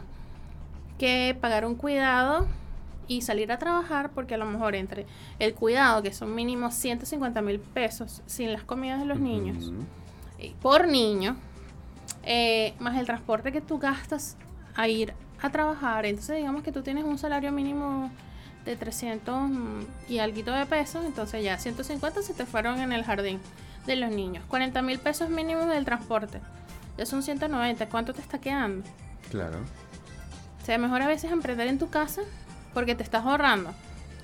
que 1.00 1.38
pagar 1.40 1.66
un 1.66 1.76
cuidado 1.76 2.48
y 3.08 3.22
salir 3.22 3.50
a 3.54 3.58
trabajar 3.58 4.12
porque 4.12 4.36
a 4.36 4.38
lo 4.38 4.46
mejor 4.46 4.76
entre 4.76 5.06
el 5.40 5.54
cuidado, 5.54 6.04
que 6.04 6.12
son 6.12 6.36
mínimo 6.36 6.70
150 6.70 7.42
mil 7.42 7.62
pesos 7.62 8.24
sin 8.26 8.52
las 8.52 8.64
comidas 8.64 9.00
de 9.00 9.06
los 9.06 9.22
niños, 9.22 9.72
eh, 10.38 10.54
por 10.62 10.86
niño, 10.86 11.38
eh, 12.24 12.74
más 12.80 13.00
el 13.00 13.06
transporte 13.06 13.54
que 13.54 13.62
tú 13.62 13.80
gastas 13.80 14.36
a 14.76 14.90
ir 14.90 15.14
a 15.42 15.50
trabajar, 15.50 16.06
entonces 16.06 16.38
digamos 16.38 16.64
que 16.64 16.72
tú 16.72 16.84
tienes 16.84 17.04
un 17.04 17.18
salario 17.18 17.52
mínimo 17.52 18.12
de 18.66 18.76
300 18.76 19.50
y 20.08 20.20
algo 20.20 20.52
de 20.52 20.66
pesos, 20.66 21.04
entonces 21.06 21.44
ya 21.44 21.58
150 21.58 22.22
se 22.22 22.34
te 22.34 22.46
fueron 22.46 22.80
en 22.80 22.92
el 22.92 23.04
jardín 23.04 23.40
de 23.86 23.96
los 23.96 24.12
niños. 24.12 24.44
40 24.48 24.82
mil 24.82 25.00
pesos 25.00 25.30
mínimos 25.30 25.68
del 25.68 25.86
transporte. 25.86 26.40
Ya 26.98 27.06
son 27.06 27.24
190. 27.24 27.90
¿Cuánto 27.90 28.14
te 28.14 28.22
está 28.22 28.40
quedando? 28.40 28.88
Claro. 29.30 29.60
O 30.62 30.66
sea, 30.66 30.78
mejor 30.78 31.02
a 31.02 31.08
veces 31.08 31.32
emprender 31.32 31.68
en 31.68 31.80
tu 31.80 31.90
casa 31.90 32.22
porque 32.74 32.96
te 32.96 33.04
estás 33.04 33.26
ahorrando, 33.26 33.74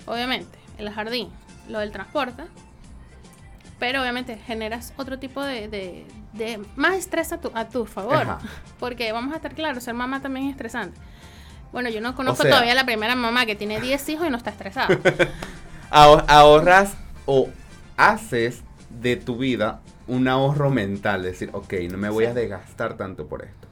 obviamente, 0.05 0.57
el 0.77 0.89
jardín, 0.91 1.29
lo 1.67 1.79
del 1.79 1.91
transporte, 1.91 2.43
pero 3.79 4.01
obviamente 4.01 4.37
generas 4.37 4.93
otro 4.97 5.19
tipo 5.19 5.43
de, 5.43 5.67
de, 6.33 6.59
más 6.75 6.95
estrés 6.95 7.31
a 7.31 7.39
tu, 7.39 7.51
a 7.53 7.69
tu 7.69 7.85
favor. 7.85 8.37
Porque 8.79 9.11
vamos 9.11 9.33
a 9.33 9.37
estar 9.37 9.53
claros, 9.53 9.83
ser 9.83 9.93
mamá 9.93 10.21
también 10.21 10.47
es 10.47 10.51
estresante. 10.51 10.99
Bueno, 11.71 11.89
yo 11.89 12.01
no 12.01 12.15
conozco 12.15 12.43
todavía 12.43 12.73
la 12.73 12.85
primera 12.85 13.15
mamá 13.15 13.45
que 13.45 13.55
tiene 13.55 13.79
10 13.81 14.09
hijos 14.09 14.27
y 14.27 14.29
no 14.29 14.37
está 14.37 14.51
estresada. 14.51 14.97
ahorras 15.89 16.95
o 17.25 17.49
haces 17.97 18.61
de 19.01 19.15
tu 19.15 19.37
vida 19.37 19.81
un 20.07 20.27
ahorro 20.27 20.69
mental, 20.69 21.23
decir, 21.23 21.49
ok, 21.51 21.73
no 21.91 21.97
me 21.97 22.09
voy 22.09 22.25
a 22.25 22.33
desgastar 22.33 22.95
tanto 22.95 23.27
por 23.27 23.43
esto. 23.43 23.67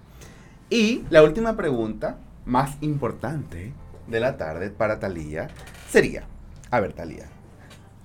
Y 0.69 1.03
la 1.09 1.23
última 1.23 1.55
pregunta, 1.55 2.17
más 2.45 2.75
importante 2.81 3.73
de 4.07 4.19
la 4.19 4.37
tarde 4.37 4.69
para 4.69 4.99
Talía, 4.99 5.47
sería, 5.89 6.25
a 6.71 6.79
ver 6.79 6.93
Talía, 6.93 7.27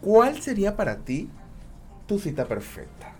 ¿cuál 0.00 0.40
sería 0.40 0.76
para 0.76 0.98
ti 0.98 1.28
tu 2.10 2.18
cita 2.18 2.44
perfecta? 2.44 3.12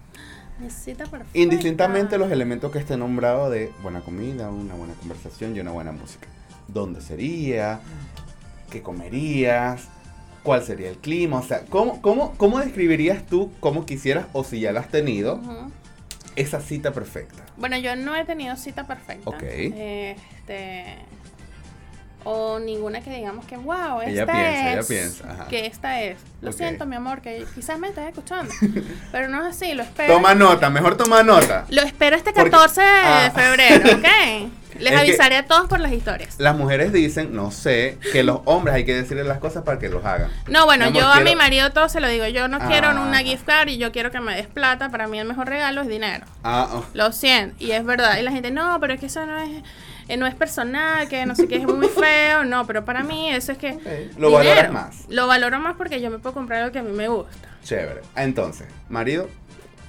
Mi 0.58 0.68
cita 0.68 1.04
perfecta. 1.04 1.38
Indistintamente 1.38 2.18
los 2.18 2.32
elementos 2.32 2.72
que 2.72 2.80
esté 2.80 2.96
nombrado 2.96 3.48
de 3.48 3.70
buena 3.84 4.00
comida, 4.00 4.50
una 4.50 4.74
buena 4.74 4.94
conversación 4.94 5.54
y 5.54 5.60
una 5.60 5.70
buena 5.70 5.92
música 5.92 6.26
dónde 6.66 7.00
sería, 7.00 7.78
qué 8.68 8.82
comerías, 8.82 9.84
cuál 10.42 10.64
sería 10.64 10.88
el 10.88 10.96
clima, 10.96 11.38
o 11.38 11.42
sea, 11.44 11.60
¿cómo, 11.68 12.02
cómo, 12.02 12.34
cómo 12.36 12.58
describirías 12.58 13.24
tú 13.26 13.52
cómo 13.60 13.86
quisieras 13.86 14.26
o 14.32 14.42
si 14.42 14.58
ya 14.58 14.72
la 14.72 14.80
has 14.80 14.88
tenido 14.88 15.40
esa 16.34 16.60
cita 16.60 16.92
perfecta? 16.92 17.46
Bueno, 17.56 17.78
yo 17.78 17.94
no 17.94 18.16
he 18.16 18.24
tenido 18.24 18.56
cita 18.56 18.88
perfecta. 18.88 19.30
Ok. 19.30 19.42
Este, 19.44 20.96
o 22.24 22.58
ninguna 22.58 23.00
que 23.00 23.10
digamos 23.10 23.46
que 23.46 23.56
wow, 23.56 24.00
esta 24.02 24.10
Ella 24.10 24.26
piensa, 24.26 24.72
es, 24.72 24.72
ella 24.72 24.82
piensa, 25.02 25.32
ajá. 25.32 25.48
que 25.48 25.66
esta 25.66 26.00
es. 26.02 26.18
Lo 26.42 26.52
siento, 26.52 26.86
mi 26.86 26.96
amor, 26.96 27.20
que 27.20 27.44
quizás 27.54 27.78
me 27.78 27.88
estés 27.88 28.08
escuchando, 28.08 28.52
pero 29.12 29.28
no 29.28 29.46
es 29.46 29.56
así, 29.56 29.74
lo 29.74 29.82
espero. 29.82 30.14
Toma 30.14 30.34
nota, 30.34 30.70
mejor 30.70 30.96
toma 30.96 31.22
nota. 31.22 31.64
Lo 31.70 31.82
espero 31.82 32.16
este 32.16 32.32
Porque- 32.32 32.50
14 32.50 32.80
de 32.80 32.86
Ah. 32.88 33.32
febrero, 33.34 33.90
¿ok? 33.98 34.50
Les 34.80 34.92
Es 34.94 34.98
avisaré 34.98 35.36
a 35.36 35.44
todos 35.46 35.68
por 35.68 35.78
las 35.80 35.92
historias. 35.92 36.36
Las 36.38 36.56
mujeres 36.56 36.90
dicen, 36.90 37.34
no 37.36 37.50
sé, 37.50 37.98
que 38.12 38.22
los 38.22 38.40
hombres 38.46 38.74
hay 38.74 38.86
que 38.86 38.94
decirles 38.94 39.26
las 39.26 39.38
cosas 39.38 39.62
para 39.62 39.78
que 39.78 39.90
los 39.90 40.02
hagan. 40.06 40.30
No, 40.48 40.64
bueno, 40.64 40.86
amor, 40.86 40.98
yo 41.02 41.06
a 41.06 41.20
mi 41.20 41.36
marido 41.36 41.70
todo 41.72 41.90
se 41.90 42.00
lo 42.00 42.08
digo. 42.08 42.26
Yo 42.28 42.48
no 42.48 42.58
quiero 42.60 42.88
Ah. 42.88 43.00
una 43.02 43.18
gift 43.18 43.44
card 43.44 43.68
y 43.68 43.76
yo 43.76 43.92
quiero 43.92 44.10
que 44.10 44.20
me 44.20 44.34
des 44.34 44.46
plata. 44.46 44.88
Para 44.88 45.06
mí 45.06 45.18
el 45.18 45.26
mejor 45.28 45.48
regalo 45.48 45.82
es 45.82 45.88
dinero. 45.88 46.24
Ah, 46.44 46.66
oh. 46.72 46.84
Lo 46.94 47.12
siento. 47.12 47.56
Y 47.58 47.72
es 47.72 47.84
verdad. 47.84 48.16
Y 48.18 48.22
la 48.22 48.30
gente, 48.30 48.50
no, 48.52 48.78
pero 48.80 48.94
es 48.94 49.00
que 49.00 49.06
eso 49.06 49.26
no 49.26 49.38
es, 49.38 49.50
eh, 50.12 50.16
no 50.16 50.26
es 50.26 50.34
personal, 50.34 51.08
que 51.08 51.24
no 51.26 51.34
sé 51.34 51.46
qué, 51.48 51.56
es 51.56 51.66
muy 51.66 51.88
feo. 51.88 52.44
No, 52.44 52.66
pero 52.66 52.84
para 52.84 53.02
mí 53.02 53.30
eso 53.30 53.52
es 53.52 53.58
que... 53.58 54.10
Lo 54.18 54.30
valoras 54.30 54.72
más. 54.72 55.04
Lo 55.08 55.26
valoro 55.26 55.58
más 55.60 55.76
porque 55.76 56.00
yo 56.00 56.10
me 56.10 56.18
puedo 56.18 56.34
comprar 56.34 56.64
lo 56.64 56.72
que 56.72 56.78
a 56.80 56.82
mí 56.82 56.92
me 56.92 57.08
gusta. 57.08 57.48
Chévere. 57.64 58.00
Entonces, 58.16 58.66
marido, 58.88 59.28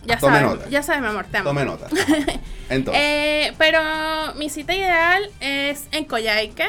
Ya 0.05 0.17
Tome 0.17 0.39
sabes, 0.39 0.51
nota. 0.57 0.69
ya 0.69 0.83
sabes, 0.83 1.01
mi 1.01 1.07
amor, 1.07 1.25
te 1.29 1.37
amo. 1.37 1.49
tome 1.49 1.63
nota. 1.65 1.87
Entonces, 2.69 3.01
Eh, 3.03 3.53
pero 3.57 3.79
mi 4.35 4.49
cita 4.49 4.73
ideal 4.75 5.29
es 5.39 5.87
en 5.91 6.05
Coyhaique. 6.05 6.65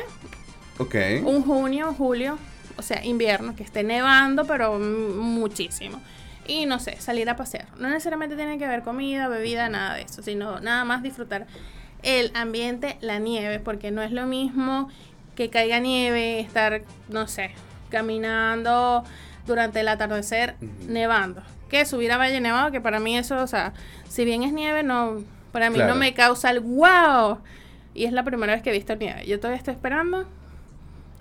ok. 0.78 0.94
un 1.24 1.42
junio, 1.42 1.88
un 1.88 1.94
julio, 1.94 2.38
o 2.76 2.82
sea, 2.82 3.04
invierno, 3.04 3.54
que 3.56 3.62
esté 3.62 3.82
nevando, 3.84 4.44
pero 4.46 4.78
muchísimo. 4.78 6.00
Y 6.46 6.66
no 6.66 6.78
sé, 6.80 7.00
salir 7.00 7.28
a 7.30 7.36
pasear. 7.36 7.66
No 7.78 7.88
necesariamente 7.88 8.34
tiene 8.36 8.58
que 8.58 8.66
ver 8.66 8.82
comida, 8.82 9.28
bebida, 9.28 9.68
nada 9.68 9.94
de 9.94 10.02
eso, 10.02 10.22
sino 10.22 10.58
nada 10.60 10.84
más 10.84 11.02
disfrutar 11.02 11.46
el 12.02 12.30
ambiente, 12.34 12.96
la 13.00 13.18
nieve, 13.18 13.58
porque 13.60 13.90
no 13.90 14.02
es 14.02 14.12
lo 14.12 14.26
mismo 14.26 14.88
que 15.36 15.50
caiga 15.50 15.78
nieve, 15.78 16.40
estar, 16.40 16.82
no 17.08 17.26
sé, 17.28 17.52
caminando 17.90 19.04
durante 19.46 19.80
el 19.80 19.88
atardecer 19.88 20.54
nevando. 20.86 21.42
Que 21.68 21.86
subir 21.86 22.12
a 22.12 22.18
Valle 22.18 22.40
Nevado, 22.40 22.70
que 22.70 22.80
para 22.80 23.00
mí 23.00 23.16
eso, 23.16 23.42
o 23.42 23.46
sea, 23.46 23.72
si 24.08 24.24
bien 24.24 24.42
es 24.42 24.52
nieve, 24.52 24.82
no, 24.82 25.22
para 25.52 25.70
mí 25.70 25.76
Claro. 25.76 25.94
no 25.94 25.98
me 25.98 26.12
causa 26.12 26.50
el 26.50 26.60
wow. 26.60 27.38
Y 27.94 28.04
es 28.04 28.12
la 28.12 28.24
primera 28.24 28.52
vez 28.52 28.62
que 28.62 28.70
he 28.70 28.72
visto 28.72 28.94
nieve. 28.96 29.24
Yo 29.26 29.38
todavía 29.38 29.58
estoy 29.58 29.74
esperando 29.74 30.26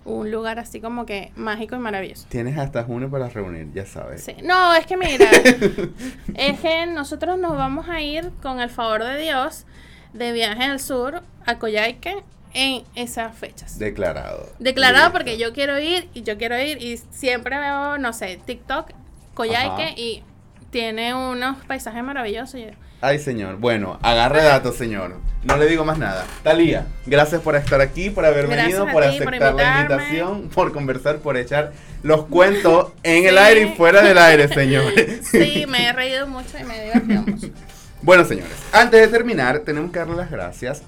un 0.04 0.32
lugar 0.32 0.58
así 0.60 0.82
como 0.82 1.06
que 1.06 1.32
mágico 1.36 1.76
y 1.76 1.80
maravilloso. 1.80 2.26
Tienes 2.30 2.58
hasta 2.58 2.84
junio 2.84 3.10
para 3.10 3.30
reunir, 3.30 3.72
ya 3.74 3.86
sabes. 3.86 4.24
Sí. 4.24 4.36
No, 4.44 4.74
es 4.74 4.86
que 4.88 4.98
mira, 4.98 5.30
es 6.36 6.60
que 6.60 6.86
nosotros 6.88 7.38
nos 7.38 7.56
vamos 7.56 7.88
a 7.88 8.02
ir 8.02 8.32
con 8.42 8.60
el 8.60 8.70
favor 8.70 9.04
de 9.04 9.18
Dios 9.20 9.66
de 10.14 10.32
viaje 10.32 10.64
al 10.64 10.80
sur 10.80 11.22
a 11.46 11.60
Coyhaique 11.60 12.24
en 12.54 12.84
esas 12.96 13.36
fechas. 13.36 13.80
Declarado. 13.80 14.50
Declarado 14.60 15.12
porque 15.12 15.38
yo 15.38 15.54
quiero 15.54 15.80
ir 15.80 16.10
y 16.14 16.24
yo 16.24 16.38
quiero 16.38 16.60
ir 16.60 16.82
y 16.82 16.98
siempre 17.12 17.58
veo, 17.60 17.98
no 17.98 18.14
sé, 18.14 18.40
TikTok, 18.46 18.92
Coyhaique 19.34 19.84
Ajá. 19.84 19.94
y 20.00 20.24
tiene 20.70 21.14
unos 21.14 21.58
paisajes 21.66 22.04
maravillosos. 22.04 22.62
Ay, 23.02 23.18
señor. 23.18 23.58
Bueno, 23.58 24.00
agarre 24.04 24.44
datos, 24.44 24.76
señor. 24.76 25.16
No 25.44 25.58
le 25.58 25.66
digo 25.66 25.84
más 25.84 25.98
nada. 25.98 26.26
Talía, 26.44 26.86
gracias 27.08 27.42
por 27.42 27.56
estar 27.56 27.82
aquí, 27.82 28.12
por 28.12 28.26
haber 28.26 28.46
Gracias 28.46 28.66
venido, 28.68 28.84
por 28.86 29.04
ti, 29.10 29.18
por 29.24 29.34
aceptar 29.34 29.56
la 29.56 29.82
invitación, 29.82 30.50
por 30.50 30.72
conversar, 30.72 31.18
por 31.18 31.36
echar 31.36 31.74
los 32.04 32.26
cuentos 32.28 32.92
en 33.02 33.26
el 33.26 33.40
aire 33.40 33.62
y 33.62 33.76
fuera 33.76 34.04
del 34.04 34.20
aire, 34.20 34.48
señor. 34.48 34.94
Sí, 35.24 35.66
me 35.68 35.88
he 35.88 35.94
reído 35.94 36.28
mucho 36.28 36.58
y 36.60 36.64
me 36.64 36.78
he 36.78 36.84
divertido 36.86 37.22
mucho. 37.24 37.48
Bueno, 38.02 38.26
señores, 38.26 38.52
antes 38.74 39.00
de 39.00 39.08
terminar, 39.08 39.60
tenemos 39.60 39.92
que 39.92 40.00
darle 40.00 40.16
las 40.16 40.32
gracias 40.32 40.82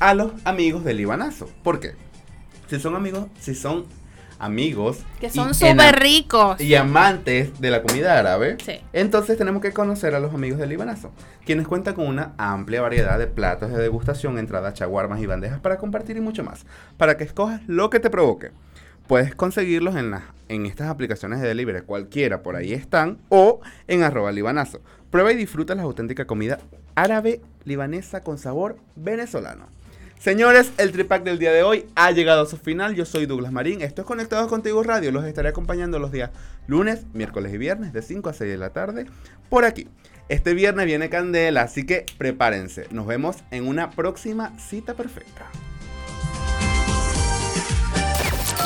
a 0.00 0.14
los 0.14 0.32
amigos 0.44 0.84
del 0.84 0.96
Libanazo. 0.96 1.48
¿Por 1.62 1.78
qué? 1.78 1.92
Si 2.68 2.80
son 2.80 2.96
amigos, 2.96 3.26
si 3.38 3.54
son 3.54 3.84
amigos 4.38 4.98
Que 5.20 5.28
son 5.30 5.54
súper 5.54 6.00
ricos. 6.00 6.60
y 6.60 6.74
amantes 6.74 7.60
de 7.60 7.70
la 7.70 7.82
comida 7.82 8.18
árabe, 8.18 8.56
Sí. 8.64 8.80
entonces 8.92 9.36
tenemos 9.36 9.60
que 9.62 9.72
conocer 9.72 10.14
a 10.14 10.20
los 10.20 10.32
amigos 10.34 10.58
del 10.58 10.70
Libanazo, 10.70 11.12
quienes 11.44 11.68
cuentan 11.68 11.94
con 11.94 12.06
una 12.06 12.32
amplia 12.38 12.80
variedad 12.80 13.18
de 13.18 13.26
platos 13.26 13.70
de 13.70 13.78
degustación, 13.78 14.38
entradas, 14.38 14.74
chaguarmas 14.74 15.20
y 15.20 15.26
bandejas 15.26 15.60
para 15.60 15.76
compartir 15.78 16.16
y 16.16 16.20
mucho 16.20 16.42
más, 16.42 16.64
para 16.96 17.16
que 17.16 17.24
escojas 17.24 17.60
lo 17.66 17.90
que 17.90 18.00
te 18.00 18.08
provoque. 18.10 18.50
Puedes 19.06 19.34
conseguirlos 19.34 19.94
en, 19.96 20.10
las 20.12 20.22
en 20.50 20.66
estas 20.66 20.88
aplicaciones 20.88 21.40
de 21.40 21.46
delivery, 21.46 21.82
cualquiera 21.82 22.42
por 22.42 22.56
ahí 22.56 22.72
están, 22.72 23.18
o 23.28 23.60
en 23.86 24.02
arroba 24.02 24.32
libanazo. 24.32 24.80
Prueba 25.08 25.32
y 25.32 25.36
disfruta 25.36 25.76
la 25.76 25.82
auténtica 25.82 26.26
comida 26.26 26.58
árabe 26.96 27.40
libanesa 27.64 28.22
con 28.24 28.36
sabor 28.36 28.76
venezolano. 28.96 29.68
Señores, 30.18 30.72
el 30.76 30.90
tripack 30.90 31.22
del 31.22 31.38
día 31.38 31.52
de 31.52 31.62
hoy 31.62 31.86
ha 31.94 32.10
llegado 32.10 32.42
a 32.42 32.46
su 32.46 32.56
final. 32.56 32.94
Yo 32.94 33.06
soy 33.06 33.26
Douglas 33.26 33.52
Marín. 33.52 33.80
Esto 33.80 34.02
es 34.02 34.06
Conectados 34.06 34.48
Contigo 34.48 34.82
Radio. 34.82 35.12
Los 35.12 35.24
estaré 35.24 35.48
acompañando 35.48 35.98
los 35.98 36.12
días 36.12 36.30
lunes, 36.66 37.06
miércoles 37.14 37.54
y 37.54 37.58
viernes 37.58 37.92
de 37.92 38.02
5 38.02 38.28
a 38.28 38.32
6 38.34 38.50
de 38.50 38.58
la 38.58 38.70
tarde 38.70 39.06
por 39.48 39.64
aquí. 39.64 39.88
Este 40.28 40.52
viernes 40.52 40.84
viene 40.84 41.08
Candela, 41.10 41.62
así 41.62 41.86
que 41.86 42.06
prepárense. 42.18 42.86
Nos 42.90 43.06
vemos 43.06 43.38
en 43.50 43.66
una 43.66 43.90
próxima 43.90 44.52
cita 44.58 44.94
perfecta. 44.94 45.46